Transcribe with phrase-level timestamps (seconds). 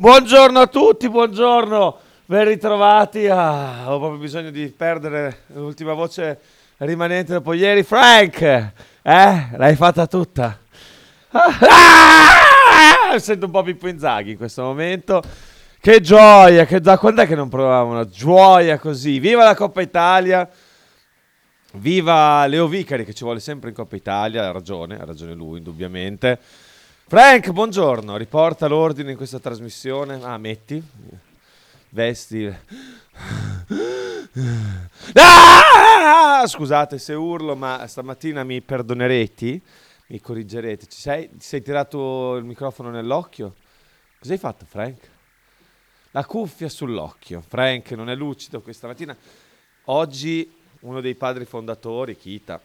[0.00, 3.26] Buongiorno a tutti, buongiorno, ben ritrovati.
[3.26, 6.40] Ah, ho proprio bisogno di perdere l'ultima voce
[6.78, 7.82] rimanente dopo ieri.
[7.82, 10.58] Frank, eh, l'hai fatta tutta.
[11.32, 15.22] Ah, sento un po' Pippo Inzaghi in questo momento.
[15.78, 19.18] Che gioia, che da quando è che non provavamo una gioia così?
[19.18, 20.48] Viva la Coppa Italia!
[21.74, 25.58] Viva Leo Vicari che ci vuole sempre in Coppa Italia, ha ragione, ha ragione lui
[25.58, 26.38] indubbiamente.
[27.10, 30.22] Frank, buongiorno, riporta l'ordine in questa trasmissione.
[30.22, 30.80] Ah, metti,
[31.88, 32.46] vesti.
[35.14, 36.46] Ah!
[36.46, 39.60] Scusate se urlo, ma stamattina mi perdonerete,
[40.06, 40.86] mi corrigerete.
[40.86, 41.28] Ci sei?
[41.30, 43.56] Ti sei tirato il microfono nell'occhio?
[44.20, 45.10] Cosa hai fatto, Frank?
[46.12, 47.40] La cuffia sull'occhio.
[47.40, 49.16] Frank non è lucido questa mattina.
[49.86, 50.48] Oggi
[50.82, 52.60] uno dei padri fondatori, Kita,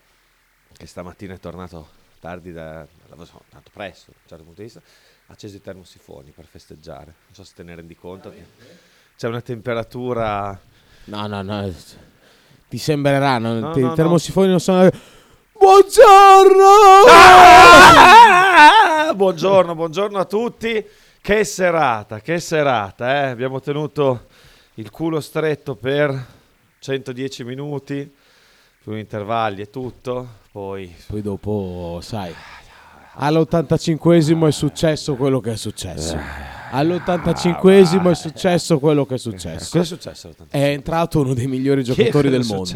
[0.72, 4.68] che stamattina è tornato tardi da, da so, tanto presto, da un certo punto di
[4.68, 4.81] vista,
[5.28, 7.06] acceso i termosifoni per festeggiare.
[7.06, 8.30] Non so se te ne rendi conto.
[8.31, 8.46] che
[9.18, 10.59] C'è una temperatura...
[11.06, 11.74] No, no, no.
[12.68, 13.59] Ti sembrerà, no?
[13.59, 14.90] No, Te- no, I termosifoni non sono.
[15.58, 16.64] Buongiorno!
[17.08, 19.14] Ah!
[19.14, 20.84] Buongiorno, buongiorno a tutti.
[21.22, 23.28] Che serata, che serata, eh?
[23.30, 24.28] Abbiamo tenuto
[24.76, 26.26] il culo stretto per
[26.80, 28.14] 110 minuti,
[28.84, 30.44] più intervalli e tutto.
[30.52, 32.34] Poi Poi dopo, sai,
[33.18, 36.18] all'85esimo è successo quello che è successo.
[36.72, 39.70] All'85esimo è successo quello che è successo.
[39.72, 40.28] cosa è successo?
[40.28, 40.50] all'85?
[40.50, 42.70] È entrato uno dei migliori giocatori del mondo.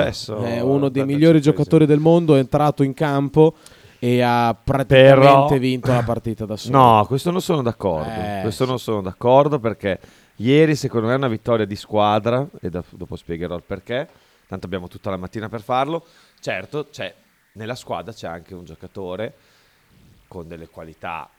[0.46, 1.06] È uno dei all'85esimo?
[1.06, 2.36] migliori giocatori del mondo.
[2.36, 3.56] È entrato in campo
[4.00, 6.78] e ha praticamente Però- vinto la partita da solo.
[6.78, 8.10] No, questo non sono d'accordo.
[8.10, 10.00] Eh, questo non sono d'accordo perché
[10.38, 14.08] ieri secondo me è una vittoria di squadra e da- dopo spiegherò il perché.
[14.48, 16.06] Tanto abbiamo tutta la mattina per farlo.
[16.40, 17.14] Certo, c'è,
[17.54, 19.34] nella squadra c'è anche un giocatore
[20.30, 21.30] con delle qualità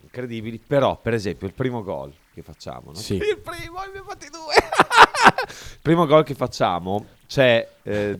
[0.00, 2.94] incredibili, però per esempio il primo gol che facciamo, no?
[2.94, 3.14] Sì.
[3.14, 4.54] il primo, ne abbiamo fatti due.
[5.74, 8.16] il primo gol che facciamo c'è eh,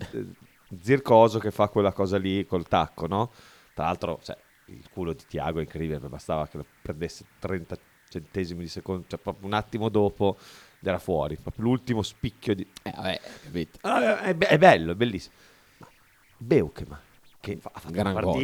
[0.80, 3.30] Zircoso che fa quella cosa lì col tacco, no?
[3.74, 4.36] Tra l'altro, cioè,
[4.66, 7.76] il culo di Tiago è incredibile, bastava che lo prendesse 30
[8.08, 10.36] centesimi di secondo, cioè proprio un attimo dopo
[10.80, 12.66] era fuori, proprio l'ultimo spicchio di...
[12.82, 13.78] Eh, vabbè, capito.
[13.82, 15.34] Ah, è, be- è bello, è bellissimo.
[15.78, 15.88] Ma
[16.36, 17.00] Beukema,
[17.40, 18.34] che fa- ha fatto Gran una gol.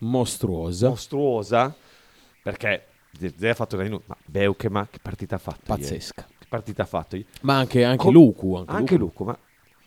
[0.00, 0.88] Mostruosa.
[0.88, 1.74] mostruosa,
[2.42, 2.86] perché
[3.18, 5.82] Zirze ha fatto da minuti, ma Beukema che partita ha fatto ieri?
[5.82, 6.26] Pazzesca.
[6.38, 7.28] Che partita ha fatto ieri?
[7.42, 8.54] Ma anche, anche Com- Luku.
[8.56, 9.24] Anche, Anche Luku.
[9.24, 9.38] Luco, ma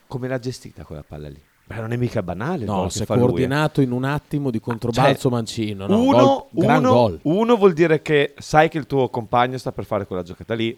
[0.07, 1.41] come l'ha gestita quella palla lì?
[1.65, 3.27] Beh, non è mica banale No, si è fa lui, eh.
[3.27, 5.87] coordinato in un attimo di controbalzo Cioè, Mancino.
[5.87, 7.19] No, uno, gol- gran uno- gol.
[7.23, 10.77] uno vuol dire che sai che il tuo compagno sta per fare quella giocata lì.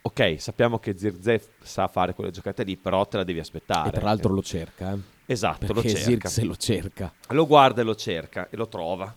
[0.00, 3.88] Ok, sappiamo che Zirze sa fare quelle giocate lì, però te la devi aspettare.
[3.88, 4.92] E tra l'altro lo cerca.
[4.92, 4.98] Eh?
[5.32, 6.04] Esatto, lo Perché cerca.
[6.04, 7.12] Zirkzee lo cerca.
[7.28, 9.14] Lo guarda e lo cerca e lo trova.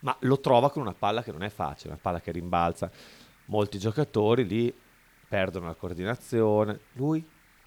[0.00, 2.90] Ma lo trova con una palla che non è facile, una palla che rimbalza.
[3.46, 4.74] Molti giocatori lì
[5.26, 6.80] perdono la coordinazione.
[6.92, 7.26] Lui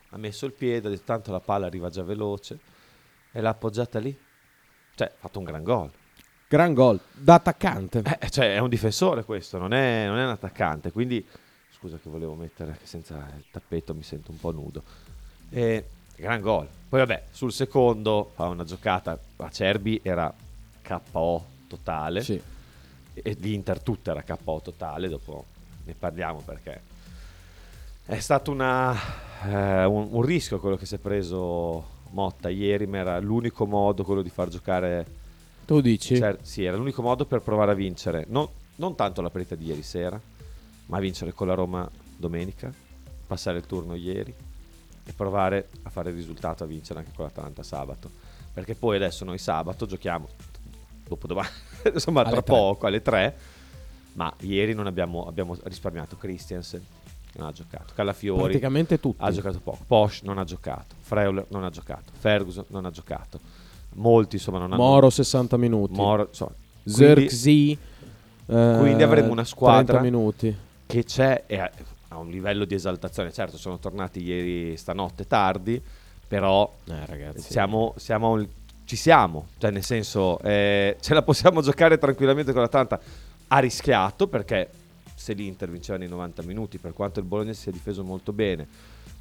[0.09, 2.59] ha messo il piede, ha detto tanto la palla arriva già veloce
[3.31, 4.15] e l'ha appoggiata lì.
[4.95, 5.91] Cioè, ha fatto un gran gol.
[6.47, 6.99] Gran gol.
[7.11, 8.03] Da attaccante.
[8.19, 10.91] Eh, cioè, è un difensore questo, non è, non è un attaccante.
[10.91, 11.25] Quindi,
[11.71, 14.83] scusa che volevo mettere, che senza il tappeto mi sento un po' nudo.
[15.49, 15.85] Eh,
[16.17, 16.67] gran gol.
[16.89, 20.33] Poi vabbè, sul secondo fa una giocata, Acerbi era
[20.81, 22.23] KO totale.
[22.23, 22.41] Sì.
[23.13, 25.45] E l'Inter tutta era KO totale, dopo
[25.85, 26.81] ne parliamo perché
[28.05, 28.95] è stato una,
[29.43, 34.03] eh, un, un rischio quello che si è preso Motta ieri, ma era l'unico modo
[34.03, 35.05] quello di far giocare
[35.65, 36.15] Tu dici?
[36.15, 38.25] cioè, sì, era l'unico modo per provare a vincere.
[38.29, 40.19] Non, non tanto la partita di ieri sera,
[40.85, 42.71] ma a vincere con la Roma domenica,
[43.27, 44.33] passare il turno ieri
[45.07, 48.09] e provare a fare il risultato, a vincere anche con l'Atalanta sabato.
[48.53, 50.27] Perché poi adesso noi sabato giochiamo,
[51.07, 51.47] dopo domani,
[51.93, 52.53] insomma Alle tra tre.
[52.55, 53.37] poco, alle 3,
[54.13, 56.83] ma ieri non abbiamo, abbiamo risparmiato Christiansen,
[57.33, 59.21] non ha giocato, Calafiori Praticamente tutti.
[59.23, 63.39] ha giocato poco, Posh non ha giocato, Freuler non ha giocato, Ferguson non ha giocato.
[63.93, 65.93] molti insomma non hanno Moro 60 minuti.
[65.93, 66.51] Moro, insomma,
[66.83, 66.99] quindi-
[67.29, 67.77] Zirkzee,
[68.47, 70.55] eh, quindi avremo una squadra 30 minuti.
[70.87, 71.71] che c'è e
[72.17, 73.31] un livello di esaltazione.
[73.31, 75.81] Certo, sono tornati ieri stanotte tardi,
[76.27, 77.51] però Eh, ragazzi.
[77.51, 78.45] siamo, siamo
[78.85, 82.99] ci siamo, cioè nel senso eh, ce la possiamo giocare tranquillamente con l'Atalanta.
[83.49, 84.69] Ha rischiato perché
[85.13, 88.65] se l'Inter vinceva nei 90 minuti, per quanto il Bologna si sia difeso molto bene,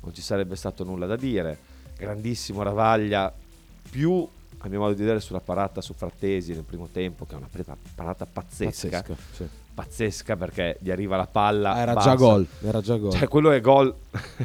[0.02, 1.58] non ci sarebbe stato nulla da dire.
[1.96, 3.32] Grandissimo Ravaglia,
[3.90, 4.24] più
[4.58, 7.48] a mio modo di vedere sulla parata su Frattesi nel primo tempo, che è una
[7.94, 9.48] parata pazzesca, Pazzesca, sì.
[9.76, 11.74] Pazzesca perché gli arriva la palla.
[11.74, 12.46] Ah, era già gol.
[12.62, 13.12] Era già gol.
[13.12, 13.94] Cioè, quello è gol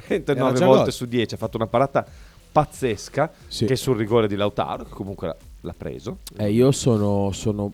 [0.09, 0.91] 9 già volte gol.
[0.91, 1.33] su 10.
[1.35, 2.05] Ha fatto una parata
[2.51, 3.65] pazzesca Sì.
[3.65, 6.17] che sul rigore di Lautaro, che comunque l'ha, l'ha preso.
[6.37, 7.71] Eh, io sono, sono.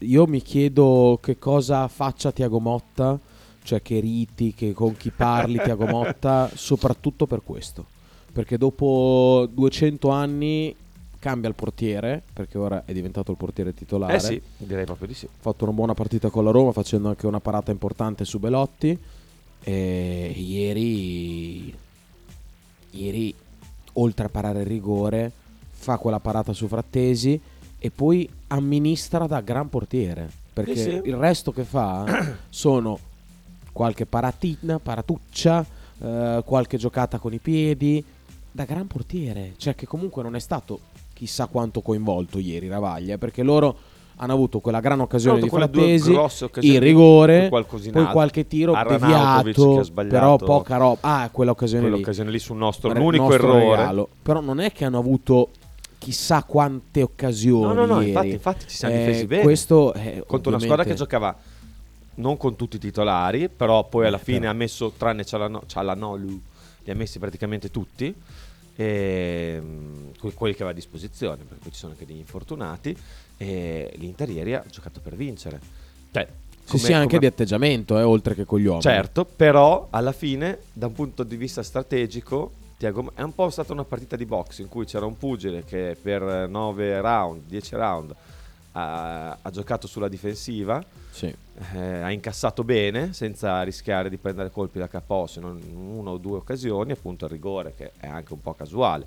[0.00, 3.18] Io mi chiedo che cosa faccia Tiago Motta,
[3.64, 7.84] cioè che riti, che con chi parli Tiago Motta, soprattutto per questo.
[8.32, 10.72] Perché dopo 200 anni
[11.26, 14.14] cambia il portiere, perché ora è diventato il portiere titolare.
[14.14, 15.24] Eh sì, direi proprio di sì.
[15.26, 18.96] Ha fatto una buona partita con la Roma, facendo anche una parata importante su Belotti.
[19.64, 21.74] E ieri,
[22.90, 23.34] ieri,
[23.94, 25.32] oltre a parare il rigore,
[25.72, 27.40] fa quella parata su Frattesi
[27.76, 30.30] e poi amministra da gran portiere.
[30.52, 31.00] Perché Sì, sì.
[31.06, 32.04] il resto che fa
[32.48, 33.00] sono
[33.72, 35.66] qualche paratina, paratuccia,
[35.98, 38.04] eh, qualche giocata con i piedi,
[38.52, 39.54] da gran portiere.
[39.56, 43.74] Cioè che comunque non è stato chissà quanto coinvolto ieri Ravaglia, perché loro
[44.16, 46.14] hanno avuto quella gran occasione di Frattesi,
[46.60, 47.64] il rigore, poi
[48.10, 50.98] qualche tiro deviato, però poca roba.
[51.00, 51.90] Ah, quell'occasione lì.
[51.90, 53.76] Quell'occasione lì sul nostro, Guarda, l'unico nostro errore.
[53.76, 54.08] regalo.
[54.22, 55.48] Però non è che hanno avuto
[55.98, 59.42] chissà quante occasioni No, no, no, infatti, infatti ci siamo Eh, difesi bene.
[59.42, 61.34] Questo è contro una squadra che giocava
[62.16, 64.50] non con tutti i titolari, però poi alla Eh, fine però.
[64.52, 66.40] ha messo, tranne Cialano- Cialanoglu,
[66.84, 68.14] li ha messi praticamente tutti,
[68.76, 72.96] e, mm, que- quelli che aveva a disposizione, perché poi ci sono anche degli infortunati,
[73.36, 75.60] e l'Inter ieri ha giocato per vincere.
[76.12, 76.26] Cioè,
[76.66, 78.82] come- sì, anche come- di atteggiamento, eh, oltre che con gli uomini.
[78.82, 83.72] Certo, però alla fine, da un punto di vista strategico, Thiago- è un po' stata
[83.72, 88.14] una partita di box in cui c'era un pugile che per 9 round, 10 round
[88.78, 91.34] ha, ha giocato sulla difensiva, Sì.
[91.74, 96.10] eh, ha incassato bene senza rischiare di prendere colpi da capo se non in una
[96.10, 99.06] o due occasioni, appunto il rigore che è anche un po' casuale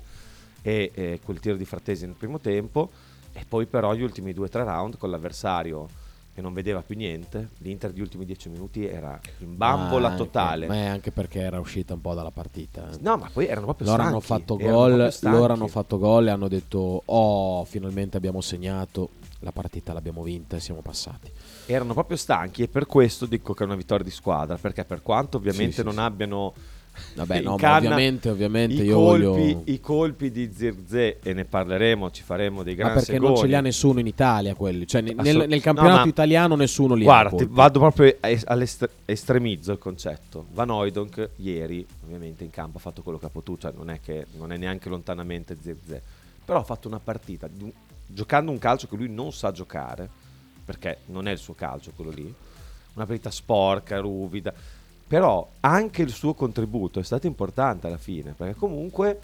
[0.62, 2.90] e eh, quel tiro di Frattesi nel primo tempo
[3.32, 5.88] e poi però gli ultimi due o tre round con l'avversario
[6.34, 10.24] che non vedeva più niente, l'Inter gli ultimi dieci minuti era in bambola Ma anche-
[10.24, 10.66] totale.
[10.68, 12.88] Ma è anche perché era uscita un po' dalla partita.
[12.90, 12.96] eh.
[13.00, 14.14] No, ma poi erano proprio Loro stanchi.
[14.14, 19.52] hanno fatto gol, loro hanno fatto gol e hanno detto "Oh, finalmente abbiamo segnato, la
[19.52, 21.30] partita l'abbiamo vinta e siamo passati".
[21.66, 25.02] Erano proprio stanchi e per questo dico che è una vittoria di squadra, perché per
[25.02, 25.98] quanto ovviamente Sì, non sì.
[26.00, 26.54] abbiano
[27.14, 31.44] Vabbè, no, ma ovviamente, ovviamente i, io colpi, voglio i colpi di Zirze e ne
[31.44, 34.86] parleremo, ci faremo dei Ma grandi perché non ce li ha nessuno in Italia quelli,
[34.88, 37.06] cioè ne- nel, Assolut- nel campionato no, ma- italiano nessuno li ha.
[37.06, 37.54] Guarda, ti colpi.
[37.54, 40.46] vado proprio all'estremizzo il concetto.
[40.52, 44.00] Van Oydonk ieri, ovviamente in campo ha fatto quello che ha potuto, cioè non è,
[44.00, 46.02] che, non è neanche lontanamente Zirze,
[46.44, 47.48] però ha fatto una partita
[48.12, 50.08] giocando un calcio che lui non sa giocare,
[50.64, 52.32] perché non è il suo calcio quello lì,
[52.94, 54.52] una partita sporca, ruvida,
[55.06, 59.20] però anche il suo contributo è stato importante alla fine, perché comunque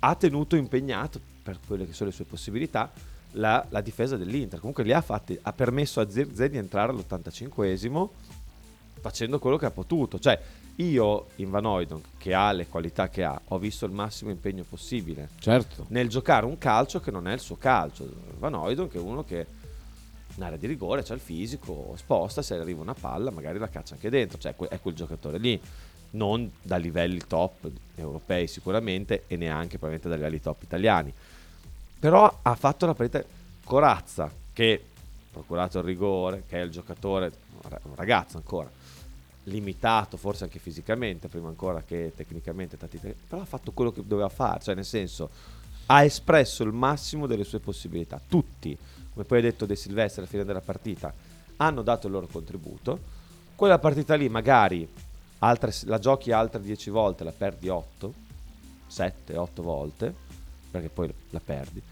[0.00, 2.90] ha tenuto impegnato per quelle che sono le sue possibilità
[3.32, 4.58] la, la difesa dell'Inter.
[4.58, 8.08] Comunque li ha fatti, ha permesso a Zirze di entrare all'85esimo
[9.00, 10.18] facendo quello che ha potuto.
[10.18, 10.38] Cioè,
[10.76, 14.64] io in Van Oydonk, che ha le qualità che ha, ho visto il massimo impegno
[14.68, 15.86] possibile Certo.
[15.88, 18.08] nel giocare un calcio che non è il suo calcio.
[18.38, 19.46] Van Oydonk è uno che
[20.36, 23.94] in area di rigore c'ha il fisico, sposta, se arriva una palla magari la caccia
[23.94, 25.60] anche dentro, cioè è quel giocatore lì,
[26.12, 31.12] non da livelli top europei sicuramente e neanche probabilmente da livelli top italiani.
[32.00, 33.24] Però ha fatto la partita
[33.64, 37.32] Corazza che ha procurato il rigore, che è il giocatore,
[37.82, 38.70] un ragazzo ancora,
[39.44, 44.60] limitato forse anche fisicamente, prima ancora che tecnicamente, però ha fatto quello che doveva fare,
[44.60, 45.30] cioè nel senso
[45.86, 48.20] ha espresso il massimo delle sue possibilità.
[48.26, 48.76] Tutti,
[49.12, 51.12] come poi hai detto De Silvestri alla fine della partita,
[51.56, 53.22] hanno dato il loro contributo.
[53.54, 54.88] Quella partita lì magari
[55.38, 58.14] altre- la giochi altre 10 volte, la perdi 8,
[58.86, 60.14] 7, 8 volte,
[60.70, 61.82] perché poi la perdi.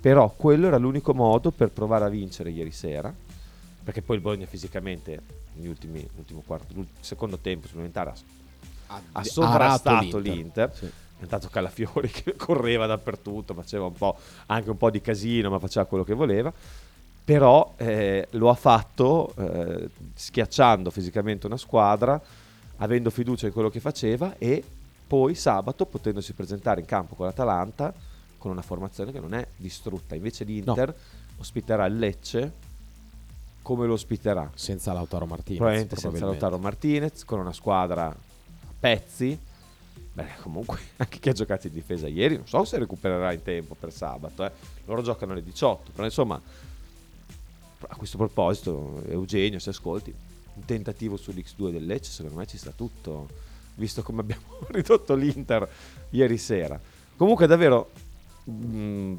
[0.00, 3.12] Però quello era l'unico modo per provare a vincere ieri sera,
[3.82, 5.20] perché poi il Bologna fisicamente,
[5.60, 6.08] negli ultimi,
[6.44, 8.14] quarto, secondo tempo supplementare,
[8.86, 10.74] ha, ha sovrastato l'Inter.
[10.74, 10.86] Sì.
[10.86, 15.58] È andato Calafiori che correva dappertutto, faceva un po', anche un po' di casino, ma
[15.58, 16.52] faceva quello che voleva.
[17.22, 22.20] Però eh, lo ha fatto eh, schiacciando fisicamente una squadra,
[22.78, 24.64] avendo fiducia in quello che faceva e
[25.06, 27.92] poi sabato, potendosi presentare in campo con l'Atalanta,
[28.38, 30.14] con una formazione che non è distrutta.
[30.14, 30.92] Invece l'Inter
[31.38, 32.52] ospiterà il Lecce
[33.62, 34.50] come lo ospiterà.
[34.54, 35.58] Senza Lautaro Martinez.
[35.58, 36.44] Probabilmente senza probabilmente.
[36.44, 38.16] Lautaro Martinez, con una squadra a
[38.78, 39.38] pezzi.
[40.12, 43.74] Beh, comunque, anche chi ha giocato in difesa ieri, non so se recupererà in tempo
[43.78, 44.44] per sabato.
[44.44, 44.50] eh.
[44.86, 46.40] Loro giocano alle 18, però insomma,
[47.88, 50.12] a questo proposito, Eugenio, se ascolti,
[50.54, 53.28] un tentativo sull'X2 del Lecce, secondo me ci sta tutto,
[53.76, 55.68] visto come abbiamo ridotto l'Inter
[56.10, 56.78] ieri sera.
[57.16, 57.90] Comunque, davvero,
[58.44, 59.14] mh,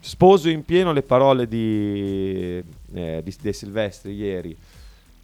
[0.00, 4.56] sposo in pieno le parole di, eh, di De Silvestri ieri.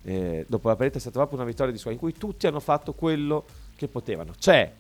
[0.04, 2.61] Eh, dopo la partita è stata proprio una vittoria di squadra in cui tutti hanno
[2.61, 4.35] fatto quello che potevano.
[4.38, 4.73] C'è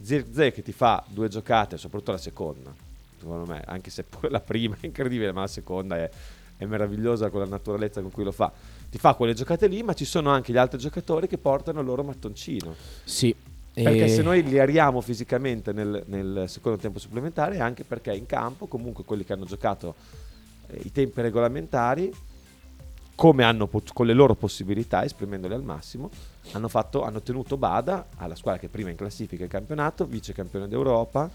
[0.00, 2.72] Zirze che ti fa due giocate, soprattutto la seconda,
[3.18, 6.10] secondo me, anche se pure la prima è incredibile, ma la seconda è,
[6.56, 8.52] è meravigliosa con la naturalezza con cui lo fa.
[8.88, 11.86] Ti fa quelle giocate lì, ma ci sono anche gli altri giocatori che portano il
[11.86, 12.74] loro mattoncino.
[13.04, 13.34] Sì.
[13.72, 18.12] Perché e- se noi li ariamo fisicamente nel, nel secondo tempo supplementare è anche perché
[18.12, 19.94] in campo comunque quelli che hanno giocato
[20.66, 22.12] eh, i tempi regolamentari
[23.14, 26.10] come hanno pot- con le loro possibilità esprimendole al massimo
[26.52, 30.32] hanno, fatto, hanno tenuto Bada alla squadra che è prima in classifica il campionato vice
[30.32, 31.30] campione d'Europa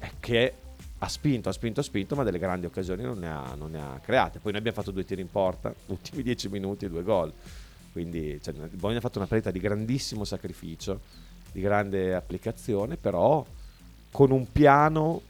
[0.00, 0.54] eh, che
[1.02, 3.80] ha spinto, ha spinto, ha spinto ma delle grandi occasioni non ne ha, non ne
[3.80, 4.38] ha create.
[4.38, 7.32] Poi noi abbiamo fatto due tiri in porta ultimi dieci minuti e due gol.
[7.92, 11.00] Quindi cioè, Bologna ha fatto una partita di grandissimo sacrificio
[11.52, 13.44] di grande applicazione, però
[14.10, 15.22] con un piano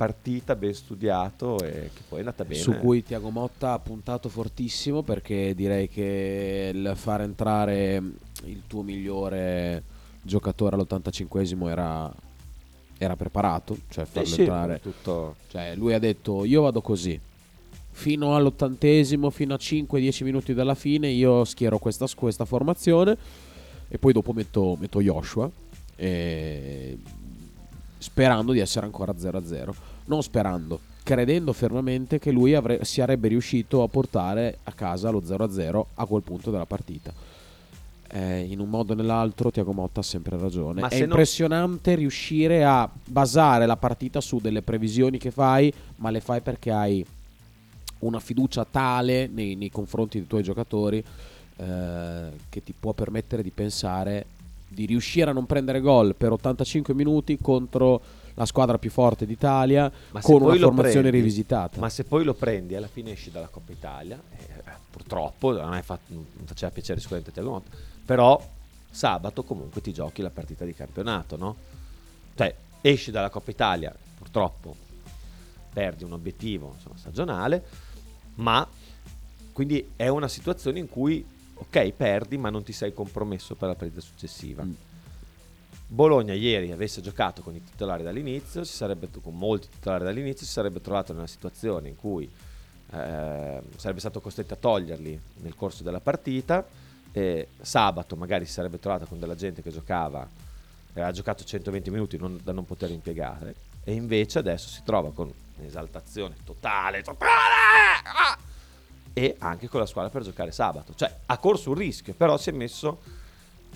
[0.00, 2.60] partita ben studiato e che poi è andata bene.
[2.60, 8.02] Su cui Tiago Motta ha puntato fortissimo perché direi che il far entrare
[8.44, 9.82] il tuo migliore
[10.22, 12.10] giocatore all'85esimo era,
[12.96, 14.80] era preparato, cioè farlo sì, entrare.
[14.80, 17.20] tutto Cioè, lui ha detto io vado così.
[17.92, 23.18] Fino all'ottantesimo, fino a 5-10 minuti dalla fine, io schiero questa, questa formazione
[23.92, 25.50] e poi dopo metto, metto Joshua
[25.96, 26.96] e-
[27.98, 29.74] sperando di essere ancora 0-0.
[30.06, 35.20] Non sperando, credendo fermamente che lui avre- si sarebbe riuscito a portare a casa lo
[35.20, 37.12] 0-0 a quel punto della partita.
[38.12, 40.80] Eh, in un modo o nell'altro Tiago Motta ha sempre ragione.
[40.80, 45.72] Ma È se no- impressionante riuscire a basare la partita su delle previsioni che fai,
[45.96, 47.04] ma le fai perché hai
[48.00, 51.04] una fiducia tale nei, nei confronti dei tuoi giocatori
[51.60, 54.24] eh, che ti può permettere di pensare
[54.66, 58.00] di riuscire a non prendere gol per 85 minuti contro
[58.34, 61.78] la squadra più forte d'Italia Ma con una formazione prendi- rivisitata.
[61.80, 65.82] Ma se poi lo prendi alla fine esci dalla Coppa Italia, eh, purtroppo non, è
[65.82, 67.76] fatto- non faceva piacere sicuramente Motta,
[68.06, 68.42] però
[68.88, 71.56] sabato comunque ti giochi la partita di campionato, no?
[72.36, 74.76] Cioè esci dalla Coppa Italia, purtroppo
[75.72, 77.64] perdi un obiettivo insomma, stagionale,
[78.36, 78.66] ma
[79.52, 83.74] quindi è una situazione in cui ok perdi ma non ti sei compromesso per la
[83.74, 84.64] partita successiva.
[84.64, 84.72] Mm.
[85.86, 90.52] Bologna ieri avesse giocato con i titolari dall'inizio, si sarebbe, con molti titolari dall'inizio, si
[90.52, 92.30] sarebbe trovato in una situazione in cui
[92.92, 96.64] eh, sarebbe stato costretto a toglierli nel corso della partita.
[97.12, 100.24] E sabato magari si sarebbe trovato con della gente che giocava,
[100.92, 105.32] aveva giocato 120 minuti non- da non poter impiegare, e invece adesso si trova con
[105.56, 107.32] un'esaltazione totale, totale!
[108.04, 108.38] ah!
[109.12, 110.94] E anche con la squadra per giocare sabato.
[110.94, 112.98] Cioè ha corso un rischio, però si è messo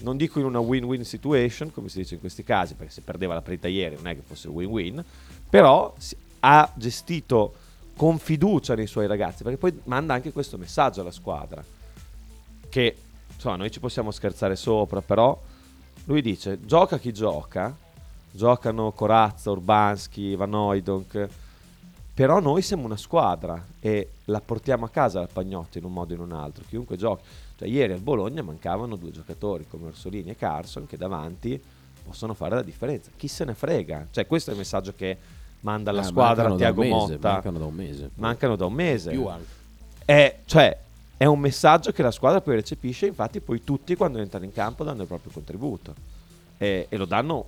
[0.01, 3.35] non dico in una win-win situation, come si dice in questi casi, perché se perdeva
[3.35, 5.05] la partita ieri non è che fosse win-win,
[5.49, 5.95] però
[6.41, 7.55] ha gestito
[7.97, 11.65] con fiducia nei suoi ragazzi, perché poi manda anche questo messaggio alla squadra,
[12.69, 12.97] che
[13.33, 15.41] insomma noi ci possiamo scherzare sopra, però
[16.07, 17.75] lui dice gioca chi gioca,
[18.33, 21.29] giocano Corazza, Urbanski, Van Oydonk,
[22.15, 26.13] però noi siamo una squadra e la portiamo a casa la Pagnotti in un modo
[26.13, 27.25] o in un altro, chiunque giochi.
[27.57, 31.61] Cioè, ieri al Bologna mancavano due giocatori come Orsolini e Carson che davanti
[32.05, 33.11] possono fare la differenza.
[33.17, 34.07] Chi se ne frega?
[34.11, 35.17] Cioè, questo è il messaggio che
[35.61, 37.33] manda alla Eh, squadra mancano da un Tiago mese, Motta.
[37.33, 38.11] Mancano da un mese.
[38.15, 39.11] Mancano da un mese.
[39.11, 39.47] Più anche.
[40.05, 40.79] È, cioè,
[41.17, 44.85] è un messaggio che la squadra poi recepisce, infatti poi tutti quando entrano in campo
[44.85, 45.95] danno il proprio contributo
[46.59, 47.47] e, e lo danno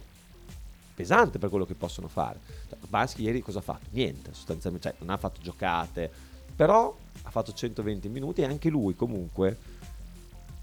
[0.96, 2.40] pesante per quello che possono fare.
[2.68, 3.86] Cioè, Bansky ieri cosa ha fatto?
[3.90, 6.10] Niente, sostanzialmente, cioè, non ha fatto giocate,
[6.56, 9.56] però ha fatto 120 minuti e anche lui comunque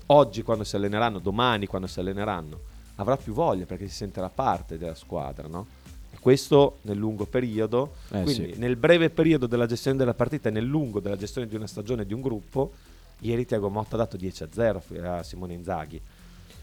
[0.08, 2.60] oggi quando si alleneranno, domani quando si alleneranno,
[2.96, 5.68] avrà più voglia perché si sentirà parte della squadra, no?
[6.20, 8.60] Questo nel lungo periodo, Eh, quindi sì.
[8.60, 12.06] nel breve periodo della gestione della partita e nel lungo della gestione di una stagione
[12.06, 12.72] di un gruppo,
[13.20, 16.02] ieri Tiago Motta ha dato 10 a 0 a Simone Inzaghi.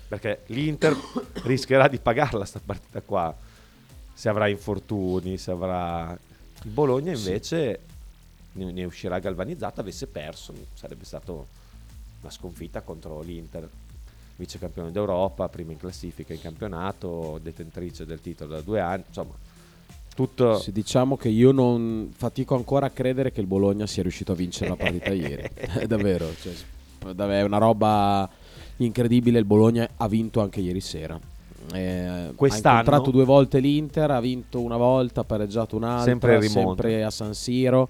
[0.09, 0.97] Perché l'Inter
[1.45, 3.37] rischierà di pagarla sta partita qua.
[4.21, 6.15] Se avrà infortuni, se avrà...
[6.65, 7.81] Il Bologna invece
[8.53, 11.47] ne, ne uscirà galvanizzato, avesse perso, sarebbe stato
[12.21, 13.67] una sconfitta contro l'Inter,
[14.37, 19.33] vice campione d'Europa, prima in classifica in campionato, detentrice del titolo da due anni, insomma,
[20.15, 20.59] Tutto...
[20.59, 24.35] Sì, diciamo che io non fatico ancora a credere che il Bologna sia riuscito a
[24.35, 25.49] vincere la partita ieri.
[25.55, 26.53] È davvero, cioè,
[27.17, 28.29] è una roba
[28.77, 29.39] incredibile.
[29.39, 31.30] Il Bologna ha vinto anche ieri sera.
[31.73, 36.43] Eh, Quest'anno- ha incontrato due volte l'Inter, ha vinto una volta, ha pareggiato un'altra, Sempre
[36.49, 37.89] sempre a San Siro.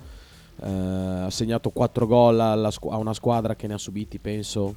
[0.62, 4.74] Eh, ha segnato 4 gol alla a una squadra che ne ha subiti, penso,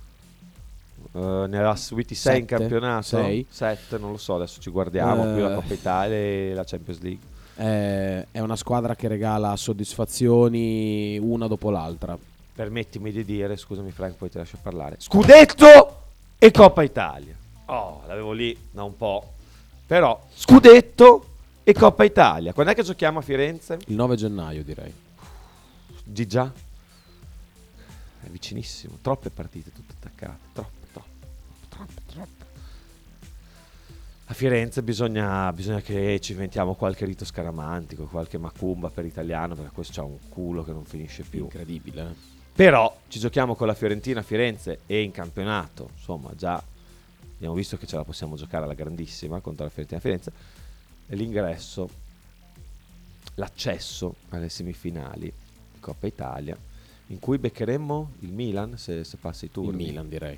[1.15, 3.03] Eh, ne aveva subiti 6 in campionato.
[3.03, 3.45] Sei?
[3.49, 5.33] 7, non lo so, adesso ci guardiamo.
[5.33, 5.55] Qui la Eh.
[5.55, 7.31] Coppa Italia e la Champions League.
[7.55, 12.17] Eh, è una squadra che regala soddisfazioni una dopo l'altra.
[12.55, 14.95] Permettimi di dire, scusami Frank, poi ti lascio parlare.
[14.99, 15.97] Scudetto
[16.39, 17.35] e Coppa Italia.
[17.65, 19.33] Oh, l'avevo lì da un po'.
[19.85, 21.27] Però, scudetto
[21.63, 22.53] e Coppa Italia.
[22.53, 23.79] Quando è che giochiamo a Firenze?
[23.87, 24.93] Il 9 gennaio, direi.
[26.03, 26.51] Di già?
[28.21, 28.97] È vicinissimo.
[29.01, 30.39] Troppe partite tutte attaccate.
[30.53, 31.27] Troppe, troppe,
[31.69, 32.41] troppe, troppe.
[34.25, 39.71] A Firenze bisogna, bisogna che ci inventiamo qualche rito scaramantico, qualche macumba per italiano, perché
[39.73, 41.43] questo c'ha un culo che non finisce più.
[41.43, 42.01] Incredibile.
[42.01, 42.15] eh.
[42.55, 46.61] Però ci giochiamo con la Fiorentina a Firenze e in campionato, insomma, già
[47.43, 50.31] abbiamo visto che ce la possiamo giocare alla grandissima contro la Fiorentina Firenze.
[51.07, 51.89] L'ingresso,
[53.35, 55.25] l'accesso alle semifinali
[55.73, 56.57] di Coppa Italia,
[57.07, 59.83] in cui beccheremmo il Milan se, se passa i Il turni.
[59.83, 60.37] Milan, direi.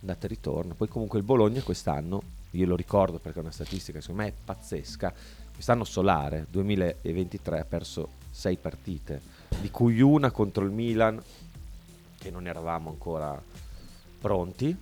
[0.00, 0.74] Andata e ritorno.
[0.74, 2.20] Poi comunque il Bologna quest'anno,
[2.50, 5.14] io lo ricordo perché è una statistica secondo me è pazzesca,
[5.54, 9.20] quest'anno Solare 2023 ha perso 6 partite,
[9.60, 11.22] di cui una contro il Milan,
[12.18, 13.40] che non eravamo ancora
[14.20, 14.76] pronti,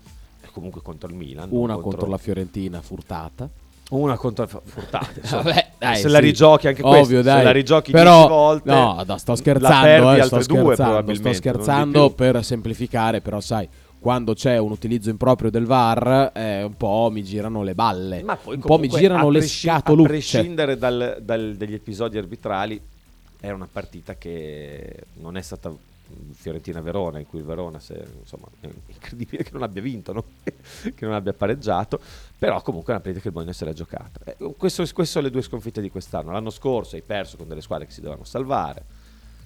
[0.50, 1.48] comunque contro il Milan.
[1.50, 3.48] Una contro la Fiorentina furtata.
[3.90, 5.20] Una contro Furtate.
[5.28, 6.24] Vabbè, dai, se la sì.
[6.24, 7.38] rigiochi anche Ovvio, questa, dai.
[7.38, 11.14] se la rigiochi Però, 10 volte, No, no, sto la scherzando, perdi eh, sto scherzando,
[11.14, 16.76] sto scherzando per semplificare, però sai, quando c'è un utilizzo improprio del VAR, eh, un
[16.76, 18.22] po' mi girano le balle.
[18.22, 20.06] Ma poi un po' mi girano le presci- scatolucce.
[20.06, 22.80] A prescindere dal- dal- dagli episodi arbitrali,
[23.40, 25.72] è una partita che non è stata
[26.32, 30.24] Fiorentina-Verona, in cui il Verona, se, insomma, è incredibile che non abbia vinto, no?
[30.42, 32.00] che non abbia pareggiato,
[32.38, 34.20] però comunque è una partita che il Bologna se l'è giocata.
[34.24, 36.32] Eh, questo, queste sono le due sconfitte di quest'anno.
[36.32, 38.84] L'anno scorso hai perso con delle squadre che si dovevano salvare,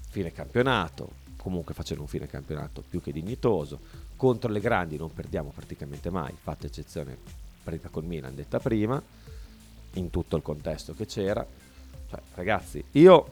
[0.08, 4.02] fine campionato, comunque facendo un fine campionato più che dignitoso.
[4.16, 7.16] Contro le grandi non perdiamo praticamente mai, fatta eccezione
[7.64, 9.02] partita col Milan detta prima,
[9.94, 11.44] in tutto il contesto che c'era.
[12.08, 13.28] Cioè, ragazzi, io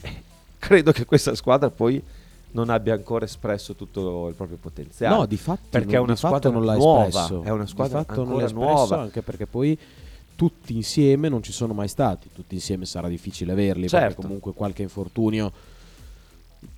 [0.00, 0.22] eh,
[0.58, 2.02] credo che questa squadra poi
[2.52, 5.14] non abbia ancora espresso tutto il proprio potenziale.
[5.14, 7.42] No, di fatto, perché è non- una di fatto squadra non l'ha nuova, espresso.
[7.42, 9.00] è una Di squadra fatto non l'ha espresso, nuova.
[9.00, 9.78] anche perché poi
[10.34, 12.28] tutti insieme non ci sono mai stati.
[12.34, 14.06] Tutti insieme sarà difficile averli Certo.
[14.06, 15.52] perché comunque qualche infortunio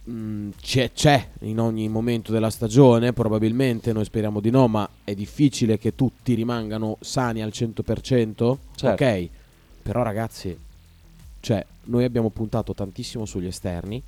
[0.08, 5.14] mm, c'è, c'è in ogni momento della stagione, probabilmente noi speriamo di no, ma è
[5.14, 8.58] difficile che tutti rimangano sani al 100%.
[8.74, 9.04] Certo.
[9.04, 9.28] Ok,
[9.82, 10.56] però ragazzi,
[11.40, 14.02] cioè, noi abbiamo puntato tantissimo sugli esterni.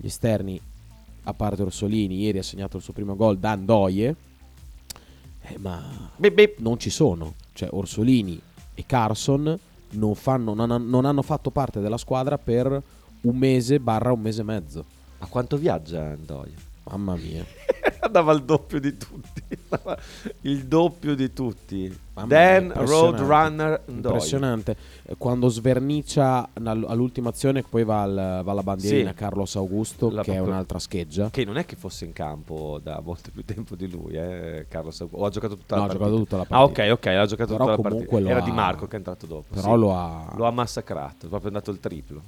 [0.00, 0.60] Gli esterni,
[1.28, 4.16] a parte Orsolini, ieri ha segnato il suo primo gol da Andoie.
[5.42, 6.58] Eh, ma Bip, bip.
[6.60, 7.34] non ci sono.
[7.52, 8.40] Cioè, Orsolini
[8.74, 9.58] e Carson
[9.90, 12.82] non, fanno- non non hanno fatto parte della squadra per
[13.22, 14.84] un mese barra un mese e mezzo.
[15.18, 16.54] Ma quanto viaggia Andoia?
[16.90, 17.44] Mamma mia.
[18.00, 19.42] Andava il doppio di tutti.
[20.42, 21.94] Il doppio di tutti.
[22.14, 22.72] Mamma Dan.
[22.74, 23.82] Roadrunner.
[23.86, 24.76] Impressionante.
[25.04, 29.16] Eh, Quando svernicia all'ultima azione, poi va, al- va alla bandierina Sì.
[29.16, 31.28] Carlos Augusto, La che è proprio- un'altra scheggia.
[31.30, 34.98] Che non è che fosse in campo da molto più tempo di lui, eh, Carlos
[35.00, 35.22] Augusto.
[35.22, 36.08] O ha giocato tutta No, la ha partita.
[36.10, 36.82] giocato tutta la Ah, partita.
[36.84, 38.30] ok, ok, ha giocato Però tutta la comunque partita.
[38.30, 39.54] Era ha- Di Marco che è entrato dopo.
[39.54, 39.78] Però sì.
[39.80, 40.32] lo ha...
[40.36, 42.22] Lo ha massacrato, è proprio andato il triplo.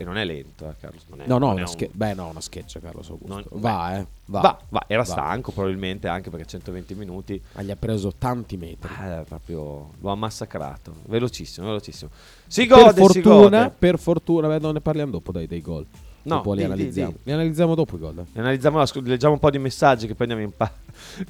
[0.00, 1.02] E non è lento, eh, Carlos.
[1.10, 3.34] È, No, no, è una un- sche- beh, no, una scheggia Carlos Augusto.
[3.34, 4.06] Non- va, eh.
[4.26, 4.40] Va.
[4.40, 5.08] Va, va, era Va.
[5.08, 8.88] stanco probabilmente anche perché 120 minuti Ah, Gli ha preso tanti metri.
[9.02, 10.94] eh, proprio lo ha massacrato.
[11.06, 12.10] Velocissimo, velocissimo.
[12.46, 13.74] Si per gode, si fortuna, gode.
[13.76, 15.84] per fortuna, beh, non ne parliamo dopo dai, dei gol.
[16.22, 17.10] No, dopo li di- di- analizziamo.
[17.10, 17.18] di.
[17.24, 18.18] Li analizziamo dopo i gol.
[18.18, 18.22] eh.
[18.34, 20.72] Ne Analizziamo, leggiamo un po' di messaggi che poi andiamo in pa-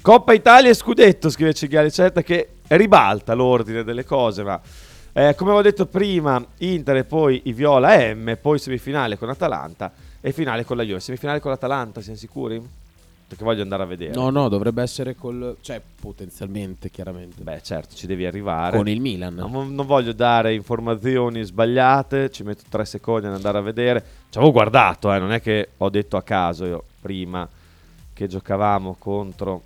[0.01, 4.59] Coppa Italia e Scudetto, scrive Cinghiali Certa, che ribalta l'ordine delle cose, ma
[5.19, 9.91] eh, come avevo detto prima, Inter e poi i Viola M, poi semifinale con Atalanta
[10.21, 11.01] e finale con la Juve.
[11.01, 12.65] Semifinale con l'Atalanta, siamo sicuri?
[13.27, 14.13] Perché voglio andare a vedere.
[14.13, 15.57] No, no, dovrebbe essere col...
[15.59, 17.43] Cioè, potenzialmente, chiaramente.
[17.43, 18.77] Beh, certo, ci devi arrivare.
[18.77, 19.35] con il Milan.
[19.35, 24.05] Non, non voglio dare informazioni sbagliate, ci metto tre secondi ad andare a vedere.
[24.29, 27.45] Ci avevo guardato, eh, non è che ho detto a caso io prima
[28.13, 29.63] che giocavamo contro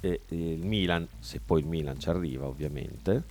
[0.00, 3.22] eh, il Milan, se poi il Milan ci arriva ovviamente,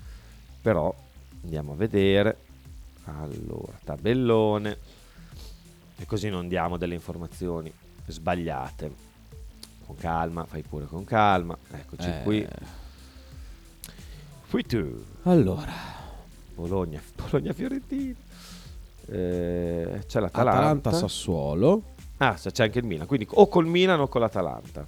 [0.62, 0.96] però
[1.44, 2.38] andiamo a vedere.
[3.06, 4.78] Allora, tabellone.
[5.98, 7.72] E così non diamo delle informazioni
[8.08, 9.08] sbagliate.
[9.86, 11.58] Con calma, fai pure con calma.
[11.72, 12.48] Eccoci Eh, qui.
[14.50, 15.04] Qui tu.
[15.24, 15.72] Allora,
[16.56, 18.16] Bologna, Bologna Fiorentina.
[19.08, 20.60] Eh, c'è l'Atalanta.
[20.60, 21.84] Atalanta Sassuolo.
[22.18, 23.08] Ah, c'è anche il Milan.
[23.08, 24.86] Quindi o col Milan o con l'Atalanta.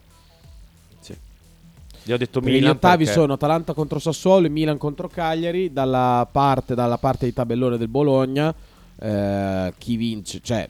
[2.04, 2.60] Gli ho detto Milan.
[2.60, 5.72] gli ottavi perché- sono Atalanta contro Sassuolo e Milan contro Cagliari.
[5.72, 8.54] Dalla parte, dalla parte di tabellone del Bologna,
[9.00, 10.68] eh, chi vince, cioè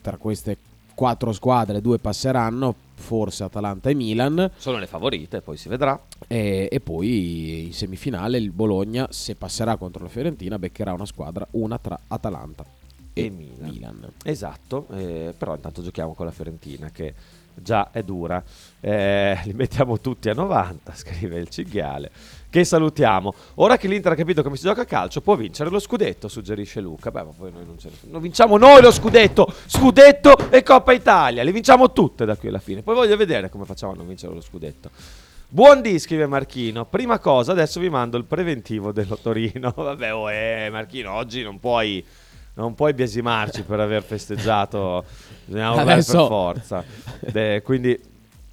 [0.00, 0.56] tra queste
[0.94, 4.50] quattro squadre, due passeranno, forse Atalanta e Milan.
[4.56, 6.00] Sono le favorite, poi si vedrà.
[6.26, 11.46] E, e poi in semifinale il Bologna, se passerà contro la Fiorentina, beccherà una squadra,
[11.52, 12.64] una tra Atalanta
[13.12, 13.68] e, E Milan.
[13.70, 14.08] Milan.
[14.24, 17.12] Esatto, eh, però intanto giochiamo con la Fiorentina che
[17.56, 18.42] già è dura.
[18.80, 22.10] Eh, li mettiamo tutti a 90, scrive il cinghiale.
[22.48, 23.34] Che salutiamo.
[23.56, 26.80] Ora che l'Inter ha capito come si gioca a calcio, può vincere lo scudetto, suggerisce
[26.80, 27.10] Luca.
[27.10, 30.92] Beh, ma poi noi non ce ne Lo vinciamo noi lo scudetto, scudetto e Coppa
[30.92, 31.42] Italia.
[31.42, 32.82] Le vinciamo tutte da qui alla fine.
[32.82, 34.90] Poi voglio vedere come facciamo a non vincere lo scudetto.
[35.48, 36.86] Buon dì, scrive Marchino.
[36.86, 39.72] Prima cosa, adesso vi mando il preventivo dello Torino.
[39.76, 42.04] Vabbè, oh, eh, Marchino, oggi non puoi,
[42.56, 45.04] non puoi biasimarci per aver festeggiato.
[45.44, 46.84] Bisogna urlare Adesso- per forza.
[47.32, 47.98] Eh, quindi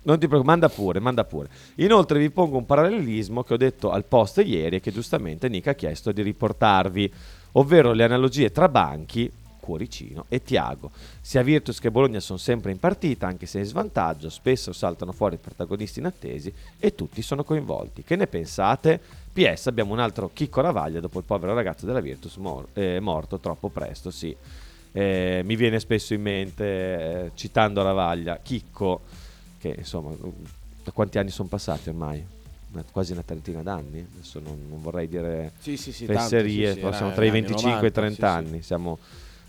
[0.03, 1.47] non ti preoccupare, manda pure, manda pure.
[1.75, 5.67] Inoltre vi pongo un parallelismo che ho detto al post ieri e che giustamente Nick
[5.67, 7.11] ha chiesto di riportarvi,
[7.53, 9.31] ovvero le analogie tra Banchi,
[9.63, 10.91] Cuoricino e Tiago.
[11.21, 15.37] Sia Virtus che Bologna sono sempre in partita, anche se in svantaggio, spesso saltano fuori
[15.37, 18.03] protagonisti inattesi e tutti sono coinvolti.
[18.03, 18.99] Che ne pensate?
[19.31, 23.39] PS, abbiamo un altro Chicco Ravaglia dopo il povero ragazzo della Virtus mor- eh, morto
[23.39, 24.35] troppo presto, sì.
[24.91, 29.01] Eh, mi viene spesso in mente, eh, citando Ravaglia, Chicco,
[29.59, 30.13] che insomma,
[30.83, 32.23] da quanti anni sono passati ormai?
[32.73, 34.05] Una- quasi una trentina d'anni?
[34.13, 36.05] Adesso non, non vorrei dire Sì, sì, sì.
[36.05, 38.61] fesserie, però siamo tra i 25 e i 30 anni.
[38.61, 38.99] Siamo,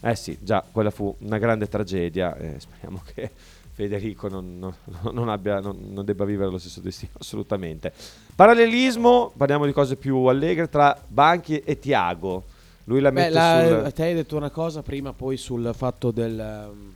[0.00, 2.36] eh sì, già, quella fu una grande tragedia.
[2.36, 3.30] eh, speriamo che
[3.72, 4.74] Federico non, non-
[5.12, 7.92] non abbia, non, debba vivere lo stesso destino, assolutamente.
[8.34, 12.44] Parallelismo, parliamo di cose più allegre tra Banchi e Tiago.
[12.84, 13.92] Lui la Beh, mette la- sul...
[13.92, 16.92] te hai detto una cosa prima poi sul fatto del, ehm,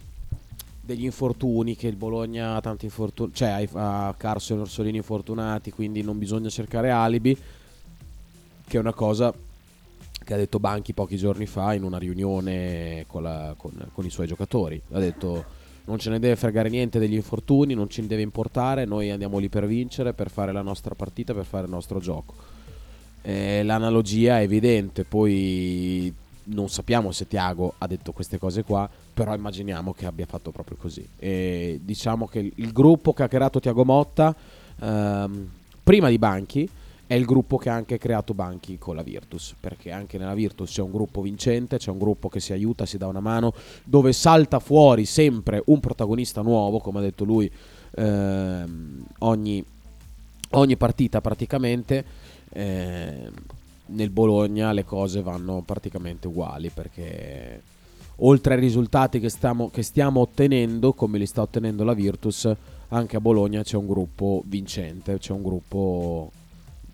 [0.83, 6.03] degli infortuni, che il Bologna ha tanti infortuni, cioè ha Carso e Orsolini infortunati, quindi
[6.03, 7.37] non bisogna cercare alibi,
[8.67, 9.33] che è una cosa
[10.29, 14.11] che ha detto Banchi pochi giorni fa in una riunione con, la- con- con i
[14.11, 14.79] suoi giocatori.
[14.93, 15.43] Ha detto
[15.87, 19.49] non ce ne deve fregare niente degli infortuni, non ci deve importare, noi andiamo lì
[19.49, 22.35] per vincere, per fare la nostra partita, per fare il nostro gioco.
[23.23, 26.13] Eh, l'analogia è evidente, poi
[26.45, 30.77] non sappiamo se Tiago ha detto queste cose qua, però immaginiamo che abbia fatto proprio
[30.77, 31.09] così.
[31.19, 34.37] E diciamo che il, gruppo che ha creato Tiago Motta,
[34.79, 35.49] ehm,
[35.83, 36.69] prima di Banchi,
[37.09, 40.71] è il gruppo che ha anche creato Banchi con la Virtus, perché anche nella Virtus
[40.71, 44.13] c'è un gruppo vincente, c'è un gruppo che si aiuta, si dà una mano, dove
[44.13, 47.51] salta fuori sempre un protagonista nuovo, come ha detto lui,
[47.97, 49.65] ehm, ogni,
[50.51, 52.05] ogni partita praticamente.
[52.51, 53.31] Eh,
[53.87, 57.63] nel Bologna le cose vanno praticamente uguali perché
[58.17, 62.55] oltre ai risultati che stiamo, che stiamo ottenendo, come li sta ottenendo la Virtus,
[62.89, 66.33] anche a Bologna c'è un gruppo vincente, c'è un gruppo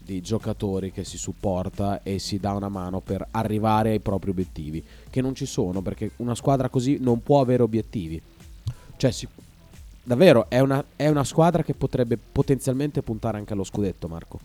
[0.05, 4.85] di giocatori che si supporta e si dà una mano per arrivare ai propri obiettivi,
[5.09, 8.21] che non ci sono perché una squadra così non può avere obiettivi.
[8.97, 9.27] Cioè, si-
[10.03, 14.39] davvero è una, è una squadra che potrebbe potenzialmente puntare anche allo scudetto, Marco.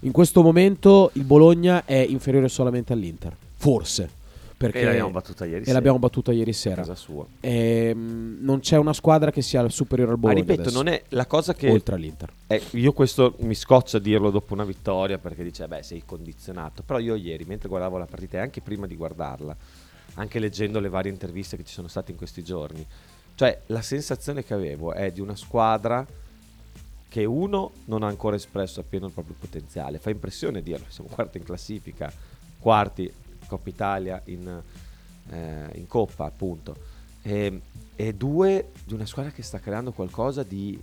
[0.00, 4.15] In questo momento il Bologna è inferiore solamente all'Inter, forse.
[4.58, 5.72] Perché E l'abbiamo battuta ieri e sera.
[5.74, 6.76] l'abbiamo battuta ieri a sera.
[6.76, 7.26] casa sua.
[7.40, 10.40] Ehm, non c'è una squadra che sia superiore al Ma Bologna.
[10.40, 12.32] ripeto, adesso, non è la cosa che oltre all'Inter.
[12.46, 16.82] Eh, io questo mi scoccia dirlo dopo una vittoria perché dice, beh, sei condizionato.
[16.82, 19.54] Però io ieri, mentre guardavo la partita e anche prima di guardarla,
[20.14, 22.86] anche leggendo le varie interviste che ci sono state in questi giorni,
[23.34, 26.06] cioè la sensazione che avevo è di una squadra
[27.08, 29.98] che uno non ha ancora espresso appieno il proprio potenziale.
[29.98, 32.10] Fa impressione dirlo, siamo quarti in classifica,
[32.58, 33.12] quarti
[33.46, 34.62] Coppa Italia in,
[35.30, 36.76] eh, in Coppa, appunto.
[37.22, 37.60] E,
[37.96, 40.78] e due, di una squadra che sta creando qualcosa di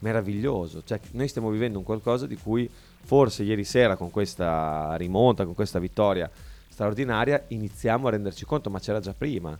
[0.00, 0.82] meraviglioso.
[0.84, 2.68] Cioè, noi stiamo vivendo un qualcosa di cui
[3.04, 6.30] forse ieri sera con questa rimonta, con questa vittoria
[6.68, 9.56] straordinaria, iniziamo a renderci conto, ma c'era già prima.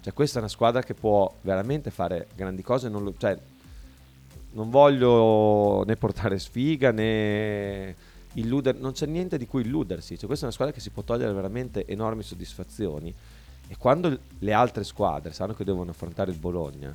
[0.00, 2.88] Cioè, questa è una squadra che può veramente fare grandi cose.
[2.88, 3.36] Non, lo- cioè,
[4.52, 7.94] non voglio né portare sfiga né
[8.38, 10.16] illudere, non c'è niente di cui illudersi.
[10.16, 13.14] Cioè, questa è una squadra che si può togliere veramente enormi soddisfazioni.
[13.70, 16.94] E quando le altre squadre sanno che devono affrontare il Bologna,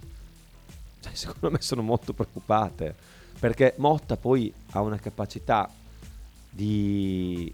[1.00, 2.96] cioè, secondo me sono molto preoccupate.
[3.40, 5.70] Perché Motta poi ha una capacità
[6.50, 7.54] di,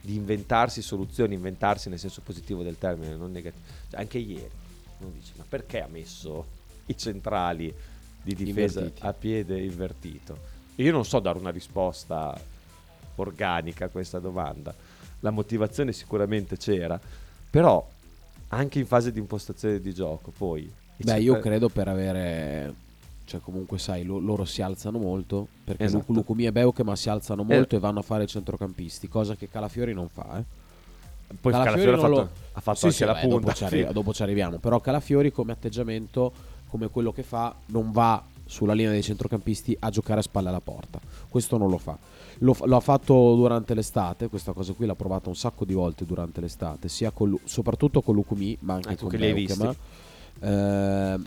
[0.00, 3.62] di inventarsi soluzioni, inventarsi nel senso positivo del termine, non negativo.
[3.90, 4.50] Cioè, anche ieri
[4.98, 7.74] uno dice: Ma perché ha messo i centrali
[8.22, 9.06] di difesa Invertiti.
[9.06, 10.38] a piede invertito?
[10.76, 12.38] Io non so dare una risposta
[13.20, 14.74] organica questa domanda.
[15.22, 16.98] la motivazione sicuramente c'era,
[17.50, 17.86] però
[18.48, 20.70] anche in fase di impostazione di gioco poi...
[20.96, 22.74] Beh, io credo per avere...
[23.24, 26.04] Cioè comunque sai, lo- loro si alzano molto, perché Esatto.
[26.08, 27.78] Lu- Lucumi e Beuke si alzano molto Eh.
[27.78, 30.44] e vanno a fare centrocampisti, cosa che Calafiori non fa, eh.
[31.40, 33.36] Poi Calafiori Calafiori ha fatto, lo- ha fatto Sì, anche sì, la beh, punta.
[33.38, 34.58] Dopo ci, arri- dopo ci arriviamo.
[34.58, 36.32] Però Calafiori come atteggiamento,
[36.68, 40.60] come quello che fa, non va sulla linea dei centrocampisti a giocare a spalle alla
[40.60, 40.98] porta.
[41.28, 41.96] Questo non lo fa.
[42.38, 46.04] Lo, lo ha fatto durante l'estate, questa cosa qui l'ha provata un sacco di volte
[46.04, 49.74] durante l'estate, sia con soprattutto con Lucumi, ma anche Ah, con Beukema.
[50.40, 51.18] Eh,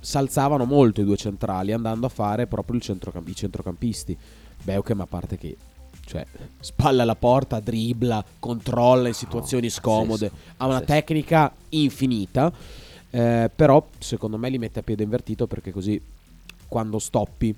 [0.00, 4.16] s'alzavano molto i due centrali andando a fare proprio il centrocamp- i centrocampisti.
[4.64, 5.56] Beukema a parte che
[6.06, 6.26] cioè,
[6.60, 10.92] spalla alla porta, dribbla, controlla in situazioni scomode, ha una pazzesco.
[10.92, 12.52] tecnica infinita,
[13.10, 16.00] eh, però secondo me li mette a piede invertito perché così
[16.74, 17.54] quando stoppi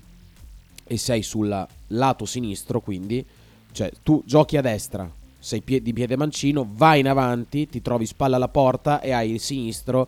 [0.83, 3.25] e sei sul lato sinistro, quindi
[3.71, 8.05] cioè tu giochi a destra, sei pie- di piede mancino, vai in avanti, ti trovi
[8.05, 10.07] spalla alla porta e hai il sinistro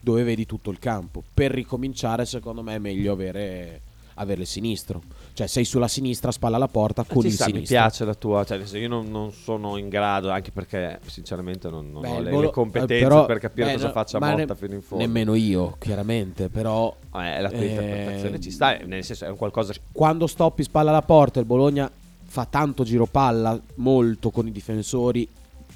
[0.00, 1.22] dove vedi tutto il campo.
[1.32, 3.80] Per ricominciare, secondo me è meglio avere,
[4.20, 5.02] avere il sinistro.
[5.32, 7.62] Cioè sei sulla sinistra, spalla alla porta con il mi sinistro.
[7.76, 12.02] piace la tua, cioè, io non, non sono in grado, anche perché sinceramente non, non
[12.02, 14.34] Beh, ho le, volo- le competenze eh, però- per capire eh, cosa no, faccia Motta
[14.36, 15.04] ne- fino in fondo.
[15.04, 19.36] Nemmeno io, chiaramente, però Eh, la tua Eh, interpretazione ci sta, nel senso è un
[19.36, 21.90] qualcosa quando stoppi spalla alla porta il Bologna
[22.22, 25.26] fa tanto giro palla molto con i difensori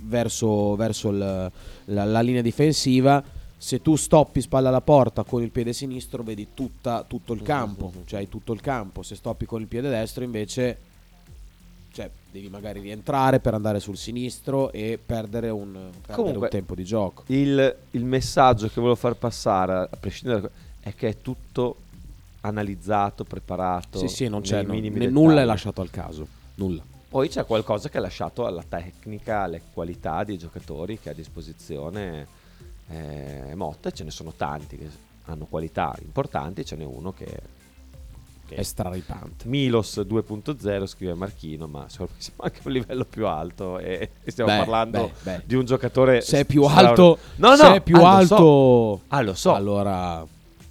[0.02, 1.50] verso, verso il-
[1.86, 3.22] la, la linea difensiva
[3.64, 7.90] se tu stoppi spalla alla porta con il piede sinistro vedi tutta- tutto il campo.
[8.04, 9.02] cioè hai tutto il campo.
[9.02, 10.76] Se stoppi con il piede destro invece
[11.90, 16.74] cioè, devi magari rientrare per andare sul sinistro e perdere un, perdere Comunque- un tempo
[16.74, 17.22] di gioco.
[17.28, 20.50] il, il messaggio che volevo far passare, a prescindere da
[20.80, 21.76] è che è tutto
[22.42, 23.98] analizzato, preparato.
[23.98, 26.82] sì sì non c'è nei no, minimi né- nulla è lasciato al caso nulla.
[27.08, 31.14] Poi c'è qualcosa che è lasciato alla tecnica, alle qualità dei giocatori che ha a
[31.14, 32.42] disposizione
[32.88, 34.88] eh, Motta, ce ne sono tanti che
[35.26, 37.40] hanno qualità importanti, ce n'è uno che,
[38.46, 43.78] che è straripante Milos 2.0 scrive Marchino, ma siamo anche a un livello più alto
[43.78, 45.42] e, stiamo Beh, parlando beh, beh.
[45.46, 48.34] di un giocatore se è più alto No, no, se è più ah, lo so.
[48.34, 49.54] alto Ah, lo so.
[49.54, 50.26] allora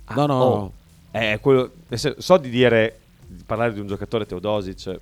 [0.06, 0.71] Ah, no no, oh, no.
[1.12, 4.99] è quello- senso, so di dire di parlare di un giocatore Teodosic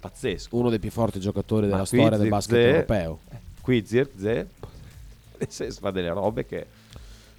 [0.00, 0.56] pazzesco.
[0.56, 3.18] uno dei più forti giocatori Ma della qui storia del Zirze- basket europeo
[3.60, 4.48] Qui Zirze
[5.40, 6.66] nel senso, fa delle robe che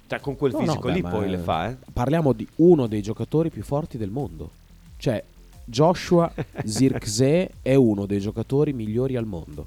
[0.06, 1.76] cioè con quel No, no, fisico beh, lì poi le fa, eh.
[1.92, 4.50] parliamo di uno dei giocatori più forti del mondo
[4.96, 5.22] cioè
[5.64, 6.32] Joshua
[6.64, 9.66] Zirkzee è uno dei giocatori migliori al mondo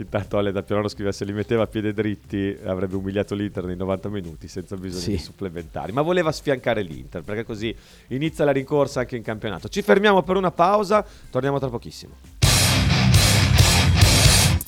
[0.00, 3.74] Intanto Ale da Pianoro scrive se li metteva a piede dritti avrebbe umiliato l'Inter nei
[3.74, 5.10] 90 minuti senza bisogno Sì.
[5.10, 5.90] di supplementari.
[5.90, 7.74] Ma voleva sfiancare l'Inter perché così
[8.08, 9.68] inizia la rincorsa anche in campionato.
[9.68, 12.14] Ci fermiamo per una pausa, torniamo tra pochissimo.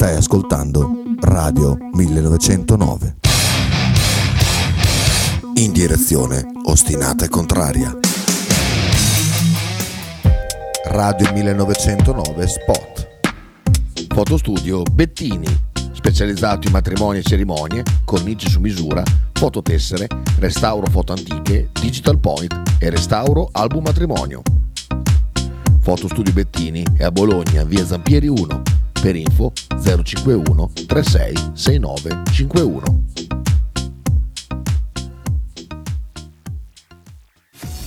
[0.00, 3.16] Stai ascoltando Radio 1909.
[5.56, 7.94] In direzione ostinata e contraria.
[10.86, 13.08] Radio 1909 Spot.
[14.08, 15.46] Fotostudio Bettini,
[15.92, 19.02] specializzato in matrimoni e cerimonie, cornici su misura,
[19.34, 20.06] fototessere,
[20.38, 24.40] restauro foto antiche, digital point e restauro album matrimonio.
[25.82, 28.79] Fotostudio Bettini è a Bologna, via Zampieri 1.
[29.00, 33.04] Per info 051 36 69 51.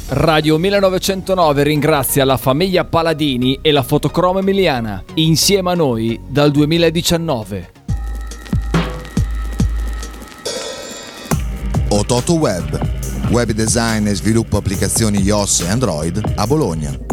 [0.08, 7.72] Radio 1909 ringrazia la famiglia Paladini e la fotocromo emiliana, insieme a noi dal 2019.
[11.90, 13.30] Ototo Web.
[13.30, 17.13] Web design e sviluppo applicazioni iOS e Android a Bologna.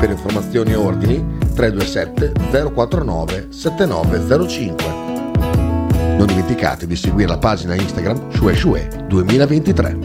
[0.00, 1.22] Per informazioni e ordini
[1.54, 2.32] 327
[2.72, 4.84] 049 7905.
[6.16, 9.98] Non dimenticate di seguire la pagina Instagram Shue Shue 2023.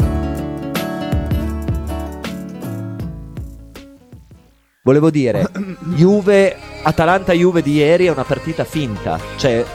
[4.83, 5.49] Volevo dire,
[5.95, 9.17] Juve, Atalanta-Juve di ieri è una partita finta.
[9.37, 9.65] Cioè,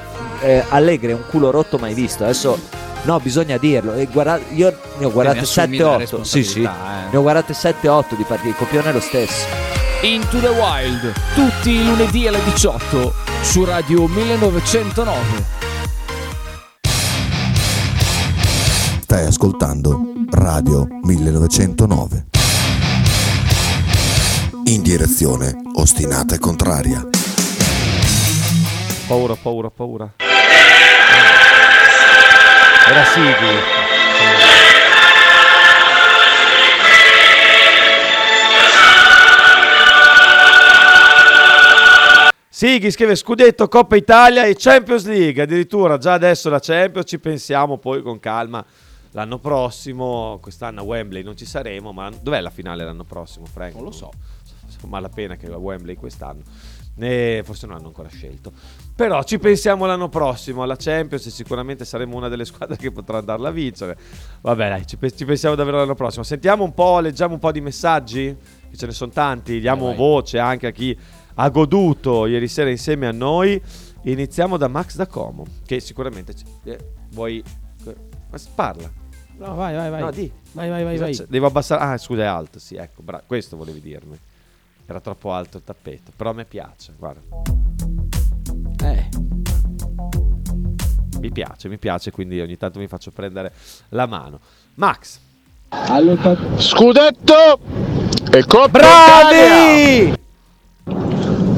[0.42, 2.24] eh, Allegri è un culo rotto mai visto.
[2.24, 2.58] Adesso,
[3.02, 3.94] no, bisogna dirlo.
[3.94, 6.20] E guarda- io ne ho guardate ne assumi la 7-8.
[6.22, 6.62] Sì, sì.
[6.62, 6.68] eh.
[7.10, 8.48] Ne ho guardate 7-8 di partite.
[8.50, 9.79] Il copione è lo stesso.
[10.02, 15.44] Into the Wild, tutti i lunedì alle 18 su Radio 1909.
[19.02, 22.26] Stai ascoltando Radio 1909.
[24.64, 27.06] In direzione ostinata e contraria.
[29.06, 30.14] Paura, paura, paura.
[32.88, 34.49] Era Sighi.
[42.60, 45.42] Sighi scrive Scudetto, Coppa Italia e Champions League.
[45.42, 48.62] Addirittura già adesso la Champions ci pensiamo poi con calma.
[49.12, 53.72] L'anno prossimo, quest'anno a Wembley non ci saremo, ma dov'è la finale l'anno prossimo, Frank?
[53.76, 54.10] Non lo so.
[54.86, 56.42] Malapena che a Wembley quest'anno.
[56.98, 58.52] E forse non hanno ancora scelto.
[58.94, 63.16] Però ci pensiamo l'anno prossimo alla Champions e sicuramente saremo una delle squadre che potrà
[63.16, 63.96] andarla a vincere.
[64.42, 66.24] Vabbè, dai, ci, pe- ci pensiamo davvero l'anno prossimo.
[66.24, 68.36] Sentiamo un po', leggiamo un po' di messaggi,
[68.70, 69.96] che ce ne sono tanti, diamo vai.
[69.96, 70.94] voce anche a chi
[71.42, 73.60] ha goduto ieri sera insieme a noi.
[74.02, 76.78] Iniziamo da Max da Como, che sicuramente eh,
[77.12, 77.42] vuoi
[77.84, 78.90] ma parla.
[79.38, 80.00] No, vai, vai, vai.
[80.00, 80.30] No, di.
[80.52, 81.14] Vai, vai, vai, vai.
[81.14, 81.24] c'è?
[81.28, 81.82] Devo abbassare.
[81.82, 82.58] Ah, scusa, è alto.
[82.58, 84.18] Sì, ecco, bra- questo volevi dirmi.
[84.86, 86.12] Era troppo alto il tappeto.
[86.14, 87.20] Però a me piace, guarda.
[88.84, 89.08] Eh,
[91.20, 93.52] Mi piace, mi piace, quindi ogni tanto mi faccio prendere
[93.90, 94.40] la mano.
[94.74, 95.18] Max.
[96.56, 97.60] Scudetto
[98.32, 100.19] e Coppa Italia!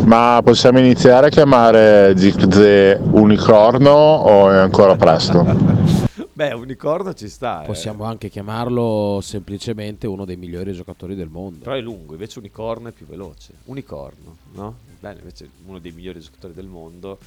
[0.04, 5.44] Ma possiamo iniziare a chiamare Zigze unicorno o è ancora presto?
[6.34, 7.62] Beh, unicorno ci sta.
[7.62, 7.66] eh.
[7.66, 11.62] possiamo anche chiamarlo semplicemente uno dei migliori giocatori del mondo.
[11.64, 13.52] Però è lungo, invece unicorno è più veloce.
[13.64, 14.76] Unicorno, no?
[14.98, 17.18] Bene, invece uno dei migliori giocatori del mondo.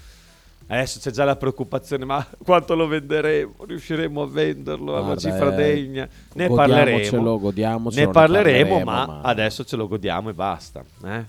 [0.68, 3.54] Adesso c'è già la preoccupazione, ma quanto lo venderemo?
[3.66, 6.10] Riusciremo a venderlo a una Guarda, cifra eh, degna?
[6.34, 7.40] Ne godiamocelo, parleremo.
[7.40, 10.84] godiamocelo, Ne parleremo, ma, ma adesso ce lo godiamo e basta.
[11.06, 11.24] eh?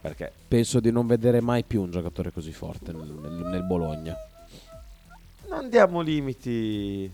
[0.00, 4.14] Perché penso di non vedere mai più un giocatore così forte nel, nel- nel Bologna.
[5.48, 7.10] non diamo limiti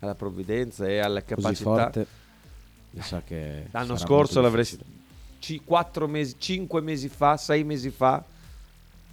[0.00, 1.62] alla provvidenza e alla Così capacità.
[1.64, 2.06] forte.
[2.90, 5.02] Mi sa che L'anno scorso l'avresti difficile.
[5.38, 8.22] ci- quattro mesi, cinque mesi fa, sei mesi fa,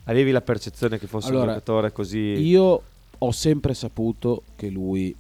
[0.06, 2.18] avevi la percezione che fosse un Allora, giocatore così.
[2.18, 2.82] Io
[3.18, 5.16] ho sempre saputo che lui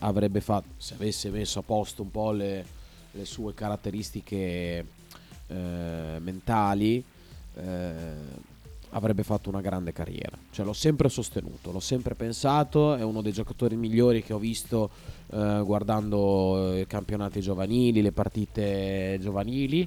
[0.00, 2.64] avrebbe fatto, se avesse messo a posto un po' le,
[3.12, 4.84] le sue caratteristiche
[5.48, 7.02] eh, mentali,
[7.54, 8.50] eh,
[8.90, 10.36] avrebbe fatto una grande carriera.
[10.50, 12.94] Cioè, l'ho sempre sostenuto, l'ho sempre pensato.
[12.94, 14.90] È uno dei giocatori migliori che ho visto
[15.30, 19.86] eh, guardando i campionati giovanili, le partite giovanili.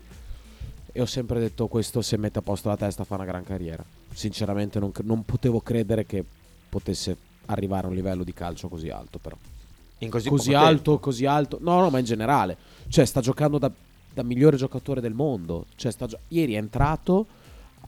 [0.91, 3.83] E ho sempre detto: Questo se mette a posto la testa fa una gran carriera.
[4.13, 6.23] Sinceramente, non, non potevo credere che
[6.69, 9.37] potesse arrivare a un livello di calcio così alto, però
[9.99, 10.99] in così, così alto, tempo.
[10.99, 11.57] così alto.
[11.61, 12.57] No, no, ma in generale.
[12.87, 13.71] Cioè, sta giocando da,
[14.13, 15.65] da migliore giocatore del mondo.
[15.75, 17.25] Cioè, gio- ieri è entrato,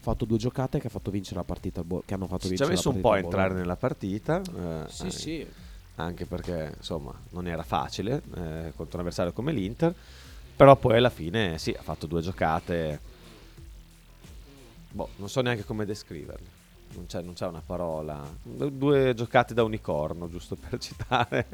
[0.08, 2.48] fatto due giocate che, ha fatto vincere la partita Bo- che hanno fatto Ci ha
[2.50, 4.40] vincere messo la un po' a partita entrare nella partita.
[4.40, 5.46] Eh, Sì, eh, sì.
[5.96, 9.94] Anche perché insomma non era facile eh, contro un avversario come l'Inter.
[10.56, 13.00] Però poi alla fine sì, ha fatto due giocate.
[14.90, 16.56] Boh, non so neanche come descriverle.
[16.94, 18.26] Non c'è, non c'è una parola.
[18.42, 21.46] Due giocate da unicorno, giusto per citare.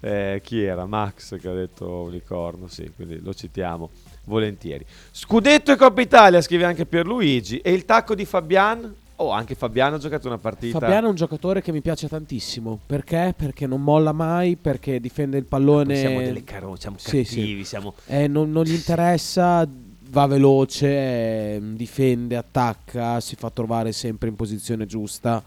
[0.00, 0.86] eh, chi era?
[0.86, 3.90] Max che ha detto unicorno, sì, quindi lo citiamo
[4.30, 4.84] volentieri.
[5.10, 7.58] Scudetto e Coppa Italia, scrive anche Pierluigi.
[7.58, 8.94] E il tacco di Fabian?
[9.16, 10.78] Oh, anche Fabiano ha giocato una partita.
[10.78, 12.80] Fabiano è un giocatore che mi piace tantissimo.
[12.86, 13.34] Perché?
[13.36, 15.94] Perché non molla mai, perché difende il pallone.
[15.96, 17.68] Siamo delle caro, siamo Sì, cattivi, sì.
[17.68, 17.92] siamo...
[18.06, 19.68] Eh, non, non gli interessa,
[20.08, 25.42] va veloce, eh, difende, attacca, si fa trovare sempre in posizione giusta.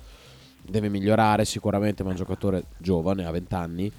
[0.61, 3.91] Deve migliorare sicuramente, ma è un giocatore giovane, ha 20 anni.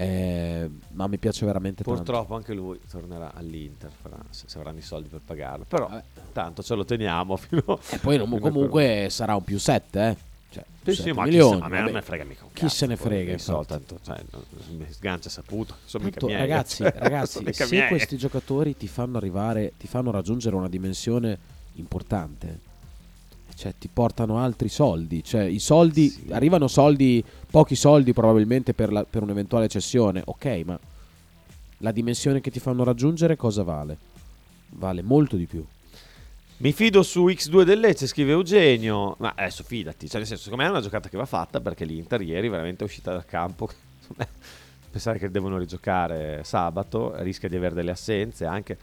[0.00, 2.02] Eh, ma mi piace veramente tanto.
[2.02, 3.90] Purtroppo anche lui tornerà all'Inter,
[4.30, 5.66] se, avranno i soldi per pagarlo.
[5.68, 6.02] Però Vabbè.
[6.32, 10.16] tanto ce lo teniamo fino E poi non- comunque sarà un più 7, eh.
[10.52, 11.58] Cioè, Sì, 7 sì, ma chi milioni.
[11.58, 13.66] se- a me non me frega mica Chi cazzo, se ne frega, infatti.
[13.66, 14.20] tanto, cioè,
[14.88, 15.76] sgancia saputo.
[15.84, 17.88] Sono Tanto, miei, ragazzi, ragazzi se miei.
[17.88, 21.38] questi giocatori ti fanno arrivare, ti fanno raggiungere una dimensione
[21.74, 22.58] importante,
[23.54, 26.26] cioè ti portano altri soldi, cioè i soldi, Sì.
[26.30, 30.78] arrivano soldi, pochi soldi probabilmente per, la- per un'eventuale cessione, ok, ma
[31.78, 33.96] la dimensione che ti fanno raggiungere cosa vale?
[34.70, 35.64] Vale molto di più.
[36.58, 39.14] Mi fido su X2 del Lecce, scrive Eugenio.
[39.18, 41.86] Ma adesso fidati, cioè nel senso, secondo me è una giocata che va fatta perché
[41.86, 43.68] l'Inter ieri veramente è uscita dal campo.
[44.90, 48.76] Pensare che devono rigiocare sabato, rischia di avere delle assenze anche.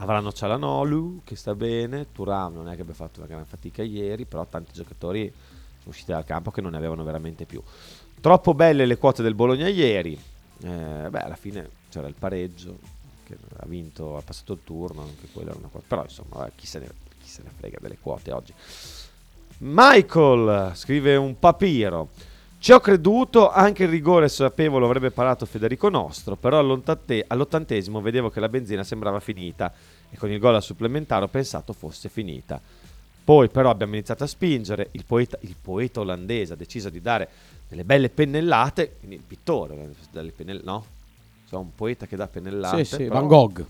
[0.00, 4.26] Avranno Cialanolu che sta bene, Turam non è che abbia fatto una gran fatica ieri,
[4.26, 5.32] però tanti giocatori
[5.78, 7.60] sono usciti dal campo che non ne avevano veramente più.
[8.20, 10.12] Troppo belle le quote del Bologna ieri.
[10.60, 12.78] Eh, beh, alla fine c'era il pareggio
[13.24, 15.86] che ha vinto, ha passato il turno, anche quella era una quota.
[15.88, 16.90] Però insomma, chi, se ne,
[17.20, 18.52] chi se ne frega delle quote oggi.
[19.58, 22.10] Michael scrive un papiro.
[22.60, 28.00] Ci ho creduto, anche il rigore sapevo lo avrebbe parato Federico Nostro, però all'ottante- all'ottantesimo
[28.00, 29.72] vedevo che la benzina sembrava finita
[30.10, 32.60] e con il gol al supplementare ho pensato fosse finita.
[33.24, 37.28] Poi però abbiamo iniziato a spingere, il poeta, il poeta olandese ha deciso di dare
[37.68, 40.84] delle belle pennellate, il pittore, eh, pennell- no?
[41.48, 42.84] Cioè un poeta che dà pennellate.
[42.84, 43.64] sì, sì, Van Gogh.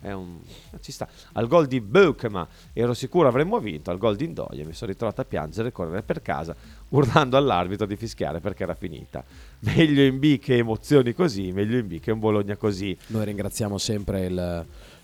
[0.00, 0.38] È un-
[0.80, 1.08] ci sta.
[1.32, 3.90] Al gol di Beukema ero sicuro avremmo vinto.
[3.90, 6.54] Al gol di Indoia mi sono ritrovato a piangere e correre per casa,
[6.90, 9.24] urlando all'arbitro di fischiare perché era finita.
[9.60, 12.96] Meglio in B che emozioni così, meglio in B che un Bologna così.
[13.08, 14.38] Noi ringraziamo sempre il...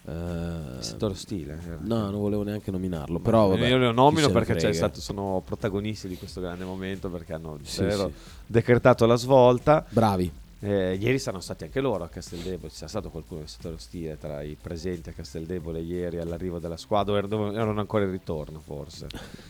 [0.07, 1.59] eh, Il settore ostile.
[1.67, 1.79] era.
[1.81, 6.17] no, non volevo neanche nominarlo, però vabbè, Io lo nomino perché stato- sono protagonisti di
[6.17, 8.07] questo grande momento perché hanno Sì, sì.
[8.47, 9.85] decretato la svolta.
[9.89, 10.31] Bravi.
[10.67, 14.41] Eh, ieri saranno stati anche loro a Casteldebole, c'è stato qualcuno del settore ostile tra
[14.41, 19.09] i presenti a Casteldebole ieri all'arrivo della squadra, erano ancora in ritorno forse.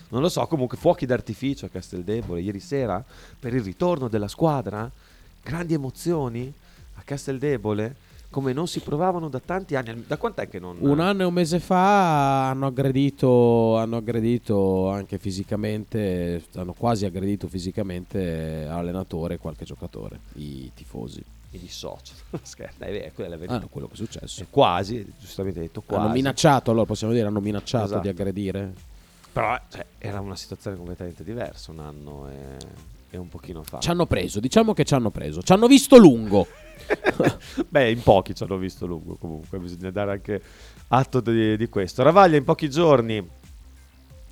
[0.08, 3.04] Non lo so, comunque fuochi d'artificio a Casteldebole ieri sera
[3.38, 4.90] per il ritorno della squadra,
[5.40, 6.52] grandi emozioni
[6.94, 7.94] a Casteldebole
[8.34, 10.02] come non si provavano da tanti anni.
[10.08, 10.76] Da quant'è che non...
[10.80, 17.46] Un anno e un mese fa hanno aggredito, hanno aggredito anche fisicamente, hanno quasi aggredito
[17.46, 21.22] fisicamente allenatore e qualche giocatore, i tifosi.
[21.50, 22.14] Mi dissocio.
[22.42, 24.42] Scherzo, è quella è Ah, quello che è successo.
[24.42, 26.02] E quasi, giustamente detto, quasi.
[26.02, 28.00] Hanno minacciato, allora possiamo dire, hanno minacciato Esatto.
[28.02, 28.74] di aggredire.
[29.32, 32.56] Però cioè, era una situazione completamente diversa un anno e,
[33.14, 33.78] e un pochino fa.
[33.78, 35.40] Ci hanno preso, diciamo che ci hanno preso.
[35.40, 36.46] Ci hanno visto lungo.
[37.68, 40.42] Beh, in pochi ci hanno visto lungo comunque, bisogna dare anche
[40.88, 42.02] atto di, di questo.
[42.02, 43.24] Ravaglia in pochi giorni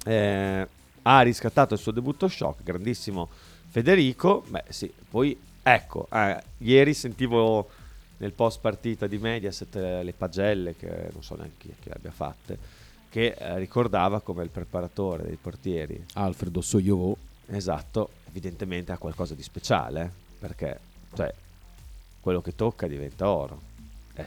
[0.05, 0.69] eh,
[1.03, 3.29] ha riscattato il suo debutto shock, grandissimo
[3.69, 4.43] Federico.
[4.49, 7.69] Beh sì, poi ecco, eh, ieri sentivo
[8.19, 11.95] nel post partita di Mediaset eh, le pagelle, che non so neanche chi, chi le
[11.95, 12.59] abbia fatte,
[13.09, 17.17] che eh, ricordava come il preparatore dei portieri Alfredo Soyovo.
[17.47, 20.81] Esatto, evidentemente ha qualcosa di speciale, perché
[21.15, 21.33] cioè,
[22.21, 23.61] quello che tocca diventa oro.
[24.15, 24.27] Eh,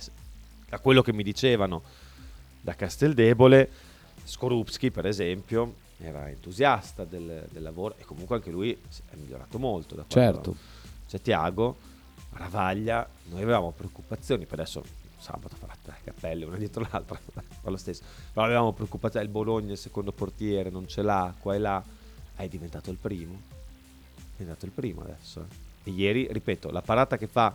[0.69, 1.81] da quello che mi dicevano
[2.61, 3.69] da Casteldebole,
[4.23, 9.95] Skorupski per esempio era entusiasta del, del lavoro e comunque anche lui è migliorato molto.
[9.95, 10.55] Da Certo.
[11.07, 11.75] C'è Tiago,
[12.33, 14.83] Ravaglia, noi avevamo preoccupazioni, per adesso
[15.17, 17.17] sabato farà tre cappelle una dietro l'altra,
[17.61, 21.55] fa lo stesso, però avevamo preoccupazioni, il Bologna il secondo portiere non ce l'ha, qua
[21.55, 21.83] e là,
[22.35, 23.53] è diventato il primo,
[24.35, 25.41] è diventato il primo adesso.
[25.41, 25.89] eh.
[25.89, 27.53] E ieri, ripeto, la parata che fa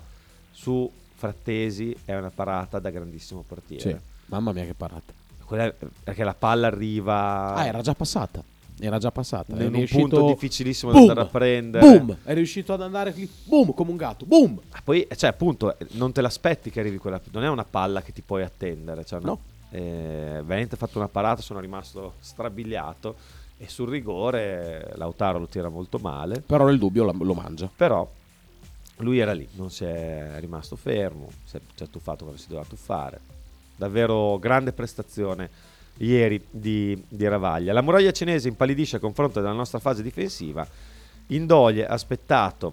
[0.51, 3.83] su Frattesi è una parata da grandissimo portiere.
[3.91, 3.97] Sì.
[4.26, 5.12] Mamma mia che parata.
[5.45, 5.72] Quella
[6.05, 8.43] perché la palla arriva Ah, era già passata.
[8.83, 9.53] Era già passata.
[9.53, 11.09] in È un riuscito- punto difficilissimo da Boom!
[11.11, 11.85] andare a prendere.
[11.99, 12.16] Boom!
[12.22, 13.28] È riuscito ad andare lì.
[13.45, 13.74] Boom!
[13.74, 14.24] Come un gatto.
[14.24, 14.59] Boom!
[14.70, 17.20] Ah, Poi, cioè, appunto, eh, non te l'aspetti che arrivi quella.
[17.33, 19.05] Non è una palla che ti puoi attendere.
[19.05, 19.39] Cioè, No.
[19.72, 23.14] Eh, veramente ha fatto una parata, sono rimasto strabiliato.
[23.62, 26.40] E sul rigore Lautaro lo tira molto male.
[26.40, 27.70] Però nel dubbio lo mangia.
[27.74, 28.08] Però
[28.98, 31.28] lui era lì, non si è rimasto fermo.
[31.44, 33.20] Si è, si è tuffato quando si doveva tuffare.
[33.76, 35.48] davvero grande prestazione
[35.98, 37.74] ieri di, di Ravaglia.
[37.74, 40.66] La muraglia cinese impallidisce a confronto della nostra fase difensiva.
[41.26, 42.72] Indoglie ha aspettato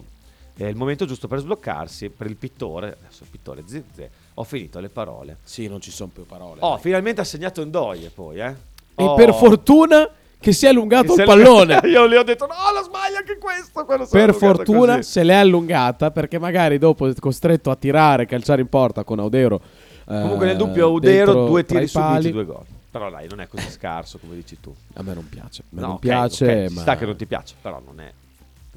[0.55, 4.79] eh, il momento giusto per sbloccarsi per il pittore, adesso il pittore Zizze, ho finito
[4.79, 5.38] le parole.
[5.43, 6.61] Sì, non ci sono più parole.
[6.61, 8.55] Oh, finalmente ha segnato Indoglie poi, eh.
[8.95, 9.13] E Oh.
[9.15, 10.09] per fortuna
[10.39, 11.81] che si è allungato il pallone.
[11.89, 13.85] Io le ho detto no, la sbaglia anche questo.
[14.09, 15.09] per fortuna così.
[15.11, 19.61] se l'è allungata perché magari dopo è costretto a tirare, calciare in porta con Audero.
[20.07, 22.63] eh, Comunque nel dubbio Udero, dentro due tiri subiti, due gol.
[22.89, 24.73] Però dai, non è così scarso come dici tu.
[24.93, 25.63] A me non piace.
[25.69, 27.99] Me No, non ok, piace, ok, ci ma sta che non ti piace, però non
[27.99, 28.11] è.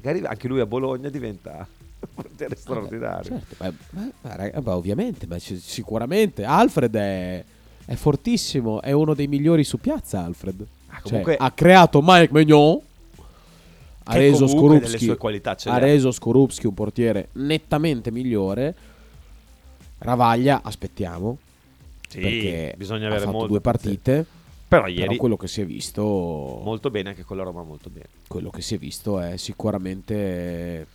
[0.03, 1.51] Magari anche lui a Bologna diventa
[2.01, 3.39] un portiere straordinario.
[3.57, 6.43] Certo, beh, raga, beh, ovviamente, beh, ci- sicuramente.
[6.43, 7.43] Alfred è,
[7.85, 10.23] è fortissimo, è uno dei migliori su piazza.
[10.23, 12.79] Alfred Cioè, comunque- ha creato Mike Mignon.
[14.03, 18.75] Ha reso, Skorupski, qualità ha reso Skorupski un portiere nettamente migliore.
[19.99, 21.37] Ravaglia, aspettiamo.
[22.09, 24.25] Sì, perché bisogna avere fatto molto- due partite.
[24.67, 26.01] Però ieri quello che si è visto
[26.63, 28.07] molto bene anche con la Roma, molto bene.
[28.27, 30.87] quello che si è visto è sicuramente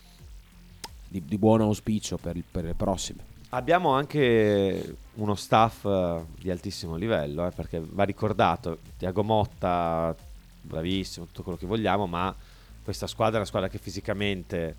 [1.09, 3.26] di, di buon auspicio per, il- per le prossime.
[3.51, 10.15] Abbiamo anche uno staff eh, di altissimo livello, eh, perché va ricordato, Tiago Motta,
[10.63, 12.35] bravissimo, tutto quello che vogliamo, ma
[12.83, 14.75] questa squadra è una squadra che fisicamente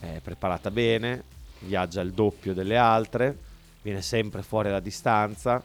[0.00, 1.22] è preparata bene,
[1.60, 3.36] viaggia il doppio delle altre,
[3.82, 5.62] viene sempre fuori alla distanza.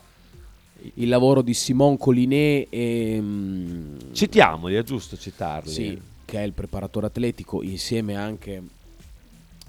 [0.96, 5.72] Il lavoro di Simon Collinet e mm, Citiamoli, è giusto citarli.
[5.72, 8.62] sì, che è il preparatore atletico insieme anche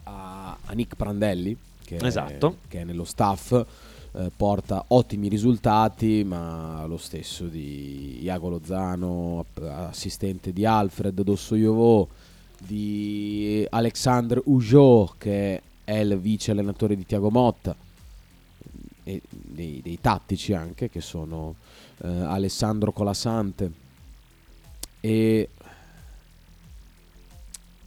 [0.02, 1.56] a, a Nick Prandelli
[1.97, 2.59] che, Esatto.
[2.64, 3.53] è, che è nello staff
[4.12, 12.09] eh, porta ottimi risultati ma lo stesso di Iago Lozano assistente di Alfred Dossojovo
[12.61, 17.74] di Alexandre Ujo che è il vice allenatore di Tiago Motta
[19.05, 21.55] e dei, dei tattici anche che sono
[22.03, 23.72] eh, Alessandro Colasante
[25.01, 25.49] e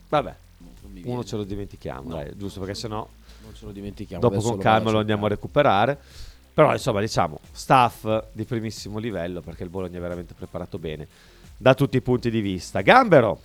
[0.09, 0.35] Vabbè,
[1.03, 2.15] uno ce lo dimentichiamo, No.
[2.15, 3.07] dai, giusto perché sennò
[3.51, 5.97] non ce lo dimentichiamo dopo con calma lo andiamo a recuperare.
[6.53, 11.07] Però insomma diciamo staff di primissimo livello perché il Bologna è veramente preparato bene
[11.57, 12.81] da tutti i punti di vista.
[12.81, 13.39] Gambero,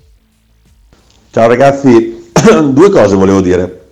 [1.30, 2.30] Ciao ragazzi,
[2.72, 3.84] due cose volevo dire.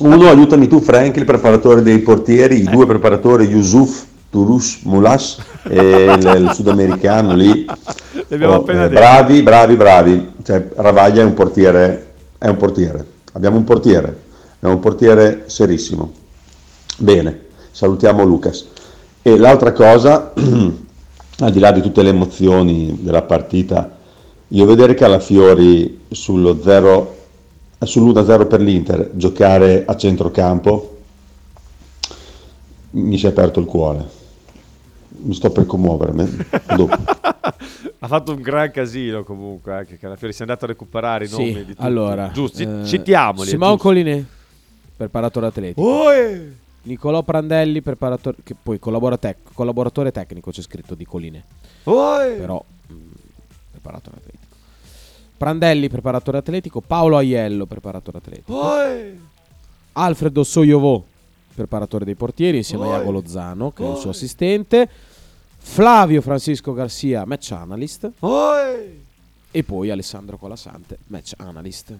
[0.00, 5.38] Uno, aiutami tu Frank, il preparatore dei portieri, i due preparatori Yusuf, Toulouse, Moulas
[5.68, 7.66] e il, il sudamericano lì.
[7.66, 9.00] Oh, appena eh, detto.
[9.00, 10.32] bravi, bravi, bravi.
[10.42, 12.06] Cioè, Ravaglia è un portiere,
[12.38, 13.06] è un portiere.
[13.32, 14.18] Abbiamo un portiere,
[14.60, 16.12] è un portiere serissimo.
[16.98, 18.66] Bene, salutiamo Lucas.
[19.22, 23.96] E l'altra cosa, al di là di tutte le emozioni della partita,
[24.48, 27.16] io vedere Calafiori sullo 0
[27.80, 30.96] sull'1-0 per l'Inter giocare a centrocampo
[32.90, 34.16] mi si è aperto il cuore.
[35.20, 36.46] Mi sto per commuovermi.
[36.76, 36.96] Dopo.
[38.00, 41.46] ha fatto un gran casino comunque anche Calafiori, si è andato a recuperare i nomi
[41.46, 41.82] Sì, di tutti.
[41.82, 43.48] allora Giusto, eh, citiamoli.
[43.48, 43.88] Simon giusto.
[44.98, 46.52] Preparatore atletico eh.
[46.82, 48.80] Nicolò Prandelli preparatore che poi
[49.18, 51.44] tec- collaboratore tecnico c'è scritto di Collinet
[51.84, 52.34] Oh, eh.
[52.34, 53.10] però mm,
[53.70, 54.54] preparatore atletico
[55.36, 59.16] Prandelli preparatore atletico Paolo Aiello preparatore atletico eh.
[59.92, 61.00] Alfredo Soiovò
[61.54, 64.88] preparatore dei portieri insieme a Iago Lozano che è il suo assistente.
[65.60, 68.10] Flavio Francisco Garcia match analyst.
[69.50, 71.90] E poi Alessandro Colasante match analyst.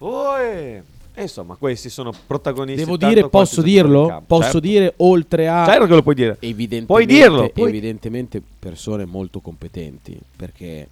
[0.00, 0.82] Eh.
[1.18, 2.84] E insomma, questi sono protagonisti.
[2.84, 4.22] Devo dire, posso dirlo?
[4.24, 4.60] Posso Certo.
[4.60, 6.36] dire oltre a Certo che lo puoi dire.
[6.38, 10.86] evidentemente, Puoi dirlo, puoi- evidentemente persone molto competenti perché,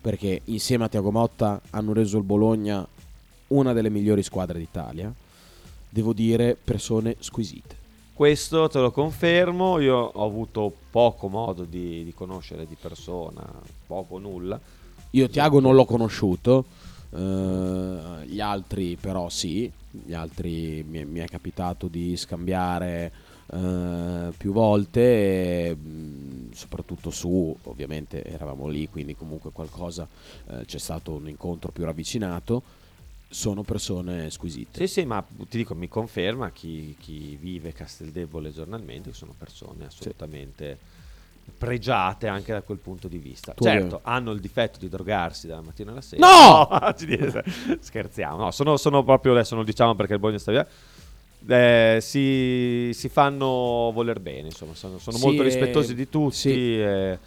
[0.00, 2.86] perché insieme a Tiago Motta hanno reso il Bologna
[3.48, 5.12] una delle migliori squadre d'Italia.
[5.88, 7.74] Devo dire persone squisite.
[8.14, 13.42] Questo te lo confermo, io ho avuto poco modo di, di conoscere di persona,
[13.84, 14.60] poco nulla.
[15.10, 16.66] Io Tiago non l'ho conosciuto,
[17.14, 23.12] eh, gli altri però sì, gli altri mi, mi è capitato di scambiare
[23.52, 25.00] eh, più volte,
[25.68, 30.08] e, mh, soprattutto su, ovviamente eravamo lì, quindi comunque qualcosa,
[30.48, 32.62] eh, c'è stato un incontro più ravvicinato,
[33.28, 34.86] sono persone squisite.
[34.86, 39.86] Sì, sì, ma ti dico, mi conferma chi, chi vive Casteldebole giornalmente che sono persone
[39.86, 40.78] assolutamente
[41.56, 43.52] pregiate anche da quel punto di vista.
[43.52, 46.26] Tu certo, avevi- hanno il difetto di drogarsi dalla mattina alla sera.
[46.26, 46.68] No!
[47.80, 48.36] Scherziamo.
[48.36, 50.66] No, sono, sono proprio, adesso non diciamo perché il Bologna sta via,
[51.46, 56.36] eh, si, si fanno voler bene, insomma, sono, sono Sì, molto eh, rispettosi di tutti
[56.36, 56.80] sì.
[56.80, 57.18] e,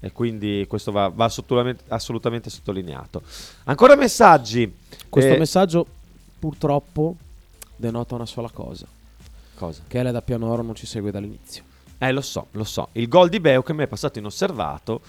[0.00, 3.22] e quindi questo va, va assolutamente, assolutamente sottolineato.
[3.64, 4.72] Ancora messaggi.
[5.08, 5.86] Questo Eh, messaggio
[6.38, 7.16] purtroppo
[7.76, 8.86] denota una sola cosa,
[9.54, 9.82] Cosa?
[9.86, 11.62] che Ele da Pianoro non ci segue dall'inizio.
[12.08, 12.88] Eh, lo so, lo so.
[12.92, 15.00] Il gol di Beu che mi è passato inosservato,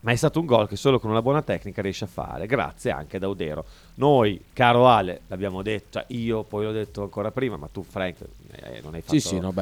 [0.00, 2.90] ma è stato un gol che solo con una buona tecnica riesce a fare, grazie
[2.90, 3.64] anche ad Audero.
[3.94, 8.16] Noi, caro Ale, l'abbiamo detto, cioè io poi l'ho detto ancora prima, ma tu Frank
[8.50, 9.54] eh, non hai fatto Sì, sì, no,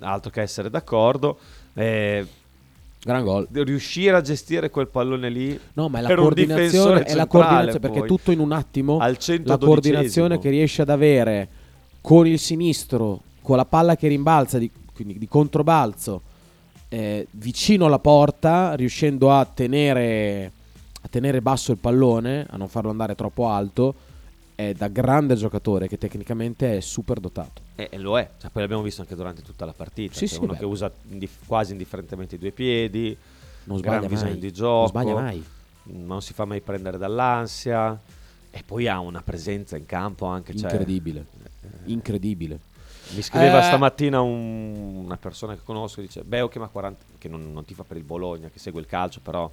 [0.00, 1.38] altro che essere d'accordo.
[1.74, 2.26] Eh,
[3.00, 3.46] Gran gol.
[3.52, 8.00] riuscire a gestire quel pallone lì No, ma è la coordinazione, è la coordinazione perché
[8.00, 9.58] poi, tutto in un attimo al la 112esimo.
[9.64, 11.48] coordinazione che riesce ad avere
[12.00, 16.22] con il sinistro, con la palla che rimbalza, di, quindi di controbalzo,
[16.88, 20.50] eh, vicino alla porta, riuscendo a tenere,
[21.02, 23.94] a tenere basso il pallone, a non farlo andare troppo alto,
[24.54, 27.60] è da grande giocatore che tecnicamente è super dotato.
[27.74, 30.14] E, e lo è, cioè, poi l'abbiamo visto anche durante tutta la partita.
[30.14, 30.58] Sì, che è sì, uno beh.
[30.58, 33.14] che usa indif- quasi indifferentemente i due piedi,
[33.64, 34.38] Non sbaglia mai.
[34.38, 35.44] di gioco, Non sbaglia mai.
[35.82, 38.00] non si fa mai prendere dall'ansia
[38.50, 40.56] e poi ha una presenza in campo anche.
[40.56, 40.70] cioè,
[41.84, 42.58] Incredibile.
[43.14, 43.62] Mi scriveva Eh.
[43.64, 47.84] stamattina un- una persona che conosco, dice Beo che, ma 40, che non, non tifa
[47.84, 49.50] per il Bologna, che segue il calcio, però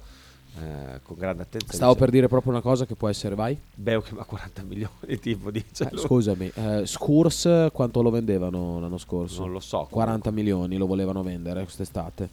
[0.56, 1.74] eh, con grande attenzione.
[1.74, 3.58] Stavo dice, per dire proprio una cosa che può essere, vai.
[3.74, 8.98] Beo che ma 40 milioni, tipo, dice Eh, scusami, eh, Scurs quanto lo vendevano l'anno
[8.98, 9.40] scorso?
[9.42, 9.86] Non lo so.
[9.90, 12.28] 40 milioni lo volevano vendere quest'estate.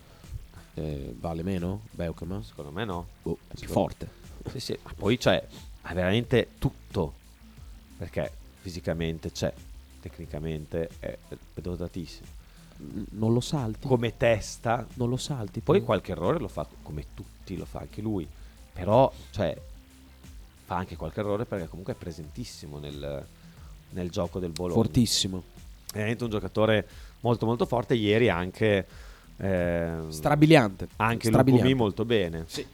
[0.76, 1.82] Eh, vale meno?
[1.92, 2.42] Beukema?
[2.44, 3.06] Secondo me no.
[3.24, 4.08] Boh, è più forte.
[4.52, 5.44] Sì, sì, ma poi c'è
[5.84, 7.14] ha veramente tutto.
[7.98, 9.52] Perché fisicamente c'è,
[10.02, 11.18] tecnicamente è
[11.54, 12.28] dotatissimo.
[13.12, 13.88] Non lo salti.
[13.88, 15.60] Come testa, non lo salti.
[15.62, 18.28] poi qualche errore lo fa come tutti, lo fa anche lui.
[18.74, 19.56] Però, cioè,
[20.66, 23.26] fa anche qualche errore perché comunque è presentissimo nel,
[23.92, 24.82] nel gioco del Bologna.
[24.82, 25.44] Fortissimo.
[25.92, 26.88] È veramente un giocatore
[27.20, 27.94] molto molto forte.
[27.94, 28.88] Ieri anche...
[29.38, 30.88] ehm, Strabiliante.
[30.96, 31.76] Anche Strabiliante.
[31.76, 32.46] Molto bene.
[32.48, 32.66] Sì.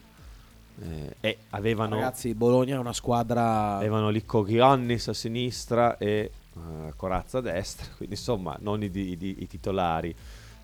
[0.80, 1.96] Eh, e avevano...
[1.96, 3.76] Ragazzi, Bologna è una squadra...
[3.76, 6.30] Avevano lì Kogionnis a sinistra e
[6.88, 10.14] eh, Corazza a destra, quindi insomma non i, di- i titolari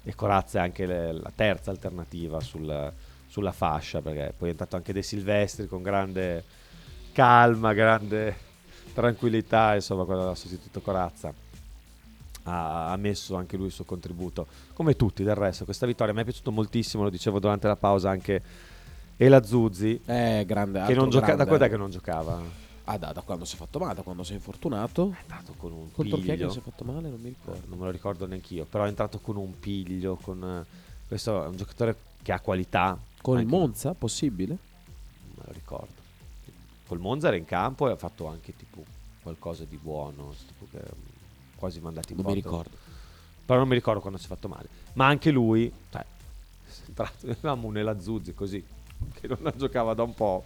[0.03, 2.93] e Corazza è anche le- la terza alternativa sul-
[3.27, 6.45] sulla fascia perché poi è entrato anche De Silvestri con grande
[7.13, 8.37] calma, grande
[8.93, 11.33] tranquillità, insomma quando ha sostituito Corazza
[12.45, 15.65] ha, ha messo anche lui il suo contributo, come tutti del resto.
[15.65, 18.43] Questa vittoria mi è piaciuto moltissimo, lo dicevo durante la pausa anche
[19.17, 20.83] Ela Zuzzi, Eh, grande.
[20.85, 22.41] che non gioca- da è che non giocava?
[22.87, 25.13] Ah, da, da quando si è fatto male, da quando si è infortunato.
[25.17, 26.51] È entrato con un Contro chi è che piglio.
[26.51, 27.09] si è fatto male?
[27.09, 27.63] Non mi ricordo.
[27.69, 30.65] non me lo ricordo neanch'io, però è entrato con un piglio, con eh,
[31.09, 32.99] questo è un giocatore che ha qualità.
[33.23, 34.59] Con il Monza, possibile?
[35.25, 36.03] Non me lo ricordo.
[36.87, 38.85] Col Monza era in campo e ha fatto anche tipo
[39.23, 42.49] qualcosa di buono, tipo che, mm, quasi mandati in Non mi porta.
[42.69, 42.77] ricordo.
[43.47, 44.69] Però non mi ricordo quando si è fatto male.
[44.93, 48.63] Ma anche lui, cioè, è entrato, avevamo un Elazuzzi così,
[49.19, 50.45] che non giocava da un po'.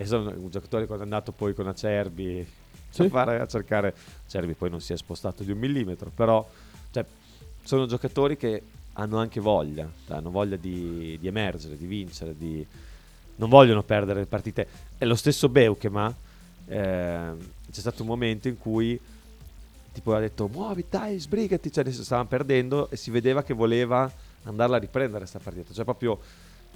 [0.00, 2.46] E sono un giocatore quando è andato poi con Acerbi
[2.88, 3.02] Sì.
[3.02, 3.92] a, fare, a cercare...
[4.26, 6.48] Acerbi poi non si è spostato di un millimetro, però
[6.92, 7.04] cioè,
[7.64, 12.64] sono giocatori che hanno anche voglia, cioè, hanno voglia di, di emergere, di vincere, di...
[13.36, 14.68] non vogliono perdere le partite.
[14.96, 16.14] È lo stesso Beukema,
[16.68, 17.30] eh,
[17.68, 19.00] c'è stato un momento in cui
[19.92, 24.10] tipo ha detto muovi dai sbrigati cioè adesso stavano perdendo e si vedeva che voleva
[24.44, 26.20] andarla a riprendere questa partita cioè proprio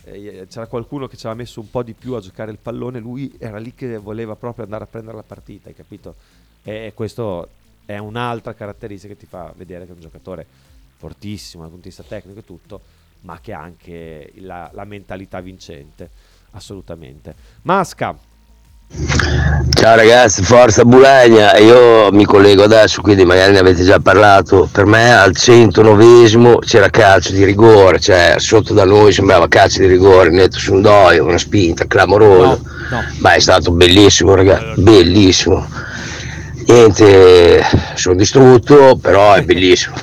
[0.05, 2.99] eh, c'era qualcuno che ci aveva messo un po' di più a giocare il pallone
[2.99, 6.14] lui era lì che voleva proprio andare a prendere la partita hai capito?
[6.64, 7.49] E questo
[7.84, 10.47] è un'altra caratteristica che ti fa vedere che è un giocatore
[10.97, 12.80] fortissimo dal punto di vista tecnico e tutto
[13.22, 16.11] ma che ha anche la, la mentalità vincente
[16.53, 17.34] assolutamente.
[17.62, 18.16] Masca
[18.95, 24.84] Ciao ragazzi, forza Bulagna, io mi collego adesso, quindi magari ne avete già parlato, per
[24.84, 30.28] me al 109esimo c'era calcio di rigore, cioè sotto da noi sembrava calcio di rigore,
[30.28, 32.61] netto su un doio, una spinta clamorosa,
[33.20, 35.66] ma è stato bellissimo ragazzi, bellissimo.
[36.66, 37.64] Niente,
[37.95, 39.95] sono distrutto, però è bellissimo.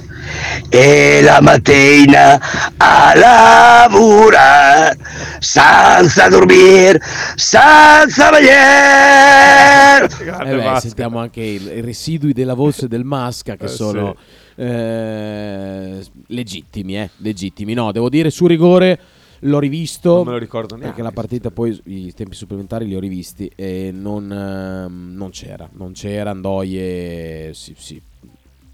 [0.69, 2.39] E la mattina
[2.77, 4.97] a lavorare,
[5.39, 6.99] senza dormire,
[7.35, 10.07] senza mangiare.
[10.49, 14.15] Eh beh, sentiamo anche il- i residui della voce del Masca che Eh, sono
[14.55, 17.73] eh, legittimi, eh, legittimi.
[17.73, 18.97] No, devo dire su rigore
[19.43, 22.95] l'ho rivisto Non me lo ricordo perché neanche, la partita poi i tempi supplementari li
[22.95, 28.01] ho rivisti e non, ehm, non c'era, non c'era Andoie si, si-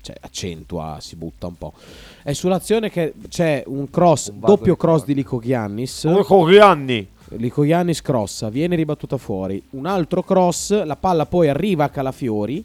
[0.06, 1.74] cioè, accentua, si butta un po'.
[2.22, 6.06] È sull'azione che c'è un cross, Un doppio cross di Lico Giannis.
[6.06, 7.08] Lico Gianni.
[7.38, 9.62] Lico Giannis crossa, viene ribattuta fuori.
[9.72, 12.64] Un altro cross, la palla poi arriva a Calafiori,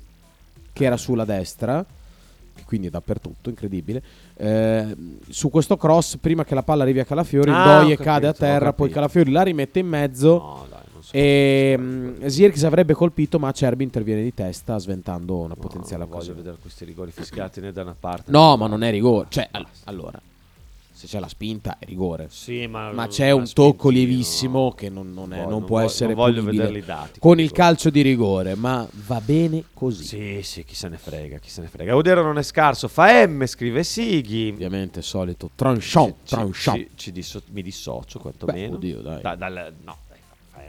[0.72, 1.82] che era sulla destra,
[2.66, 4.02] quindi è dappertutto, incredibile.
[4.36, 4.94] Eh,
[5.30, 8.32] su questo cross, prima che la palla arrivi a Calafiori, Ah, Doie ho cade a
[8.32, 8.94] capito, terra, poi capito.
[8.94, 10.28] Calafiori la rimette in mezzo.
[10.38, 10.66] No.
[11.12, 16.34] E mm, Zirkis avrebbe colpito, ma Cerbi interviene di testa, sventando una potenziale non voglio
[16.34, 18.30] vedere questi rigori fischiati né da una parte.
[18.30, 19.26] No, ma non è rigore.
[19.30, 20.20] Cioè, all- allora,
[20.92, 22.26] se c'è la spinta è rigore.
[22.30, 25.86] Sì, ma, Ma c'è un tocco lievissimo che non, non è- non non può voglio-
[25.88, 30.04] essere non voglio vederli dati, con il calcio di rigore, ma va bene così.
[30.04, 31.92] Sì, sì, chi se ne frega, chi se ne frega.
[31.92, 34.50] Audero non è scarso, fa M, scrive Sighi.
[34.52, 36.76] Ovviamente solito tranchant, Ci- tranchant.
[36.76, 38.68] ci- ci disso- mi dissocio quantomeno.
[38.68, 39.22] Beh, oddio, dai.
[39.22, 39.96] Da- dal- no,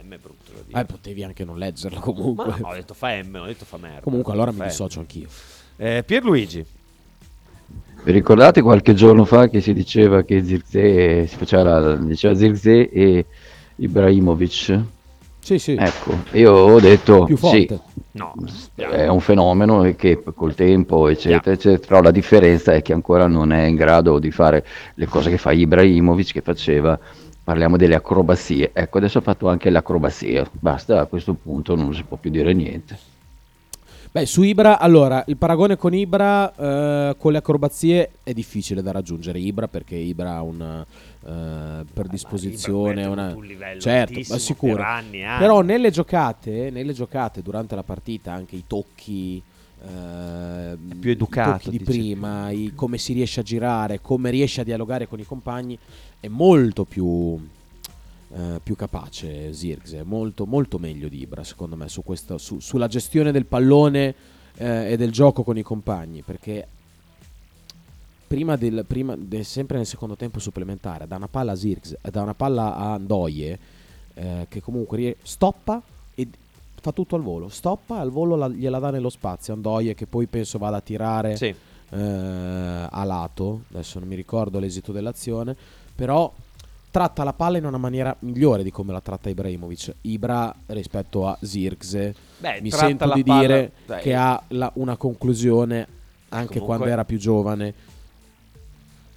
[0.04, 0.80] M è brutto da dire.
[0.80, 2.46] Eh, potevi anche non leggerla comunque.
[2.46, 4.00] Ma no, ho detto fa M, ho detto fa merda.
[4.00, 5.28] Comunque allora mi Fa dissocio anch'io.
[5.76, 6.64] Eh, Pierluigi.
[8.04, 12.90] Vi ricordate qualche giorno fa che si diceva che Zirkzee si faceva la, diceva Zirkzee
[12.90, 13.26] e
[13.76, 14.80] Ibrahimovic?
[15.38, 15.76] Sì, sì.
[15.78, 17.80] Ecco, io ho detto Più sì, forte.
[18.12, 18.34] No,
[18.74, 23.26] è un fenomeno e che col tempo, eccetera, eccetera, però la differenza è che ancora
[23.26, 26.98] non è in grado di fare le cose che fa Ibrahimovic che faceva.
[27.44, 28.70] Parliamo delle acrobazie.
[28.72, 30.48] Ecco, adesso ha fatto anche l'acrobazia.
[30.52, 33.10] Basta, a questo punto non si può più dire niente.
[34.12, 38.92] Beh, su Ibra, allora, il paragone con Ibra eh, con le acrobazie è difficile da
[38.92, 39.38] raggiungere.
[39.38, 40.84] Ibra perché Ibra ha una
[41.24, 43.22] eh, predisposizione, Ibra una...
[43.24, 44.74] mette un livello certo, è sicuro.
[44.76, 45.40] per anni anni.
[45.40, 49.42] Però nelle giocate, nelle giocate durante la partita, anche i tocchi
[49.84, 55.08] eh, più educato, di prima, i- come si riesce a girare, come riesce a dialogare
[55.08, 55.78] con i compagni,
[56.20, 57.38] è molto più
[58.34, 62.60] eh, più capace Zirkzee, è molto, molto meglio di Ibra secondo me su questo, su-
[62.60, 64.14] sulla gestione del pallone
[64.56, 66.66] eh, e del gioco con i compagni perché
[68.26, 72.22] prima del, prima del- sempre nel secondo tempo supplementare da una palla a Zirkzee, da
[72.22, 73.58] una palla a Ndoye
[74.14, 75.82] eh, che comunque stoppa
[76.82, 80.06] fa tutto al volo stoppa al volo la- gliela dà nello spazio a Ndoye che
[80.06, 81.46] poi penso vada a tirare Sì.
[81.46, 81.56] eh,
[82.90, 85.56] a lato adesso non mi ricordo l'esito dell'azione
[85.94, 86.30] però
[86.90, 89.94] tratta la palla in una maniera migliore di come la tratta Ibrahimovic.
[90.02, 94.02] Ibra rispetto a Zirkzee Beh, mi sento di palla- dire dai.
[94.02, 95.86] che ha la- una conclusione
[96.30, 97.72] anche Comunque- quando era più giovane.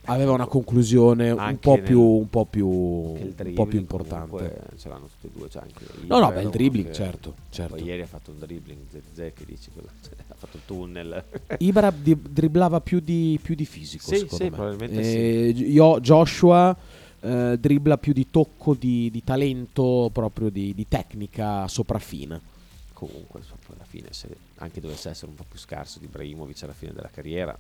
[0.06, 4.62] Aveva una conclusione un po' più un po' più un po' più importante.
[4.78, 5.48] Ce l'hanno tutti e due.
[5.48, 7.76] C'è anche No, no, beh, il dribbling, certo, certo.
[7.84, 9.90] Ieri ha fatto un dribbling, Zezé che dici, cosa-
[10.28, 11.24] ha fatto il tunnel.
[11.60, 14.56] Ibra di- dribblava più di, più di fisico, Sì, secondo sì, me.
[14.56, 16.76] probabilmente Eh, Io- Joshua
[17.22, 22.40] eh, dribbla più di tocco, di, di talento, proprio di, di tecnica sopraffina.
[22.94, 23.42] Comunque,
[23.74, 27.10] alla fine, se anche dovesse essere un po' più scarso di Ibrahimovic alla fine della
[27.12, 27.58] carriera.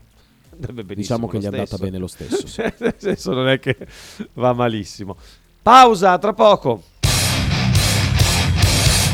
[0.96, 2.62] Diciamo che gli è andata bene lo stesso, sì.
[2.80, 3.78] Nel senso, non è che
[4.34, 5.16] va malissimo.
[5.62, 6.84] Pausa, tra poco.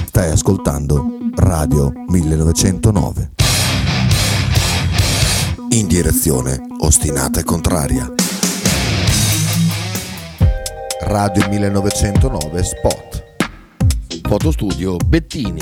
[0.05, 3.31] Stai ascoltando Radio 1909.
[5.69, 8.13] In direzione ostinata e contraria.
[10.99, 13.23] Radio 1909 Spot.
[14.27, 15.61] Fotostudio Bettini,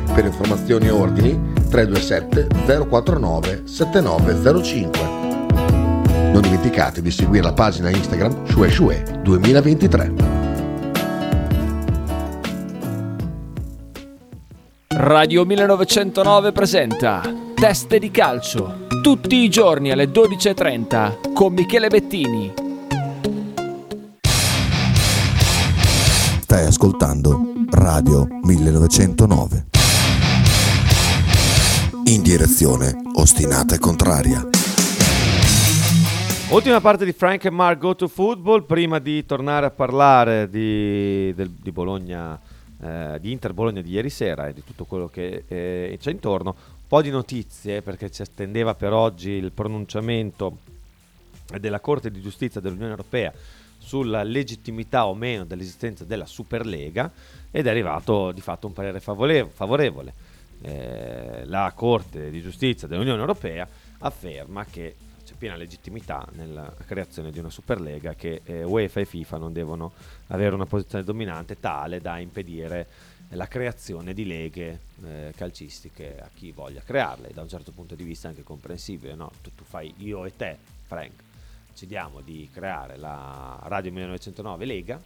[0.13, 2.47] Per informazioni e ordini 327
[2.87, 4.99] 049 7905.
[6.31, 10.13] Non dimenticate di seguire la pagina Instagram Shue Shue 2023.
[14.89, 17.21] Radio 1909 presenta
[17.55, 18.87] Teste di calcio.
[19.01, 22.53] Tutti i giorni alle 12.30 con Michele Bettini.
[26.41, 27.39] Stai ascoltando
[27.69, 29.70] Radio 1909.
[32.11, 34.45] In direzione ostinata e contraria.
[36.49, 38.65] Ultima parte di Frank e Mark Go to Football.
[38.65, 42.37] Prima di tornare a parlare di, del- di Bologna,
[42.81, 46.49] eh, di Inter Bologna di ieri sera e di tutto quello che eh, c'è intorno,
[46.49, 50.57] un po' di notizie perché ci attendeva per oggi il pronunciamento
[51.61, 53.31] della Corte di Giustizia dell'Unione Europea
[53.77, 57.09] sulla legittimità o meno dell'esistenza della Superlega
[57.49, 60.30] ed è arrivato di fatto un parere favorevole.
[60.61, 63.67] Eh, la Corte di Giustizia dell'Unione Europea
[63.99, 69.37] afferma che c'è piena legittimità nella creazione di una Superlega che eh, UEFA e FIFA
[69.37, 69.93] non devono
[70.27, 72.87] avere una posizione dominante tale da impedire
[73.29, 77.31] la creazione di leghe eh, calcistiche a chi voglia crearle.
[77.33, 79.31] Da un certo punto di vista anche comprensibile, no?
[79.41, 81.23] tu, tu fai io e te, Frank,
[81.71, 84.99] decidiamo di creare la Radio 1909 Lega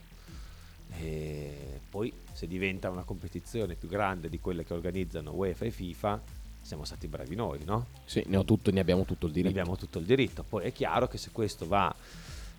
[0.98, 6.22] e poi se diventa una competizione più grande di quelle che organizzano UEFA e FIFA
[6.62, 7.86] siamo stati bravi noi, no?
[8.06, 9.60] Sì, ne, ho tutto, ne abbiamo tutto il Ne diritto.
[9.60, 10.44] abbiamo tutto il diritto.
[10.48, 11.94] Poi è chiaro che se questo va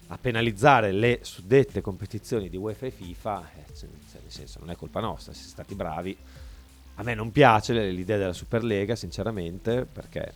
[0.09, 4.77] a penalizzare le suddette competizioni di UEFA e FIFA, eh, cioè, nel senso non è
[4.77, 6.17] colpa nostra, siamo stati bravi.
[6.99, 10.33] A me non piace l'idea della Superlega, sinceramente, perché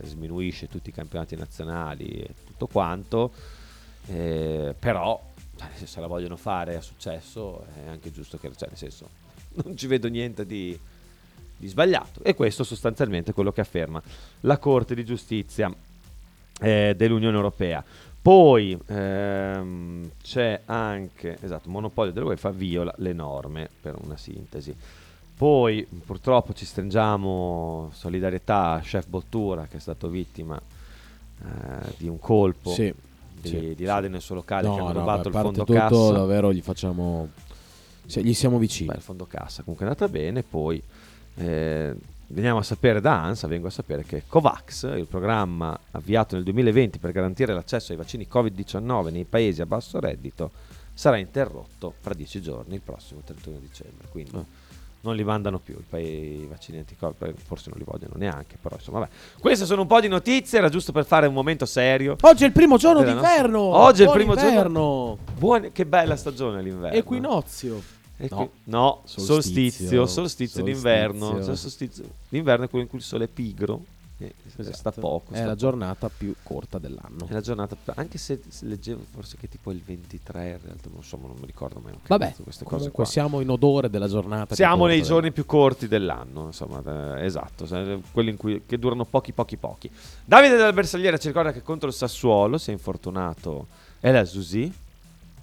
[0.00, 3.32] eh, sminuisce tutti i campionati nazionali e tutto quanto,
[4.06, 5.18] eh, però
[5.58, 9.08] senso, se la vogliono fare a successo è anche giusto che, cioè, nel senso,
[9.64, 10.78] non ci vedo niente di,
[11.56, 12.22] di sbagliato.
[12.22, 14.02] E questo sostanzialmente è quello che afferma
[14.40, 15.72] la Corte di Giustizia
[16.60, 17.84] eh, dell'Unione Europea.
[18.20, 24.76] Poi ehm, c'è anche, esatto, monopolio dell'UEFA viola le norme, per una sintesi.
[25.36, 32.18] Poi purtroppo ci stringiamo solidarietà a Chef Bottura che è stato vittima eh, di un
[32.18, 32.92] colpo Sì,
[33.40, 35.64] di, sì, di là nel suo locale No, che hanno no, rubato a il fondo
[35.64, 36.12] tutto, cassa.
[36.12, 37.28] davvero gli facciamo...
[38.06, 38.88] sì, gli siamo vicini.
[38.88, 40.42] Beh, il fondo cassa comunque è andata bene.
[40.42, 40.82] Poi
[41.36, 41.94] eh,
[42.28, 46.98] veniamo a sapere da ANSA, vengo a sapere che COVAX, il programma avviato nel 2020
[46.98, 50.50] per garantire l'accesso ai vaccini Covid-19 nei paesi a basso reddito,
[50.92, 54.08] sarà interrotto fra dieci giorni, il prossimo 31 dicembre.
[54.10, 54.44] Quindi Ah.
[55.00, 58.76] Non li mandano più i, pa- i vaccini anti-Covid, forse non li vogliono neanche, però
[58.76, 59.10] insomma, vabbè.
[59.40, 62.16] Queste sono un po' di notizie, era giusto per fare un momento serio.
[62.20, 63.60] Oggi è il primo giorno della nostra- d'inverno!
[63.60, 64.48] Oggi è il Buon primo giorno.
[64.50, 65.18] inverno!
[65.38, 66.96] Buone- che bella stagione l'inverno.
[66.98, 67.82] Equinozio.
[68.20, 68.50] Equi- No.
[68.64, 69.34] no, Solstizio.
[69.34, 71.40] solstizio, solstizio, d'inverno.
[71.54, 73.82] Solstizio- L'inverno è quello in cui il sole è pigro
[74.20, 75.00] e sta Esatto.
[75.00, 75.32] poco.
[75.32, 75.56] È sta la poco.
[75.60, 77.26] giornata più corta dell'anno.
[77.28, 81.16] È la giornata, anche se leggevo forse che tipo il 23 in realtà, non so,
[81.20, 81.92] non mi ricordo mai.
[82.06, 83.04] Vabbè, queste cose comunque qua.
[83.04, 84.54] siamo in odore della giornata.
[84.54, 85.14] Siamo nei dell'anno.
[85.14, 89.56] giorni più corti dell'anno, insomma, eh, esatto, se- quelli in cui, che durano pochi, pochi,
[89.56, 89.90] pochi.
[90.24, 93.66] Davide della Bersagliera ci ricorda che contro il Sassuolo si è infortunato
[94.00, 94.72] El Azusi,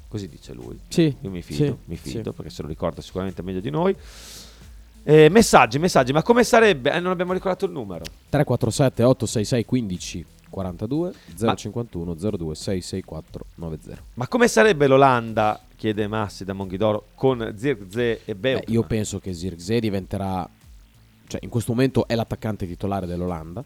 [0.08, 0.78] così dice lui.
[0.88, 2.36] Sì, Io mi fido, sì, mi fido sì.
[2.36, 3.96] perché se lo ricorda sicuramente meglio di noi.
[5.08, 6.92] Eh, messaggi, messaggi, ma come sarebbe?
[6.92, 8.06] Eh, non abbiamo ricordato il numero.
[8.30, 13.98] 347 866 15 42 Ma- 051 02 664 90.
[14.16, 15.60] Ma come sarebbe l'Olanda?
[15.76, 18.74] Chiede Massi da Monghidoro con Zirkzee e Beh, Beukman.
[18.74, 20.50] io penso che Zirkzee diventerà
[21.28, 23.64] cioè in questo momento è l'attaccante titolare dell'Olanda.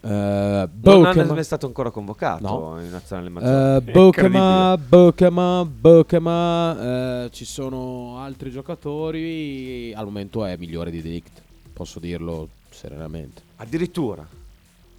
[0.00, 2.80] Eh, non Boukema- è stato ancora convocato No.
[2.80, 3.80] in nazionale Eh, maggiore.
[3.92, 11.42] Boukema, Boukema, Boukema, eh, ci sono altri giocatori, al momento è migliore di Delict,
[11.72, 13.42] posso dirlo serenamente.
[13.56, 14.26] Addirittura.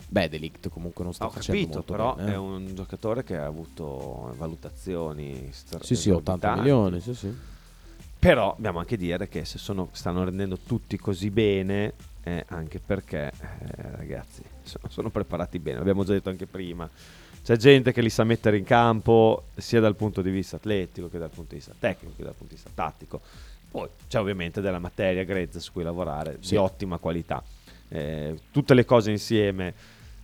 [0.10, 2.34] Beh, Delict comunque non sta Ho facendo capito, molto però bene, eh.
[2.34, 6.60] è un giocatore che ha avuto valutazioni stra- Sì, sì, 80 esorbitanti.
[6.60, 7.34] milioni, sì, sì.
[8.20, 11.94] Però dobbiamo anche dire che se sono- stanno rendendo tutti così bene
[12.24, 15.78] è anche perché, eh, ragazzi, sono, sono preparati bene.
[15.78, 16.90] L'abbiamo già detto anche prima.
[17.44, 21.18] C'è gente che li sa mettere in campo sia dal punto di vista atletico che
[21.18, 23.22] dal punto di vista tecnico che dal punto di vista tattico.
[23.72, 26.52] Poi c'è ovviamente della materia grezza su cui lavorare Sì.
[26.52, 27.42] di ottima qualità.
[27.90, 29.74] Eh, tutte le cose insieme.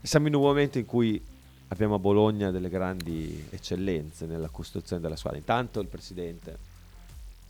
[0.01, 1.21] Siamo in un momento in cui
[1.69, 5.39] abbiamo a Bologna delle grandi eccellenze nella costruzione della squadra.
[5.39, 6.57] Intanto il presidente,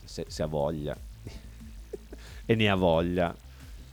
[0.04, 0.96] se, se ha voglia,
[2.46, 3.34] e ne ha voglia,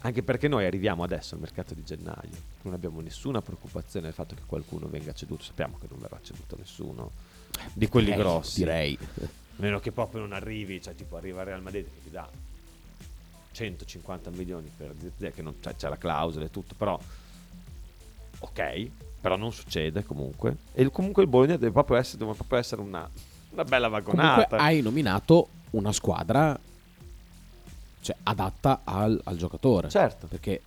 [0.02, 2.30] anche perché noi arriviamo adesso al mercato di gennaio,
[2.64, 6.55] non abbiamo nessuna preoccupazione del fatto che qualcuno venga ceduto, sappiamo che non verrà ceduto
[6.57, 7.12] nessuno
[7.74, 8.59] di quelli Eh, grossi.
[8.59, 8.97] direi.
[9.22, 12.28] A meno che proprio non arrivi, cioè tipo arriva Real Madrid che ti dà
[13.51, 16.99] 150 milioni per Zirkzee, che non, cioè, c'è la clausola e tutto, però
[18.39, 18.89] ok,
[19.20, 20.55] però non succede comunque.
[20.74, 23.07] E comunque il Bologna deve proprio essere, deve proprio essere una,
[23.51, 24.57] una bella Comunque vagonata.
[24.57, 26.57] hai nominato una squadra
[28.01, 29.89] cioè, adatta al, al giocatore.
[29.89, 30.28] Certo.
[30.28, 30.62] Perché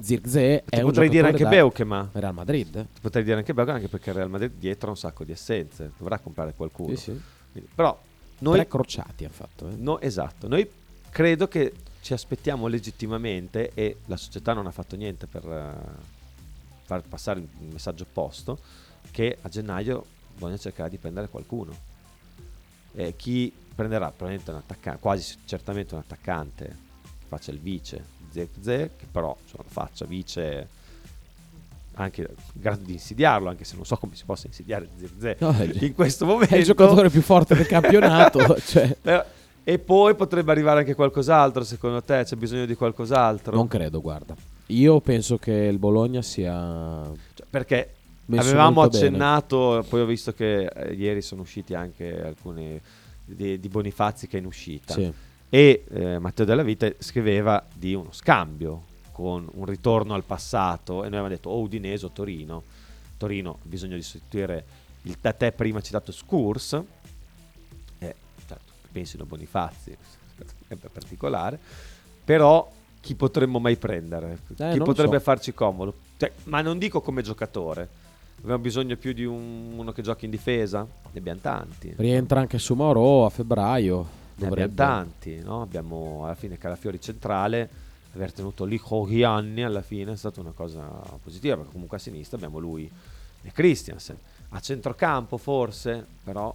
[0.00, 2.08] Zirkzee è un potrei dire anche Beukema.
[2.12, 2.86] Real Madrid.
[3.00, 5.92] Potrei dire anche Beukema anche perché il Real Madrid dietro ha un sacco di essenze,
[5.98, 6.96] dovrà comprare qualcuno.
[6.96, 7.20] Sì, sì.
[7.52, 7.98] Quindi- però
[8.38, 9.68] noi Tre crociati ha fatto.
[9.68, 9.74] eh.
[9.76, 10.68] No, esatto, noi
[11.10, 15.74] credo che ci aspettiamo legittimamente e la società non ha fatto niente per eh,
[16.84, 18.58] far passare il messaggio opposto
[19.10, 21.90] che a gennaio bisogna cercare di prendere qualcuno.
[22.94, 28.90] E chi prenderà probabilmente un attaccante, quasi certamente un attaccante che faccia il vice Zirkzee,
[28.96, 30.80] che però insomma, faccia vice
[31.94, 35.54] anche in grado di insidiarlo, anche se non so come si possa insidiare Zirkzee No,
[35.60, 36.54] in questo momento.
[36.54, 38.56] È il giocatore più forte del campionato.
[38.64, 38.96] cioè,
[39.64, 42.24] e poi potrebbe arrivare anche qualcos'altro, secondo te?
[42.24, 43.54] C'è bisogno di qualcos'altro?
[43.54, 44.34] non credo, guarda.
[44.66, 47.10] Io penso che il Bologna sia.
[47.34, 47.94] Cioè, perché
[48.30, 49.06] avevamo molto bene.
[49.06, 52.80] accennato, poi ho visto che eh, ieri sono usciti anche alcuni
[53.24, 54.94] di, di Bonifazzi che è in uscita.
[54.94, 55.12] Sì.
[55.54, 61.10] E eh, Matteo Della Vita scriveva di uno scambio con un ritorno al passato e
[61.10, 62.62] noi avevamo detto o Udinese o Torino.
[63.18, 64.64] Torino ha bisogno di sostituire
[65.02, 66.72] il da te prima citato Scurs.
[67.98, 68.14] E
[68.46, 69.94] certo, pensino Bonifazzi,
[70.68, 71.58] è particolare.
[72.24, 72.72] Però
[73.02, 74.38] chi potremmo mai prendere?
[74.56, 75.22] Eh, chi potrebbe so.
[75.22, 75.92] farci comodo?
[76.16, 77.86] Cioè, ma non dico come giocatore.
[78.38, 80.80] Abbiamo bisogno più di un- uno che giochi in difesa?
[80.80, 81.92] Ne abbiamo tanti.
[81.94, 84.20] Rientra anche su Mauro a febbraio.
[84.34, 84.82] Ne Dovrebbe.
[84.82, 85.62] abbiamo tanti, no?
[85.62, 87.68] Abbiamo alla fine Calafiori centrale,
[88.14, 90.82] aver tenuto lì Hogianni alla fine è stata una cosa
[91.22, 92.90] positiva, perché comunque a sinistra abbiamo lui
[93.42, 94.16] e Christiansen.
[94.50, 96.54] A centrocampo forse, però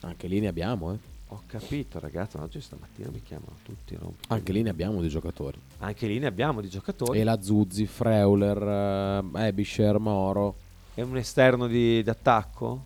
[0.00, 0.98] Anche lì ne abbiamo, eh.
[1.28, 3.96] ho capito ragazzi, oggi stamattina mi chiamano tutti.
[3.96, 5.58] rompi- Anche lì ne abbiamo di giocatori.
[5.78, 7.18] Anche lì ne abbiamo di giocatori.
[7.18, 10.54] E la Zuzzi, Freuler, eh, Ebischer, Moro.
[10.94, 12.84] È un esterno di, d'attacco?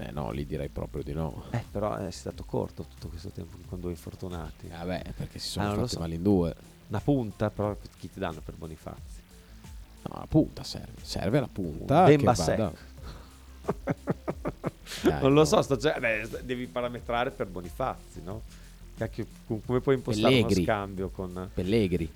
[0.00, 1.44] Eh no, lì direi proprio di no.
[1.50, 4.68] Eh, però è stato corto tutto questo tempo con due infortunati.
[4.68, 5.98] Vabbè, perché si sono Ah, fatti so.
[5.98, 6.54] male in due.
[6.88, 9.20] Una punta, però chi ti danno per Bonifazzi?
[10.02, 10.92] No, la punta serve.
[11.02, 12.04] Serve la punta.
[12.04, 12.72] Demba vada-
[15.02, 15.44] Dai, non lo no.
[15.44, 18.42] so, sto già- beh, devi parametrare per Bonifazzi, no?
[18.96, 20.54] Cacchio, com- come puoi impostare Pellegri.
[20.54, 22.10] uno scambio con Pellegri.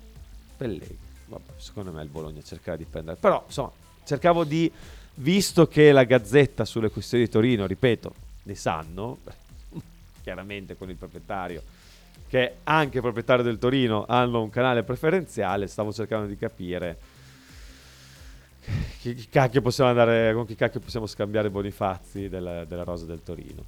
[0.57, 0.97] Pellegrini?
[1.27, 3.17] Vabbè, secondo me il Bologna cercherà di prendere.
[3.17, 3.71] Però, insomma,
[4.03, 4.71] cercavo di,
[5.15, 9.19] visto che la Gazzetta sulle questioni di Torino, ripeto, ne sanno,
[10.23, 11.61] chiaramente con il proprietario,
[12.27, 16.97] che è anche proprietario del Torino, hanno un canale preferenziale, stavo cercando di capire
[18.99, 23.21] chi, chi cacchio possiamo andare, con chi cacchio possiamo scambiare Bonifazzi della, della rosa del
[23.23, 23.63] Torino.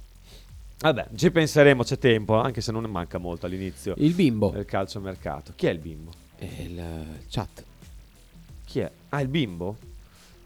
[0.78, 4.50] Vabbè, ci penseremo, c'è tempo, anche se non ne manca molto all'inizio Il bimbo.
[4.50, 5.52] del calcio mercato.
[5.56, 6.12] Chi è il bimbo?
[6.36, 7.64] È il chat.
[8.64, 8.90] Chi è?
[9.10, 9.76] Ah, il bimbo?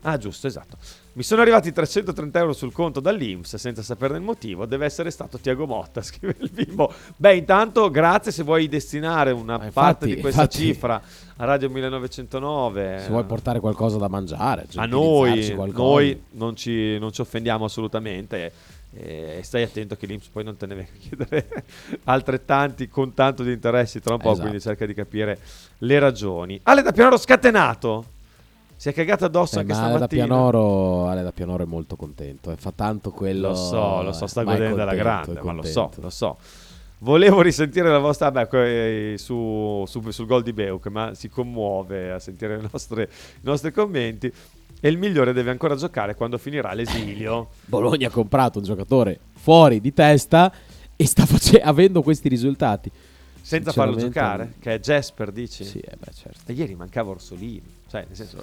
[0.03, 0.79] Ah, giusto, esatto.
[1.13, 4.65] Mi sono arrivati 330 euro sul conto dall'Inps senza saperne il motivo.
[4.65, 6.93] Deve essere stato Tiago Motta, scrive il bimbo.
[7.17, 11.03] Beh, intanto, grazie se vuoi destinare una parte infatti- di questa infatti- cifra
[11.37, 13.01] a Radio 1909.
[13.01, 17.65] Se vuoi portare qualcosa da mangiare, a utilizzarci noi, noi non, ci, non ci offendiamo
[17.67, 18.53] assolutamente.
[18.93, 21.65] E, e stai attento che l'Inps poi non te ne venga a chiedere
[22.05, 24.31] altrettanti con tanto di interessi tra un po'.
[24.31, 24.47] Esatto.
[24.47, 25.39] Quindi cerca di capire
[25.79, 26.59] le ragioni.
[26.63, 28.05] Ale da Pianoro scatenato.
[28.81, 30.25] Si è cagato addosso Eh, anche ma Ale da stamattina.
[30.25, 32.51] Pianoro, Ale da Pianoro è molto contento.
[32.51, 33.49] eh, Fa tanto quello.
[33.49, 36.39] Lo so, lo so, sta godendo alla grande, ma lo so, lo so.
[37.01, 42.19] Volevo risentire la vostra beh, su, su- sul gol di Beuk, ma si commuove a
[42.19, 43.03] sentire le nostre-
[43.35, 44.33] i nostri commenti.
[44.81, 47.49] E il migliore deve ancora giocare quando finirà l'esilio.
[47.67, 50.51] Bologna ha comprato un giocatore fuori di testa
[50.97, 52.91] e sta face- avendo questi risultati.
[53.43, 55.65] Senza farlo giocare, che è Jasper, dici?
[55.65, 56.41] Sì, eh beh, certo.
[56.51, 57.63] E ieri mancava Orsolini.
[57.91, 58.43] Cioè, nel senso,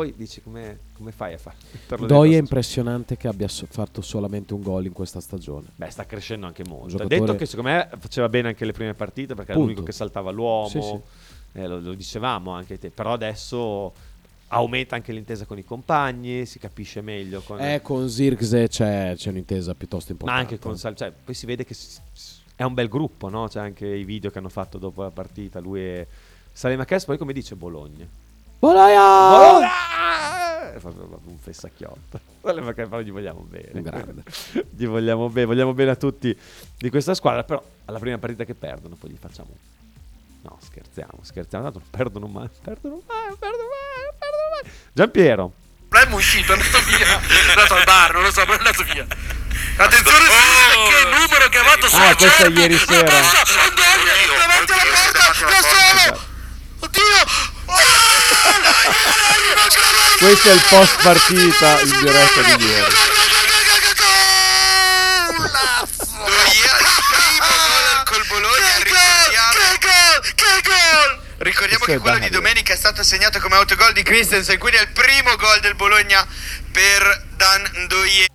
[0.00, 1.38] poi dici come, come fai a
[1.72, 5.66] metterlo Doi è impressionante che abbia so- fatto solamente un gol in questa stagione.
[5.76, 6.86] Beh, sta crescendo anche molto.
[6.86, 9.68] Ha Giocatore- detto che secondo me faceva bene anche le prime partite perché era Punto.
[9.74, 10.68] l'unico che saltava l'uomo.
[10.68, 10.98] Sì, sì.
[11.52, 12.88] Eh, lo, lo dicevamo anche te.
[12.88, 13.92] Però adesso
[14.48, 17.42] aumenta anche l'intesa con i compagni, si capisce meglio.
[17.42, 17.60] Con...
[17.60, 20.40] Eh, con Zirkzee c'è, c'è un'intesa piuttosto Ma importante.
[20.54, 21.76] anche con Sal- cioè, poi si vede che
[22.56, 23.48] è un bel gruppo, no?
[23.48, 25.60] C'è anche i video che hanno fatto dopo la partita.
[25.60, 26.06] Lui e
[26.52, 28.19] Salema Kess, poi come dice Bologna.
[28.60, 29.28] Bologna!
[29.30, 29.68] Bologna!
[31.24, 32.20] Un fessacchiotto.
[32.42, 33.70] Kess, però gli vogliamo bene.
[33.72, 34.22] Un grande.
[34.70, 36.38] gli vogliamo bene, vogliamo bene a tutti
[36.76, 37.42] di questa squadra.
[37.42, 39.48] Però alla prima partita che perdono, poi gli facciamo.
[40.42, 41.64] No, scherziamo, scherziamo.
[41.64, 44.70] Tanto non perdono mai, perdono mai, non perdono mai, non perdono mai.
[44.92, 45.52] Giampiero.
[45.88, 47.20] problema è uscito, è andato via.
[47.20, 49.06] È andato al bar, non lo so, ma è andato via.
[49.76, 50.24] Attenzione,
[50.88, 53.02] che numero chiamato su Ah, questa è ieri sera.
[53.08, 56.20] davanti alla porta, da solo.
[56.80, 58.19] Oddio!
[60.18, 62.94] Questo è il post partita in diretta di ieri.
[68.60, 69.50] Ricordiamo.
[69.50, 70.34] Che gol!
[70.34, 71.20] Che gol!
[71.38, 74.78] Ricordiamo Questo è che quello di domenica è stato segnato come autogol di Christensen, quindi
[74.78, 76.26] è il primo gol del Bologna
[76.70, 78.26] per Dan Ndoye.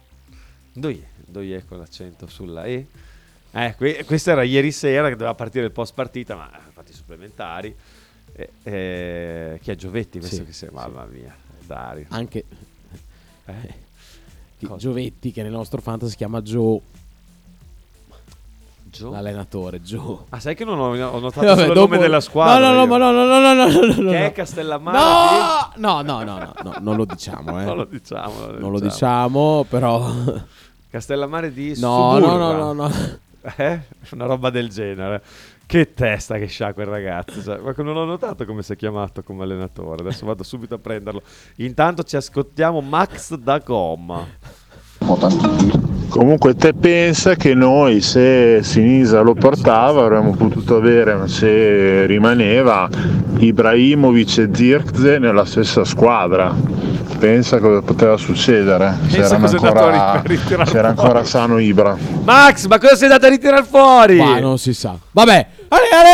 [0.73, 2.87] Doie, Doie con l'accento sulla E.
[3.51, 6.91] Eh, que- questo era ieri sera che doveva partire il post partita, ma ha fatto
[6.91, 7.75] i supplementari.
[8.37, 10.19] Eh, eh, chi è Giovetti?
[10.19, 11.33] Questo Sì, che sei, mamma mia,
[11.65, 12.05] Dario.
[12.09, 12.43] Anche
[13.45, 13.83] Eh?
[14.77, 16.79] Giovetti, che nel nostro fantasy si chiama Joe,
[18.89, 19.11] Gio?
[19.11, 20.19] l'allenatore Joe.
[20.29, 22.71] Ah, sai che non ho, ho notato Vabbè, solo il dopo- nome della squadra.
[22.71, 24.11] No, no, no, no, no, no, no, no, no, no, Che no.
[24.25, 24.97] è Castellammare?
[25.77, 27.63] No, no, no, no, no, non lo diciamo, eh.
[27.65, 28.45] Non lo diciamo.
[28.57, 30.13] Non lo diciamo, però
[30.89, 32.37] Castellammare di No, Suburra.
[32.37, 32.91] no, no, no, no.
[33.57, 33.79] Eh?
[34.11, 35.21] Una roba del genere.
[35.67, 37.41] Che testa che c'ha quel ragazzo.
[37.41, 40.01] Cioè, non ho notato come si è chiamato come allenatore.
[40.01, 41.21] Adesso vado subito a prenderlo.
[41.57, 44.27] Intanto ci ascoltiamo Max da Gomma.
[46.09, 52.87] Comunque te pensa che noi se Sinisa lo portava avremmo potuto avere, ma se rimaneva,
[53.37, 56.55] Ibrahimovic e Zirkze nella stessa squadra.
[57.19, 58.97] Pensa cosa poteva succedere.
[59.01, 61.97] Pensa C'era cosa è andato a ancora, ancora sano Ibra.
[62.23, 64.17] Max, ma cosa sei andato a ritirare fuori?
[64.17, 64.95] Ma non si sa.
[65.11, 66.11] Vabbè, ale, ale,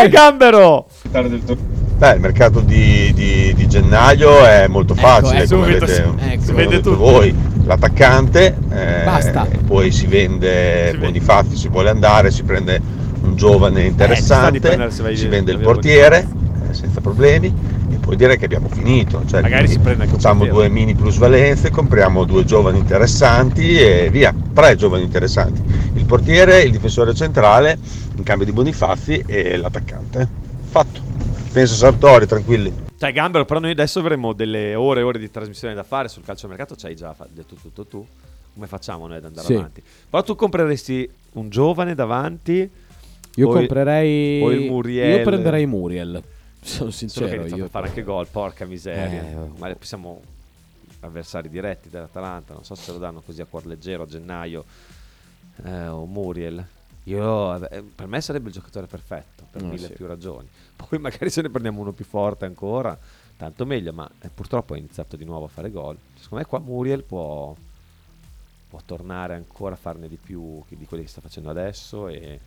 [0.00, 0.08] ale!
[0.08, 0.86] Gambero!
[1.96, 6.32] Beh, il mercato di, di- di gennaio è molto facile, ecco, come avete, si- come
[6.32, 6.42] ecco.
[6.42, 7.34] Si avete detto voi.
[7.64, 9.46] L'attaccante, eh, Basta.
[9.50, 11.06] e poi si vende Si vende.
[11.06, 12.78] Bonifatti, si vuole andare, si prende
[13.22, 16.26] un giovane Eh, interessante, vai si vende il portiere
[16.68, 17.46] eh, senza problemi
[17.90, 19.22] e poi dire che abbiamo finito.
[19.26, 24.34] Cioè, Magari si prende anche facciamo due mini plusvalenze, compriamo due giovani interessanti e via,
[24.52, 25.62] tre giovani interessanti.
[25.94, 27.78] Il portiere, il difensore centrale,
[28.16, 30.28] in cambio di Bonifazzi e l'attaccante.
[30.70, 31.00] Fatto.
[31.54, 32.74] Penso Sartori, tranquilli.
[32.98, 36.24] Cioè, Gambero, però noi adesso avremo delle ore e ore di trasmissione da fare sul
[36.24, 36.74] calciomercato.
[36.76, 38.04] C'hai già detto tutto tu.
[38.54, 39.54] Come facciamo noi ad andare Sì.
[39.54, 39.80] avanti?
[40.10, 42.68] Però tu compreresti un giovane davanti.
[43.36, 45.18] Io comprerei o il Muriel.
[45.18, 46.20] Io prenderei Muriel.
[46.60, 47.64] Sono Solo che sincero io.
[47.66, 49.22] a fare anche gol, porca miseria.
[49.22, 49.54] Eh, oh.
[49.58, 50.22] Ma siamo
[51.00, 52.52] avversari diretti dell'Atalanta.
[52.52, 54.64] Non so se lo danno così a cuor leggero a gennaio.
[55.64, 56.66] Eh, o Muriel.
[57.04, 59.92] Io, eh, per me sarebbe il giocatore perfetto per No, mille sì.
[59.92, 60.48] più ragioni.
[60.76, 62.98] Poi magari se ne prendiamo uno più forte ancora,
[63.36, 63.92] tanto meglio.
[63.92, 65.96] Ma eh, purtroppo ha iniziato di nuovo a fare gol.
[66.14, 67.54] Secondo me qua Muriel può,
[68.70, 72.40] può tornare ancora a farne di più di quelli che sta facendo adesso e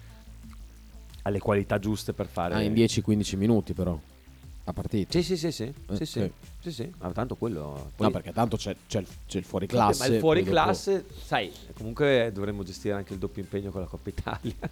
[1.22, 3.98] ha le qualità giuste per fare Ah, in 10-15 minuti però.
[4.70, 5.18] A partita.
[5.18, 6.32] sì, sì, sì, sì, sì, Eh, sì, ok.
[6.60, 7.92] sì, sì, ma tanto quello...
[7.96, 10.10] poi- No, perché tanto c'è, c'è il, c'è il fuori classe.
[10.10, 13.80] ma il fuori poi dopo- classe, sai, comunque dovremmo gestire anche il doppio impegno con
[13.80, 14.54] la Coppa Italia.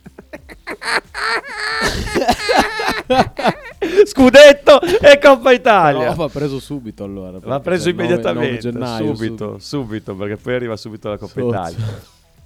[4.06, 6.10] Scudetto e Coppa Italia.
[6.10, 7.40] No, va preso subito allora.
[7.40, 11.48] Va preso immediatamente, 9 gennaio, subito, subito, perché poi arriva subito la Coppa Sozzo.
[11.48, 12.02] Italia.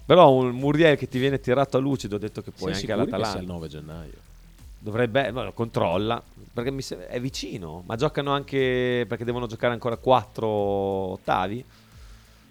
[0.06, 2.94] Però un Muriel che ti viene tirato a lucido, ho detto che puoi Sei anche
[2.94, 3.42] sicuri che sia all'Atalanta.
[3.42, 4.14] il 9 gennaio.
[4.82, 6.22] Dovrebbe, no, controlla,
[6.54, 11.64] perché mi sem- è vicino, ma giocano anche, perché devono giocare ancora quattro ottavi.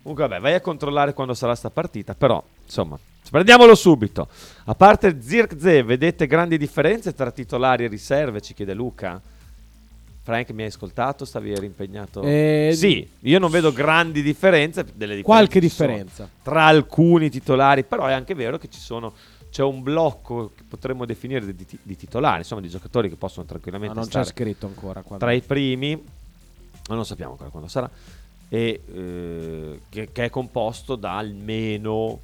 [0.02, 2.98] Comunque vabbè, vai a controllare quando sarà sta partita, però insomma,
[3.30, 4.28] prendiamolo subito.
[4.64, 9.20] A parte Zirkze, vedete grandi differenze tra titolari e riserve, ci chiede Luca.
[10.22, 11.24] Frank, mi hai ascoltato?
[11.24, 12.20] Stavi eri impegnato?
[12.22, 14.84] Eh, sì, io non vedo grandi differenze.
[14.84, 16.28] Differenze Qualche differenza.
[16.42, 19.14] tra alcuni titolari, però è anche vero che ci sono
[19.50, 23.44] c'è un blocco che potremmo definire di, di- di titolari, insomma, di giocatori che possono
[23.44, 25.02] Ma tranquillamente non c'è scritto ancora.
[25.02, 25.96] quando- tra i primi,
[26.88, 27.90] ma non sappiamo ancora quando sarà,
[28.48, 32.20] e eh, che, che è composto da almeno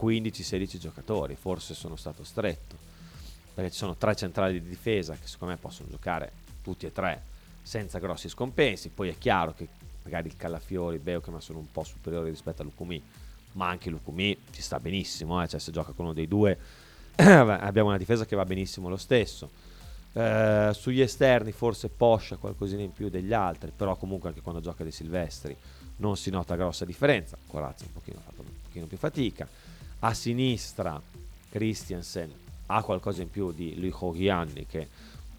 [0.00, 2.76] 15-16 giocatori, forse sono stato stretto,
[3.54, 6.32] perché ci sono tre centrali di difesa che secondo me possono giocare
[6.62, 7.22] tutti e tre
[7.62, 8.88] senza grossi scompensi.
[8.90, 9.68] Poi è chiaro che
[10.04, 13.02] magari il Calafiori, il Beukema sono un po' superiori rispetto a Lucumi,
[13.58, 16.56] ma anche Lucumi ci sta benissimo, eh, cioè se gioca con uno dei due
[17.16, 19.50] abbiamo una difesa che va benissimo lo stesso.
[20.12, 24.84] Eh, sugli esterni forse Poscia qualcosina in più degli altri, però comunque anche quando gioca
[24.84, 25.54] dei Silvestri
[25.96, 27.36] non si nota grossa differenza.
[27.48, 29.48] Corazza un pochino, ha fatto un pochino più fatica.
[30.00, 31.00] A sinistra
[31.50, 32.32] Christiansen
[32.66, 34.88] ha qualcosa in più di Lujo Ghianni che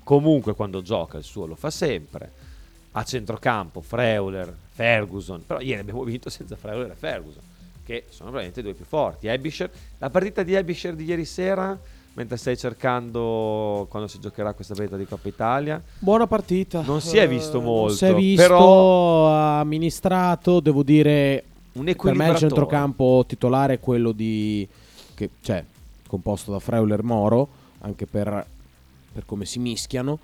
[0.04, 2.48] comunque quando gioca il suo lo fa sempre.
[2.91, 7.44] A centrocampo Freuler, Ferguson, però ieri abbiamo vinto senza Freuler e Ferguson,
[7.90, 9.26] che sono veramente due più forti.
[9.26, 9.68] Ebisher,
[9.98, 11.76] la partita di Ebisher di ieri sera,
[12.14, 16.82] mentre stai cercando quando si giocherà questa partita di Coppa Italia, Buona partita.
[16.82, 21.91] non si è visto Eh, molto, si è visto, però ha amministrato, devo dire, un
[21.99, 24.68] per me il centrocampo titolare è quello di...
[25.16, 25.66] Che, cioè,
[26.06, 27.48] composto da Freuler Moro,
[27.80, 28.45] anche per,
[29.14, 30.20] per come si mischiano,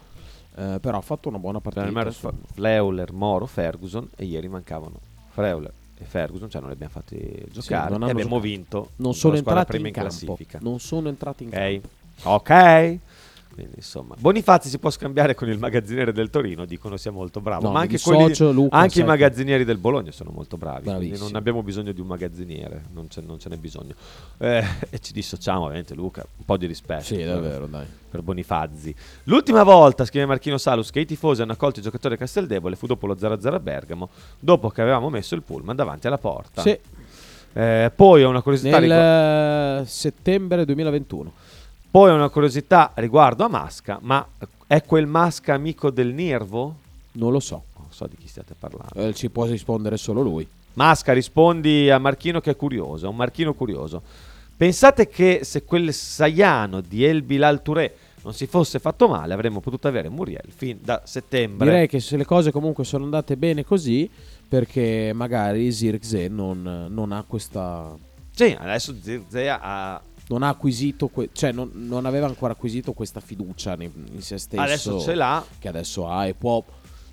[0.55, 2.11] eh, però ha fatto una buona partita.
[2.53, 4.99] Fleuler, Moro, Ferguson e ieri mancavano
[5.31, 8.39] Freuler e Ferguson, cioè non li abbiamo fatti giocare non e abbiamo giocato.
[8.39, 8.91] vinto.
[8.97, 10.01] Non sono entrati in in, campo.
[10.01, 10.59] classifica.
[10.61, 11.53] Non sono entrati in Ok.
[11.53, 11.89] campo.
[12.23, 12.99] Ok.
[13.56, 17.68] Quindi, insomma, Bonifazzi si può scambiare con il magazziniere del Torino, dicono sia molto bravo,
[17.68, 20.90] No, ma anche, quelli- dissocio, Luca, anche i che- magazzinieri del Bologna sono molto bravi,
[20.94, 23.94] quindi non abbiamo bisogno di un magazziniere, non ce, non ce n'è bisogno.
[24.40, 27.03] Eh, e ci dissociamo ovviamente Luca, un po' di rispetto.
[27.06, 27.86] Sì, per- davvero, dai.
[28.11, 28.94] Per Bonifazzi.
[29.23, 33.07] L'ultima volta, scrive Marchino Salus, che i tifosi hanno accolto il giocatore Casteldebole fu dopo
[33.07, 36.61] lo 0-0 a Bergamo, dopo che avevamo messo il pullman davanti alla porta.
[36.61, 36.77] Sì.
[37.57, 41.32] Eh, poi ho una curiosità Nel eh, settembre 2021.
[41.95, 44.27] Poi una curiosità riguardo a Masca, ma
[44.67, 46.76] è quel Masca amico del Nervo?
[47.13, 47.63] Non lo so.
[47.77, 48.95] Non so di chi stiate parlando.
[48.95, 50.45] Eh, ci può rispondere solo lui.
[50.73, 54.01] Masca, rispondi a Marchino che è curioso, è un Marchino curioso.
[54.57, 59.61] Pensate che se quel Saiano di El Bilal Touré non si fosse fatto male, avremmo
[59.61, 61.65] potuto avere Muriel fin da settembre.
[61.65, 64.09] Direi che se le cose comunque sono andate bene così,
[64.49, 67.95] perché magari Zirkzee non, non ha questa.
[68.31, 73.19] Sì, adesso Zirkzee ha Non ha acquisito, que- cioè non, non aveva ancora acquisito questa
[73.19, 74.61] fiducia in, in se stesso.
[74.61, 75.43] Adesso ce l'ha.
[75.60, 76.64] Che adesso ha e può.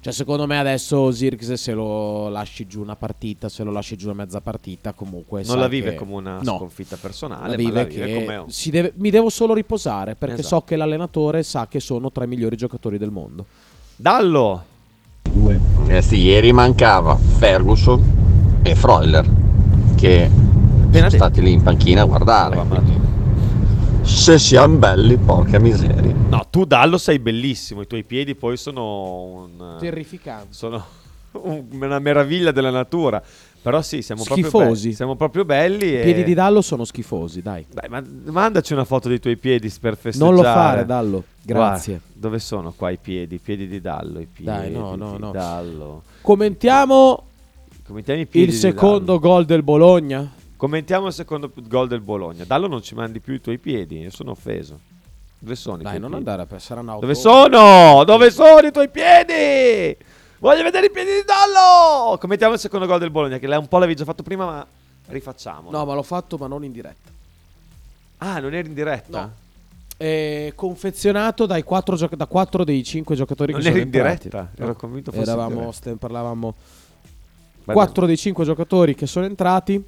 [0.00, 4.06] Cioè, secondo me adesso Zirkzee se lo lasci giù una partita, se lo lasci giù
[4.06, 5.44] una mezza partita, comunque.
[5.44, 6.56] non la vive che- come una No.
[6.56, 9.54] sconfitta personale, La ma vive la vive che come un- si deve- mi devo solo
[9.54, 10.56] riposare perché Esatto.
[10.56, 13.46] so che l'allenatore sa che sono tra i migliori giocatori del mondo.
[13.94, 14.64] Dallo.
[15.86, 19.28] Eh sì, ieri mancava Ferguson e Freuler
[19.94, 20.28] che
[20.92, 22.60] sono stati lì in panchina a guardare.
[24.02, 26.14] Se siamo belli, porca miseria.
[26.28, 30.48] No, tu Dallo sei bellissimo, i tuoi piedi poi sono un Terrificante.
[30.50, 30.84] Sono
[31.42, 33.22] un- una meraviglia della natura.
[33.62, 34.82] Però sì, siamo proprio Schifosi.
[34.82, 34.94] belli.
[34.96, 37.64] Siamo proprio belli I e piedi di Dallo sono schifosi, dai.
[37.72, 38.02] Dai, ma
[38.32, 40.32] mandaci una foto dei tuoi piedi per festeggiare.
[40.32, 41.22] Non lo fare, Dallo.
[41.40, 41.92] Grazie.
[42.00, 43.36] Guarda, dove sono qua i piedi?
[43.36, 45.30] I piedi di Dallo, i piedi Dai, no, no, di no.
[45.30, 46.02] Dallo.
[46.22, 47.22] Commentiamo
[47.86, 49.18] Commentiamo i piedi il di secondo Dallo.
[49.20, 50.28] gol del Bologna.
[50.62, 52.44] Commentiamo il secondo gol del Bologna.
[52.44, 54.78] Dallo non ci mandi più i tuoi piedi, io sono offeso.
[55.40, 56.28] Dove sono i Dai, tuoi non piedi?
[56.30, 58.04] andare a saranno Dove auto- sono?
[58.04, 59.96] Dove sono i tuoi piedi?
[60.38, 62.16] Voglio vedere i piedi di Dallo!
[62.16, 64.64] Commentiamo il secondo gol del Bologna, che un po' l'avevi già fatto prima, ma
[65.08, 65.68] rifacciamo.
[65.68, 67.10] No, ma l'ho fatto, ma non in diretta.
[68.18, 69.20] Ah, non eri in diretta?
[69.20, 69.32] No.
[69.96, 74.28] Eh, confezionato dai quattro gioca- da quattro dei cinque giocatori Non che sono in entrati.
[74.28, 74.50] diretta?
[74.56, 75.72] Ero convinto fosse in Eravamo, diretta.
[75.72, 76.54] st- parlavamo
[77.64, 79.84] Beh, quattro dei cinque giocatori che sono entrati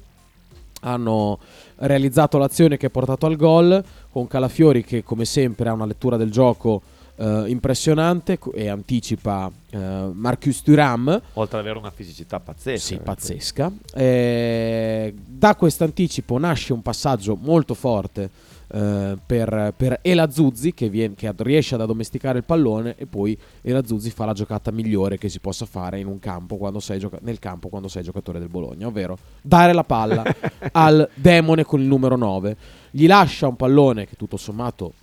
[0.85, 1.39] hanno
[1.77, 6.17] realizzato l'azione che ha portato al gol con Calafiori che come sempre ha una lettura
[6.17, 6.81] del gioco
[7.15, 12.85] eh, impressionante e anticipa eh, Marcus Thuram Oltre ad avere una fisicità pazzesca.
[12.85, 13.71] sì, eh, pazzesca.
[13.93, 18.29] Eh, da questo anticipo nasce un passaggio molto forte
[18.67, 24.09] eh, per, per Elazuzzi che, viene- che riesce ad addomesticare il pallone e poi Elazuzzi
[24.09, 26.57] fa la giocata migliore che si possa fare in un campo
[26.97, 30.23] gioca- nel campo quando sei giocatore del Bologna, ovvero dare la palla
[30.73, 32.57] al demone con il numero 9.
[32.91, 34.93] Gli lascia un pallone che tutto sommato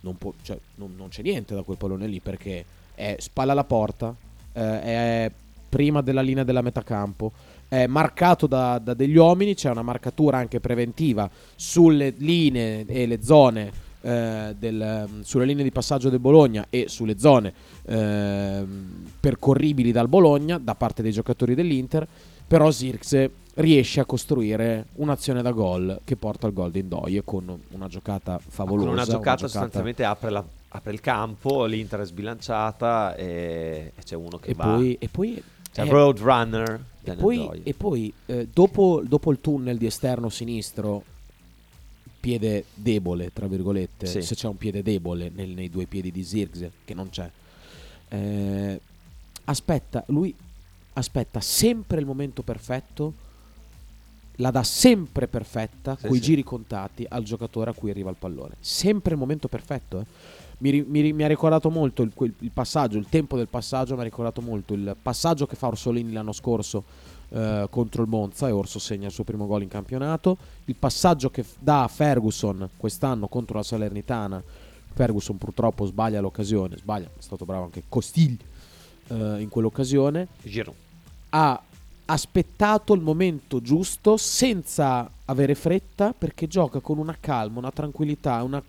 [0.00, 2.64] non, può- cioè, non- non c'è niente da quel pallone lì perché
[2.94, 4.14] è spalla alla porta,
[4.52, 5.30] eh, è
[5.68, 7.32] prima della linea della metacampo,
[7.68, 13.22] è marcato da, da degli uomini, c'è una marcatura anche preventiva sulle linee e le
[13.22, 13.88] zone.
[14.02, 17.52] eh, del, sulle linee di passaggio del Bologna e sulle zone
[17.84, 22.06] ehm, percorribili dal Bologna da parte dei giocatori dell'Inter
[22.46, 23.30] però Zirkse
[23.60, 28.38] riesce a costruire un'azione da gol che porta al gol di Indoie con una giocata
[28.38, 34.02] favolosa Con una giocata sostanzialmente apre, la- apre il campo, l'Inter è sbilanciata e, e
[34.02, 34.64] c'è uno che e va.
[34.64, 35.42] poi, e poi
[35.72, 36.84] C'è eh, Roadrunner.
[37.02, 41.02] E poi, e poi, eh, dopo, dopo il tunnel di esterno sinistro,
[42.20, 44.20] piede debole, tra virgolette, Sì.
[44.22, 47.28] se c'è un piede debole nel- nei due piedi di Zirkze, che non c'è,
[48.10, 48.80] eh,
[49.44, 50.34] aspetta, lui
[50.92, 53.14] aspetta sempre il momento perfetto,
[54.40, 56.22] la dà sempre perfetta, Sì, coi sì.
[56.22, 58.54] giri contati al giocatore a cui arriva il pallone.
[58.60, 60.00] Sempre il momento perfetto.
[60.00, 60.04] eh.
[60.58, 64.04] Mi, mi mi ha ricordato molto il, il passaggio, il tempo del passaggio, mi ha
[64.04, 66.84] ricordato molto il passaggio che fa Orsolini l'anno scorso
[67.30, 70.36] eh, contro il Monza e Orso segna il suo primo gol in campionato.
[70.66, 74.42] Il passaggio che dà Ferguson quest'anno contro la Salernitana.
[74.92, 78.36] Ferguson purtroppo sbaglia l'occasione, sbaglia, è stato bravo anche Costil
[79.08, 80.28] eh, in quell'occasione.
[80.42, 80.76] Giroud.
[81.30, 81.62] Ha
[82.10, 88.62] aspettato il momento giusto senza avere fretta perché gioca con una calma, una tranquillità, una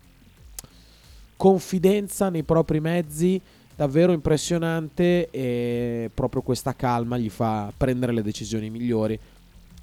[1.36, 3.42] confidenza nei propri mezzi
[3.76, 9.20] davvero impressionante e proprio questa calma gli fa prendere le decisioni migliori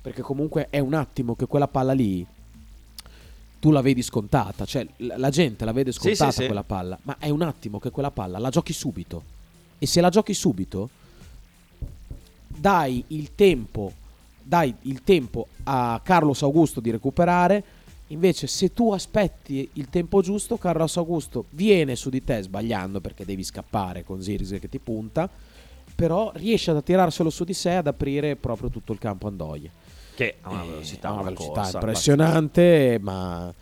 [0.00, 2.24] perché comunque è un attimo che quella palla lì
[3.60, 6.46] tu la vedi scontata, cioè la gente la vede Sì, scontata sì, sì.
[6.46, 9.22] quella palla, ma è un attimo che quella palla la giochi subito
[9.78, 10.90] e se la giochi subito
[12.58, 13.92] dai il tempo
[14.42, 17.62] dai il tempo a Carlos Augusto di recuperare.
[18.08, 23.26] Invece se tu aspetti il tempo giusto Carlos Augusto viene su di te sbagliando perché
[23.26, 25.28] devi scappare con Zirze che ti punta
[25.94, 29.68] però riesce ad attirarselo su di sé ad aprire proprio tutto il campo Andoia
[30.14, 33.52] Che ha una velocità, ha una velocità corsa, impressionante, ma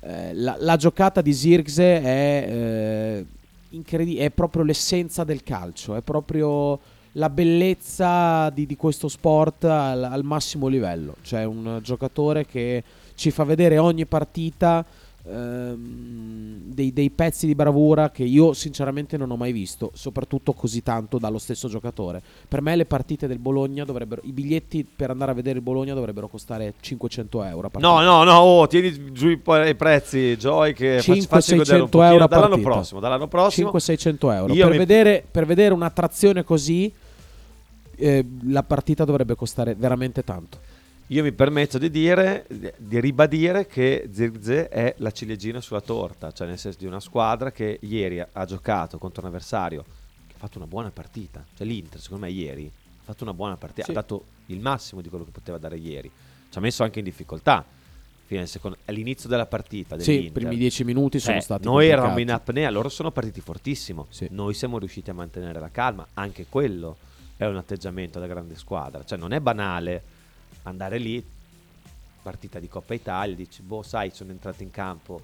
[0.00, 3.26] eh, la, la giocata di Zirkze è, eh,
[3.70, 6.78] incredi- è proprio l'essenza del calcio, è proprio
[7.16, 11.16] la bellezza di, di questo sport al, al massimo livello.
[11.22, 12.82] C'è un giocatore che
[13.14, 14.84] ci fa vedere ogni partita
[15.26, 20.82] ehm, dei, dei pezzi di bravura che io sinceramente non ho mai visto, soprattutto così
[20.82, 22.22] tanto dallo stesso giocatore.
[22.46, 25.94] Per me le partite del Bologna dovrebbero, i biglietti per andare a vedere il Bologna
[25.94, 27.70] dovrebbero costare 500 euro.
[27.78, 31.88] No, no, no, oh, tieni giù i, prezzi, Joy, che facci, facci godere un 500-600
[31.88, 33.00] pochino euro dall'anno prossimo.
[33.00, 34.52] Dall'anno prossimo 500-600 euro.
[34.52, 36.92] Per, mi- vedere, per vedere un'attrazione così,
[37.96, 40.74] eh, la partita dovrebbe costare veramente tanto.
[41.10, 42.46] Io mi permetto di dire,
[42.76, 47.52] di ribadire che Zirkzee è la ciliegina sulla torta, cioè nel senso di una squadra
[47.52, 49.84] che ieri ha giocato contro un avversario
[50.26, 51.44] che ha fatto una buona partita.
[51.56, 53.90] Cioè l'Inter, secondo me, ieri ha fatto una buona partita, Sì.
[53.92, 56.10] ha dato il massimo di quello che poteva dare ieri.
[56.50, 57.64] Ci ha messo anche in difficoltà.
[58.42, 62.00] Secondo- all'inizio della partita Sì, i primi dieci minuti sono Eh, stati Noi complicati.
[62.00, 64.08] eravamo in apnea, loro sono partiti fortissimo.
[64.30, 66.04] Noi siamo riusciti a mantenere la calma.
[66.14, 66.96] Anche quello
[67.36, 69.04] è un atteggiamento da grande squadra.
[69.04, 70.02] Cioè, non è banale
[70.62, 71.24] andare lì,
[72.22, 75.20] partita di Coppa Italia, dici, boh, sai, sono entrato in campo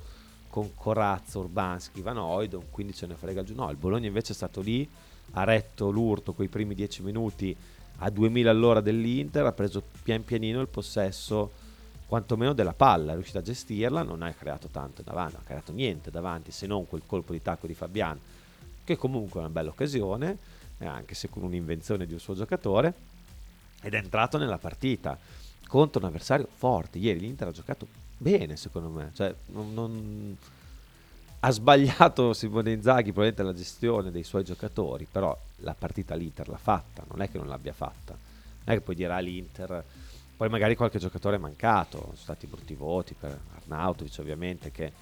[0.48, 3.54] con Corazzo, Urbanski, Van Oidon, quindi ce ne frega giù.
[3.54, 4.88] No, il Bologna invece è stato lì,
[5.32, 7.56] ha retto l'urto quei primi dieci minuti
[7.96, 11.60] a 2000 all'ora dell'Inter, ha preso pian pianino il possesso
[12.06, 15.72] quantomeno della palla, è riuscito a gestirla, non ha creato tanto davanti, non ha creato
[15.72, 18.18] niente davanti se non quel colpo di tacco di Fabian,
[18.84, 20.36] che comunque è una bella occasione,
[20.86, 22.94] anche se con un'invenzione di un suo giocatore,
[23.82, 25.18] ed è entrato nella partita
[25.66, 26.98] contro un avversario forte.
[26.98, 27.86] Ieri l'Inter ha giocato
[28.16, 29.10] bene, secondo me.
[29.14, 30.36] Cioè, non- non-
[31.44, 36.56] Ha sbagliato Simone Inzaghi probabilmente la gestione dei suoi giocatori, però la partita l'Inter l'ha
[36.56, 38.12] fatta, non è che non l'abbia fatta.
[38.12, 39.82] Non è che poi dirà l'Inter,
[40.36, 44.92] poi magari qualche giocatore è mancato, sono stati brutti voti per Arnautovic ovviamente che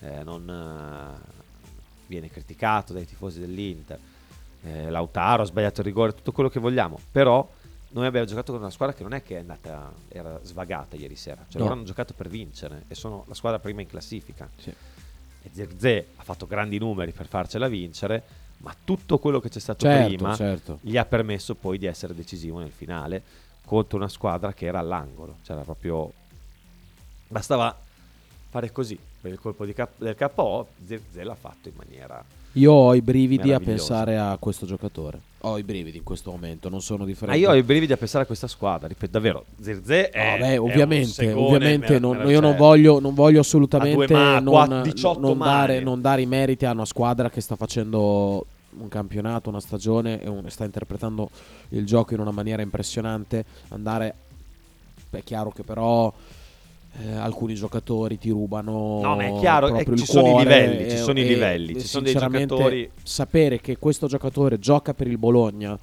[0.00, 1.30] eh, non eh,
[2.08, 4.00] viene criticato dai tifosi dell'Inter.
[4.62, 7.48] Eh, Lautaro ha sbagliato il rigore, tutto quello che vogliamo, però
[7.90, 11.16] noi abbiamo giocato con una squadra che non è che è andata, era svagata ieri
[11.16, 11.64] sera, cioè No.
[11.68, 14.48] loro hanno giocato per vincere e sono la squadra prima in classifica.
[14.58, 14.70] Sì.
[14.70, 18.22] E Zirkzee ha fatto grandi numeri per farcela vincere,
[18.58, 20.78] ma tutto quello che c'è stato Certo, prima certo.
[20.82, 23.22] gli ha permesso poi di essere decisivo nel finale
[23.64, 26.12] contro una squadra che era all'angolo, cioè era proprio
[27.28, 27.76] bastava
[28.50, 32.22] fare così per il colpo cap- del KO, Zirkzee l'ha fatto in maniera
[32.52, 35.20] Io ho i brividi a pensare a questo giocatore.
[35.42, 37.40] Ho i brividi in questo momento, non sono Ah, differenti.
[37.40, 40.68] io ho i brividi a pensare a questa squadra, ripeto davvero, Zirkzee è, Vabbè, un
[40.70, 45.20] ovviamente, segone ovviamente non- io non cioè, voglio, non voglio assolutamente ma- non, quatt- 18
[45.20, 48.46] non dare, non dare i meriti a una squadra che sta facendo
[48.80, 51.30] un campionato, una stagione e un- sta interpretando
[51.70, 53.44] il gioco in una maniera impressionante.
[53.68, 54.14] Andare,
[55.10, 56.12] è chiaro che però
[57.00, 60.44] eh, alcuni giocatori ti rubano No, ma è chiaro, proprio eh, ci sono i cuore
[60.66, 64.06] livelli, ci e- sono i e- livelli, e ci sono dei giocatori- sapere che questo
[64.06, 65.78] giocatore gioca per il Bologna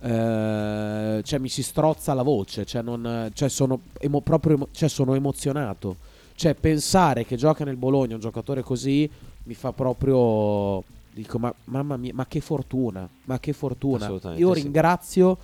[0.00, 5.14] eh, cioè mi si strozza la voce cioè, non, cioè sono emo- proprio cioè sono
[5.14, 5.96] emozionato.
[6.38, 9.10] Cioè pensare che gioca nel Bologna un giocatore così
[9.44, 14.08] mi fa proprio dico ma mamma mia ma che fortuna ma che fortuna.
[14.36, 14.60] Io sì.
[14.62, 15.36] ringrazio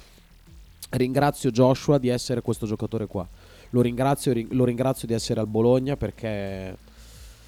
[0.91, 3.27] ringrazio Joshua di essere questo giocatore qua
[3.75, 6.77] lo ringrazio, ring- lo ringrazio di essere al Bologna perché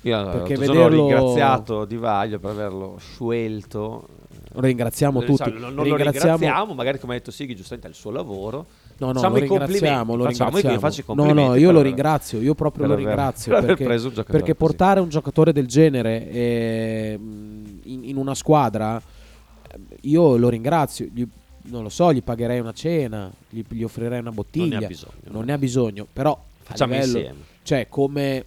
[0.02, 4.08] Io perché giorno ho vederlo ringraziato Di Vaglio per averlo scelto.
[4.54, 5.50] ringraziamo Cioè, tutti.
[5.52, 5.96] non, non Ringraziamo- lo
[6.36, 8.66] ringraziamo, magari come ha detto Sighi, giustamente è il suo lavoro.
[8.98, 11.24] No, no, Facciamo lo i complimenti, ringraziamo, lo facciamo ringraziamo.
[11.24, 14.24] No, no, io lo aver- ringrazio, io proprio lo aver- ringrazio per aver perché, un
[14.24, 21.06] perché portare un giocatore del genere eh, in, in una squadra, eh, io lo ringrazio.
[21.12, 21.24] Gli-
[21.66, 24.78] non lo so, gli pagherei una cena, gli, gli offrirei una bottiglia.
[24.78, 25.12] Non ne ha bisogno.
[25.24, 27.38] Non ne ha bisogno, però Facciamo livello- insieme.
[27.62, 28.44] Cioè, come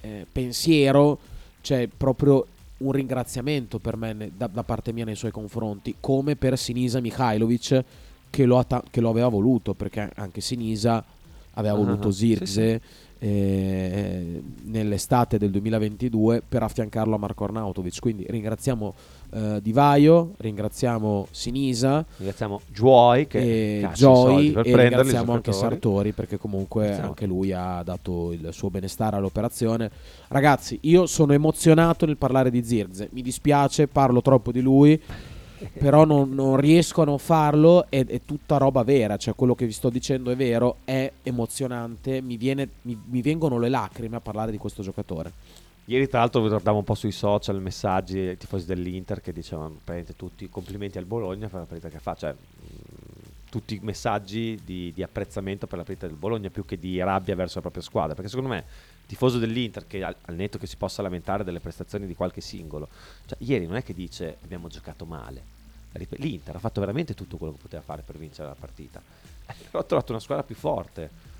[0.00, 1.18] eh, pensiero,
[1.60, 2.46] c'è proprio
[2.78, 7.84] un ringraziamento per me da, da parte mia nei suoi confronti, come per Sinisa Mihailovic
[8.30, 11.04] che lo, ta- che lo aveva voluto, perché anche Sinisa
[11.54, 12.80] aveva Ah, voluto sì, Zirkze
[13.18, 18.00] eh, nell'estate del 2022 per affiancarlo a Marco Arnautovic.
[18.00, 18.94] Quindi ringraziamo
[19.32, 25.52] eh, Di Vaio, ringraziamo Sinisa, Ringraziamo Joy che e Joy e ringraziamo anche.
[25.52, 27.08] Sartori perché comunque Ringraziamo.
[27.10, 29.90] anche lui ha dato il suo benestare all'operazione.
[30.28, 35.00] Ragazzi, io sono emozionato nel parlare di Zirze, mi dispiace, parlo troppo di lui.
[35.78, 39.64] Però non, non riesco a non farlo, è, è tutta roba vera, cioè quello che
[39.64, 44.20] vi sto dicendo è vero, è emozionante, mi, viene- mi- mi vengono le lacrime a
[44.20, 45.30] parlare di questo giocatore.
[45.86, 50.14] Ieri tra l'altro guardavo un po' sui social messaggi ai tifosi dell'Inter che dicevano praticamente
[50.14, 52.34] tutti complimenti al Bologna per la partita che fa, cioè
[53.50, 57.56] tutti messaggi di, di apprezzamento per la partita del Bologna più che di rabbia verso
[57.56, 58.64] la propria squadra, perché secondo me
[59.06, 62.88] tifoso dell'Inter che al, al netto che si possa lamentare delle prestazioni di qualche singolo,
[63.26, 65.42] cioè ieri non è che dice abbiamo giocato male,
[65.92, 69.02] l'Inter ha fatto veramente tutto quello che poteva fare per vincere la partita,
[69.68, 71.30] però ha trovato una squadra più forte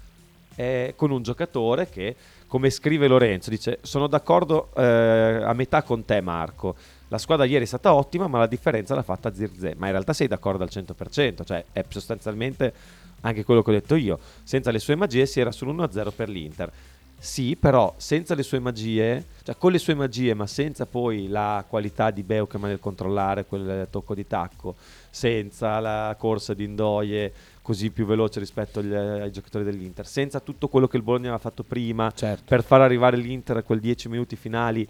[0.57, 2.15] eh, con un giocatore che,
[2.53, 6.77] come scrive Lorenzo, dice sono d'accordo eh, a metà con te Marco,
[7.09, 10.13] la squadra ieri è stata ottima ma la differenza l'ha fatta Zirze, ma in realtà
[10.13, 12.75] sei d'accordo al 100%, cioè è sostanzialmente
[13.23, 16.71] anche quello che ho detto io, senza le sue magie si era sull'1-0 per l'Inter.
[17.19, 21.65] Sì, però senza le sue magie, cioè con le sue magie, ma senza poi la
[21.67, 24.75] qualità di Beukema nel controllare quel tocco di tacco,
[25.09, 27.33] senza la corsa di Indoie
[27.63, 31.39] così più veloce rispetto agli- ai giocatori dell'Inter, senza tutto quello che il Bologna aveva
[31.39, 32.43] fatto prima Certo.
[32.47, 34.87] per far arrivare l'Inter a quei 10 minuti finali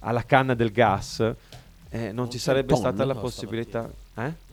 [0.00, 1.20] alla canna del gas,
[1.88, 3.88] eh, non, ci c'è sarebbe il stata la possibilità.
[4.16, 4.44] Eh?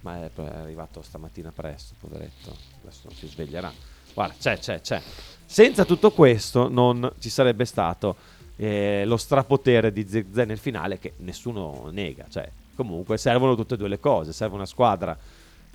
[0.00, 2.54] Ma è, è arrivato stamattina presto, poveretto.
[2.82, 3.72] Adesso non si sveglierà.
[4.12, 5.00] Guarda, c'è, c'è, c'è.
[5.46, 8.16] Senza tutto questo non ci sarebbe stato
[8.56, 12.26] eh, lo strapotere di Zirkzee nel finale che nessuno nega.
[12.28, 14.32] Cioè, comunque servono tutte e due le cose.
[14.34, 15.16] Serve una squadra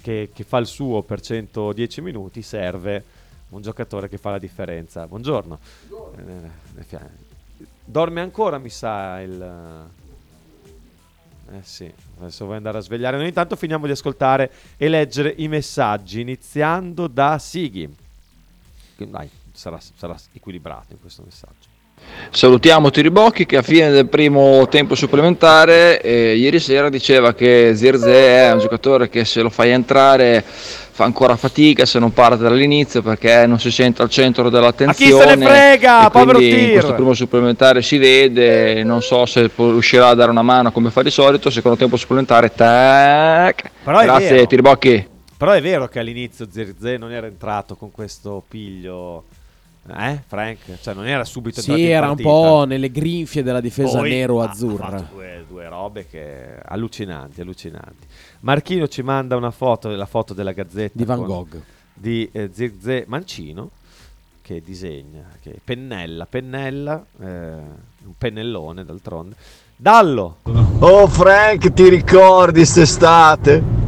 [0.01, 3.03] che, che fa il suo per 110 minuti, serve
[3.49, 5.07] un giocatore che fa la differenza.
[5.07, 5.59] Buongiorno.
[6.17, 6.99] Eh, eh,
[7.83, 9.87] Dorme ancora, mi sa, il...
[11.51, 13.17] Eh sì, adesso vuoi andare a svegliare.
[13.17, 17.91] Noi intanto finiamo di ascoltare e leggere i messaggi, iniziando da Sighi.
[18.97, 21.68] Dai, sarà, sarà equilibrato in questo messaggio.
[22.31, 28.45] Salutiamo Tiribocchi che a fine del primo tempo supplementare eh, ieri sera diceva che Zirze
[28.45, 30.43] è un giocatore che se lo fai entrare
[30.99, 35.29] fa ancora fatica se non parte dall'inizio perché non si sente al centro dell'attenzione.
[35.29, 36.73] se ne frega, povero Tir!
[36.73, 41.01] questo primo supplementare si vede, non so se riuscirà a dare una mano come fa
[41.01, 43.71] di solito, secondo tempo supplementare, tac.
[43.81, 44.45] Però Grazie.
[44.45, 45.07] Tiribocchi.
[45.37, 49.23] Però è vero che all'inizio Zirze non era entrato con questo piglio.
[49.87, 50.79] Eh, Frank?
[50.81, 54.85] Cioè, non era subito Sì, in era un po' nelle grinfie della difesa Poi nero-azzurra.
[54.85, 58.07] Ha fatto due, due robe che allucinanti, allucinanti.
[58.41, 61.61] Marchino ci manda una foto, la foto della Gazzetta Di Van Gogh.
[61.93, 63.71] di eh, Zirze Mancino
[64.41, 69.35] che disegna, che pennella, pennella, eh, un pennellone d'altronde.
[69.75, 70.37] Dallo!
[70.79, 73.78] Oh Frank, ti ricordi quest'estate?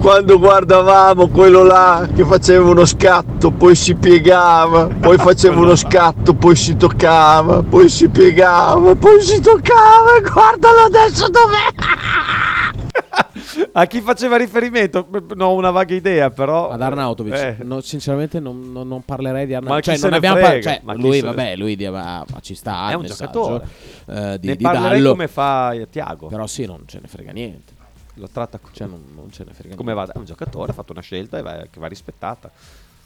[0.00, 6.32] Quando guardavamo quello là che faceva uno scatto, poi si piegava, poi faceva uno scatto,
[6.34, 12.68] poi si toccava, poi si piegava, poi si toccava, e guardalo adesso dov'è!
[13.72, 15.06] A chi faceva riferimento?
[15.34, 16.70] Non ho una vaga idea, però.
[16.70, 17.56] Ad Arnautovic, Eh.
[17.62, 19.84] No, sinceramente non, non- non parlerei di Ma Arnautovic.
[19.98, 22.90] Cioè, non abbiamo par- cioè, Ma lui, se- vabbè, lui di- ma, ma ci sta.
[22.90, 23.66] È un messaggio, giocatore.
[24.06, 25.10] eh, di, ne di parlerei Dallo.
[25.10, 26.26] come fa Tiago.
[26.28, 27.72] Però sì, non ce ne frega niente.
[28.20, 30.02] Lo tratta Cioè, non, non ce ne frega come va?
[30.02, 30.16] niente.
[30.16, 32.50] È un giocatore, ha fatto una scelta e va- che va rispettata.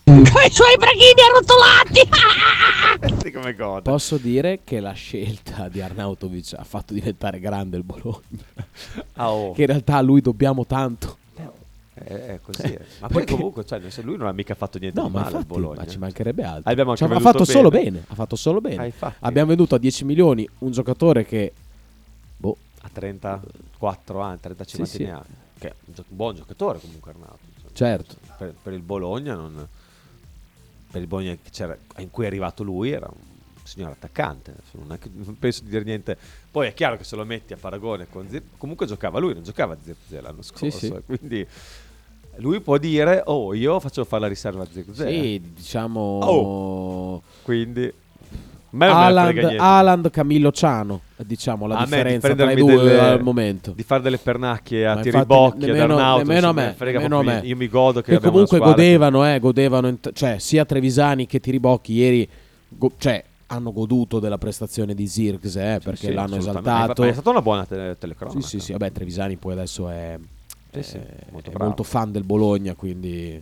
[0.04, 3.32] Con i suoi braghini arrotolati!
[3.32, 3.82] Come gode.
[3.82, 8.20] Posso dire che la scelta di Arnautovic ha fatto diventare grande il Bologna.
[9.14, 9.52] Ah, oh.
[9.52, 11.16] Che in realtà a lui dobbiamo tanto.
[11.94, 12.62] È, è così.
[12.64, 12.80] eh.
[13.00, 15.36] Ma poi Perché- comunque, cioè, lui non ha mica fatto niente No, di ma male
[15.36, 15.80] al infatti, Bologna.
[15.80, 16.70] ma ci mancherebbe altro.
[16.70, 17.84] Abbiamo Cioè, ha fatto veduto solo bene.
[17.90, 18.04] bene.
[18.08, 18.92] Ha fatto solo bene.
[18.98, 19.14] Ah.
[19.20, 21.52] Abbiamo venduto a 10 milioni un giocatore che
[22.36, 22.88] boh, A
[23.92, 25.04] 34 anni, 35 Sì, sì.
[25.04, 25.24] anni.
[25.58, 27.38] Che è un, buon giocatore comunque Arnato.
[27.72, 28.16] Cioè, Certo.
[28.38, 29.66] Per, per il Bologna non...
[30.90, 31.36] Per il Bologna
[31.98, 33.20] in cui è arrivato lui era un
[33.64, 36.16] signor attaccante, non, che- non penso di dire niente.
[36.50, 39.42] Poi è chiaro che se lo metti a paragone con Zir- comunque giocava lui, non
[39.42, 40.94] giocava Zirze l'anno scorso, sì.
[41.04, 41.44] quindi
[42.36, 45.08] lui può dire "Oh, io faccio fare la riserva a Zirze".
[45.10, 47.92] Sì, diciamo Oh, quindi
[48.74, 49.64] a me non me ne Haaland, frega niente.
[49.64, 53.72] Haaland, Camillo Ciano, diciamo la A differenza tra i due delle- al momento.
[53.74, 57.22] di fare delle pernacchie a Ma tiri infatti bocchi ad nemmeno- a me nemmeno a
[57.22, 57.40] me.
[57.44, 61.92] io mi godo che Che comunque godevano, eh, godevano, t- cioè sia Trevisani che Tiribocchi
[61.92, 62.28] ieri
[62.68, 67.02] go- cioè, hanno goduto della prestazione di Zirks eh, perché Sì, l'hanno esaltato.
[67.02, 68.40] Ma è stata una buona tele- telecronaca.
[68.40, 70.18] Sì, sì, sì, vabbè, Trevisani poi adesso è,
[70.72, 73.40] Sì, sì, è- molto è molto fan del Bologna, quindi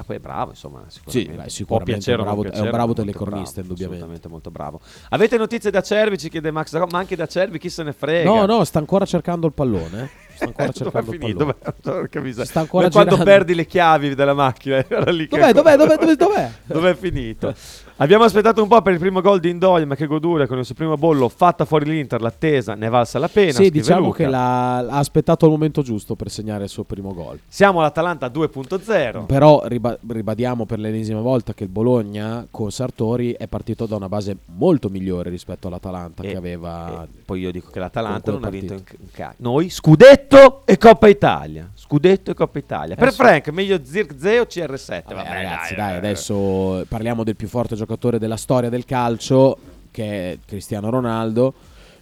[0.00, 1.30] Ah, poi è bravo, insomma, Sì, sicuramente.
[1.30, 3.96] beh, Può sicuramente piacere è bravo- è un piacere, bravo telecronista, indubbiamente.
[4.04, 4.80] Assolutamente molto bravo.
[5.10, 6.16] Avete notizie da Cervi?
[6.16, 8.30] Ci chiede Max ma anche da Cervi chi se ne frega.
[8.32, 10.02] No, no, sta ancora cercando il pallone.
[10.02, 10.08] eh.
[10.36, 11.54] Sta ancora cercando il pallone.
[11.82, 12.44] Dov'è?
[12.44, 14.76] Sta ancora quando perdi le chiavi della macchina.
[14.88, 16.50] Era lì che- Dov'è, dov'è, dov'è, dov'è, dov'è?
[16.64, 17.54] Dov'è finito?
[18.02, 20.64] Abbiamo aspettato un po' per il primo gol di Indoia, ma che godura con il
[20.64, 23.52] suo primo bollo fatta fuori l'Inter, l'attesa ne è valsa la pena.
[23.52, 24.16] Sì, diciamo Luca.
[24.16, 27.38] che l'ha, ha aspettato il momento giusto per segnare il suo primo gol.
[27.46, 29.26] Siamo all'Atalanta 2.0.
[29.26, 34.08] Però riba- ribadiamo per l'ennesima volta che il Bologna con Sartori è partito da una
[34.08, 37.06] base molto migliore rispetto all'Atalanta che aveva.
[37.22, 41.06] Poi io dico che l'Atalanta non ha vinto in, in ca- Noi scudetto e Coppa
[41.06, 41.68] Italia.
[41.90, 42.94] Scudetto e Coppa Italia.
[42.94, 43.16] Per Eh, sì.
[43.16, 45.02] Frank, meglio Zirkzee o CR7?
[45.08, 45.96] Vabbè, Vabbè, ragazzi, dai, dai, eh.
[45.96, 49.58] adesso parliamo del più forte giocatore della storia del calcio,
[49.90, 51.52] che è Cristiano Ronaldo.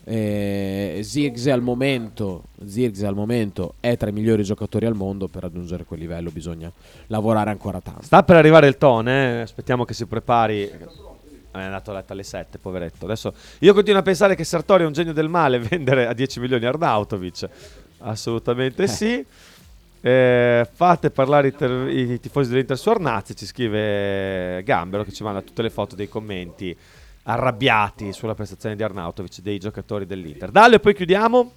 [0.05, 5.27] Eh, Zirkzee al momento, Zirkzee al momento è tra i migliori giocatori al mondo.
[5.27, 6.71] Per raggiungere quel livello bisogna
[7.07, 8.03] lavorare ancora tanto.
[8.03, 9.41] Sta per arrivare il ton, eh?
[9.41, 10.65] aspettiamo che si prepari.
[11.51, 13.07] È andato a letto alle 7, poveretto.
[13.07, 16.41] Adesso io continuo a pensare che Sartori è un genio del male vendere a 10
[16.41, 17.49] milioni Arnautovic.
[18.01, 19.25] Assolutamente sì.
[20.01, 25.23] Eh, fate parlare i, ter- i tifosi dell'Inter su Arnazzi, ci scrive Gambero che ci
[25.23, 26.77] manda tutte le foto dei commenti
[27.25, 30.51] arrabbiati sulla prestazione di Arnautovic dei giocatori dell'Inter.
[30.51, 31.51] Dalle poi chiudiamo.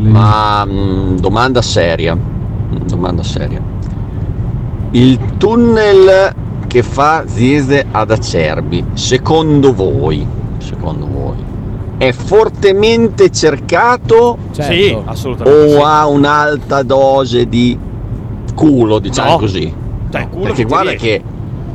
[0.00, 3.62] Ma mh, domanda seria, domanda seria.
[4.90, 6.34] Il tunnel
[6.66, 10.26] che fa Ziese ad Acerbi, secondo voi,
[10.58, 11.36] secondo voi,
[11.96, 14.72] è fortemente cercato Certo.
[14.72, 15.80] Sì, assolutamente o sì.
[15.82, 17.78] ha un'alta dose di
[18.54, 19.38] culo, diciamo No.
[19.38, 19.72] così?
[20.10, 21.06] Dai, culo Perché guarda riesce.
[21.06, 21.22] che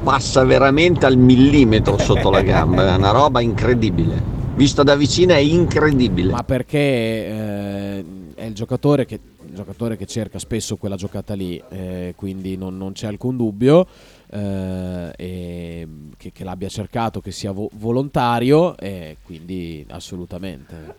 [0.04, 4.38] passa veramente al millimetro sotto la gamba, è una roba incredibile.
[4.56, 6.32] Vista da vicino è incredibile.
[6.32, 8.06] Ma perché eh,
[8.36, 12.78] è il giocatore che, il giocatore che cerca spesso quella giocata lì, eh, quindi non,
[12.78, 13.86] non c'è alcun dubbio
[14.32, 15.88] eh, e
[16.18, 20.96] che, che l'abbia cercato, che sia vo- volontario, e quindi assolutamente.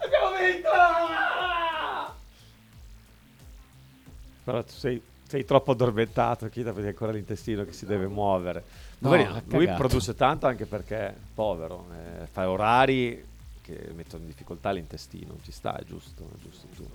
[4.43, 8.65] Però tu sei, sei troppo addormentato, Chita, perché ancora l'intestino che si deve muovere.
[8.99, 9.77] No, lui cagato.
[9.77, 13.25] produce tanto anche perché è povero, eh, fa orari
[13.63, 16.89] che mettono in difficoltà l'intestino, ci sta, è giusto, è giusto tu.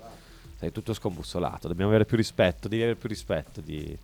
[0.57, 3.97] Sei tutto scombussolato, dobbiamo avere più rispetto, devi avere più rispetto di,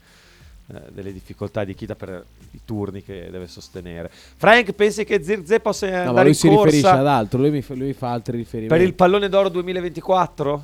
[0.74, 4.10] eh, delle difficoltà di Kita per i turni che deve sostenere.
[4.12, 7.62] Frank, pensi che Zirze possa No, andare ma lui si riferisce ad altro, lui, mi
[7.62, 8.74] fa, lui fa altri riferimenti.
[8.76, 10.64] per il pallone d'oro 2024?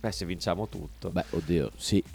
[0.00, 1.10] Beh, se vinciamo tutto.
[1.10, 2.02] Beh, oddio, sì.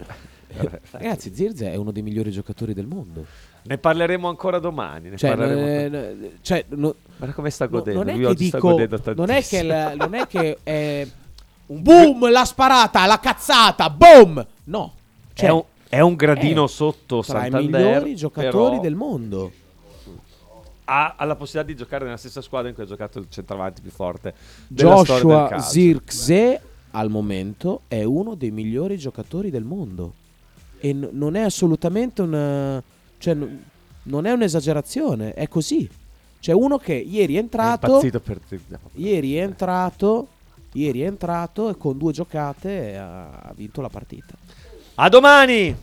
[0.92, 3.26] Ragazzi, Zirze è uno dei migliori giocatori del mondo.
[3.64, 5.10] Ne parleremo ancora domani.
[5.10, 8.04] Ne Cioè, parleremo eh, ancora- eh, cioè, no- Guarda come sta no- godendo.
[8.04, 11.08] non è oggi sta dico, godendo non è che, la- non è che è
[11.68, 14.46] un boom, la sparata, la cazzata, boom.
[14.66, 14.94] No,
[15.34, 17.82] Cioè, è, un, è un gradino è sotto tra i Santander.
[17.86, 19.52] migliori giocatori del mondo.
[20.86, 23.82] Ha, ha la possibilità di giocare nella stessa squadra in cui ha giocato il centravanti
[23.82, 24.34] più forte
[24.68, 25.60] Joshua.
[25.60, 26.62] Zirkzee
[26.92, 30.14] al momento è uno dei migliori giocatori del mondo
[30.80, 32.82] e n- non è assolutamente una
[33.18, 33.64] cioè n-
[34.04, 35.88] non è un'esagerazione, è così.
[36.40, 38.80] C'è uno che ieri è È entrato impazzito per Zirkzee.
[38.96, 40.28] ieri è entrato
[40.74, 44.34] ieri è entrato e con due giocate ha vinto la partita.
[44.96, 45.76] A domani!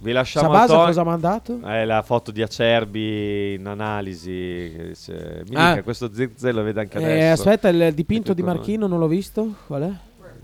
[0.00, 0.86] Vi lasciamo Sabasa Tony.
[0.86, 1.60] cosa ha mandato?
[1.60, 4.30] È la foto di Acerbi in analisi.
[4.76, 5.82] che dice, Mi Ah.
[5.82, 7.42] questo Zirkzee lo vede anche Eh, adesso.
[7.42, 8.58] aspetta, il dipinto di Con noi.
[8.58, 9.54] Marchino non l'ho visto?
[9.66, 9.90] Qual è?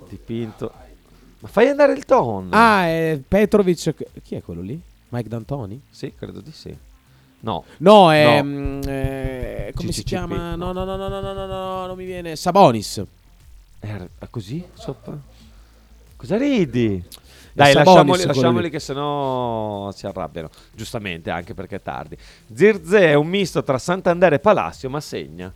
[0.09, 0.72] Dipinto.
[1.40, 2.48] Ma fai andare il tono.
[2.51, 3.94] Ah, è Petrovic.
[4.22, 4.80] Chi è quello lì?
[5.10, 5.80] Mike D'Antoni?
[5.90, 6.76] Sì, credo di sì.
[7.40, 7.64] No.
[7.78, 8.40] No, è.
[8.42, 8.48] No.
[8.48, 10.55] mm, eh, come si CCCP, chiama?
[10.56, 12.34] No, no, no, no, no, no, no, no, non mi viene.
[12.34, 13.02] Sabonis.
[13.80, 14.64] Eh, così?
[14.72, 15.16] Sopra?
[16.16, 17.05] Cosa ridi?
[17.55, 20.51] Dai, Sabonis, lasciamoli, lasciamoli che sennò si arrabbiano.
[20.74, 22.16] Giustamente, anche perché è tardi.
[22.52, 25.52] Zirze è un misto tra Santander e Palacio, ma segna.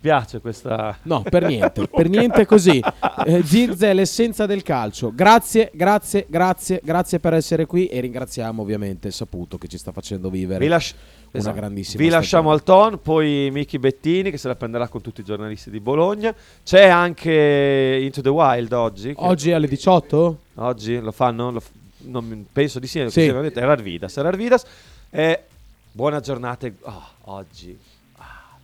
[0.00, 0.96] Piace questa?
[1.02, 2.80] No, per niente, per niente così.
[3.28, 5.12] Eh, Zirze è l'essenza del calcio.
[5.12, 10.30] Grazie, grazie, grazie, grazie per essere qui e ringraziamo ovviamente Saputo che ci sta facendo
[10.30, 11.56] vivere Vi, lasci- una esatto.
[11.56, 15.24] grandissima Vi lasciamo al ton, poi Miki Bettini che se la prenderà con tutti i
[15.24, 16.32] giornalisti di Bologna.
[16.64, 19.12] C'è anche Into the Wild oggi.
[19.16, 20.38] Oggi alle 18?
[20.54, 21.50] Oggi lo fanno?
[21.50, 21.70] Lo f-
[22.02, 23.04] non penso di sì.
[23.10, 23.26] Sì.
[23.26, 24.16] È Rarvidas.
[24.16, 24.64] È Rarvidas.
[25.10, 25.42] Eh,
[25.90, 26.70] buona giornata.
[26.82, 27.76] Oh, oggi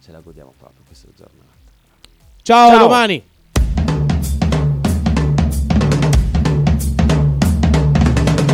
[0.05, 1.53] ce la godiamo proprio questa giornata.
[2.43, 2.79] Ciao, Ciao.
[2.79, 3.23] domani.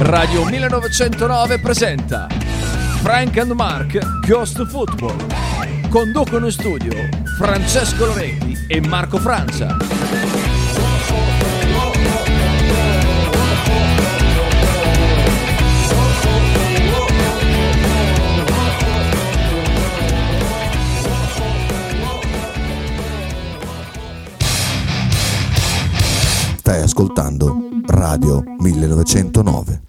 [0.02, 2.28] Radio 1909 presenta
[3.02, 5.88] Frank and Mark Ghost Football.
[5.88, 6.92] Conducono in studio
[7.36, 10.39] Francesco Loretti e Marco Francia.
[26.70, 27.56] Stai ascoltando
[27.86, 29.82] Radio 1909.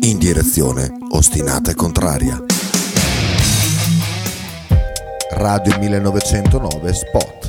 [0.00, 2.44] In direzione ostinata e contraria.
[5.30, 7.39] Radio 1909 Spot.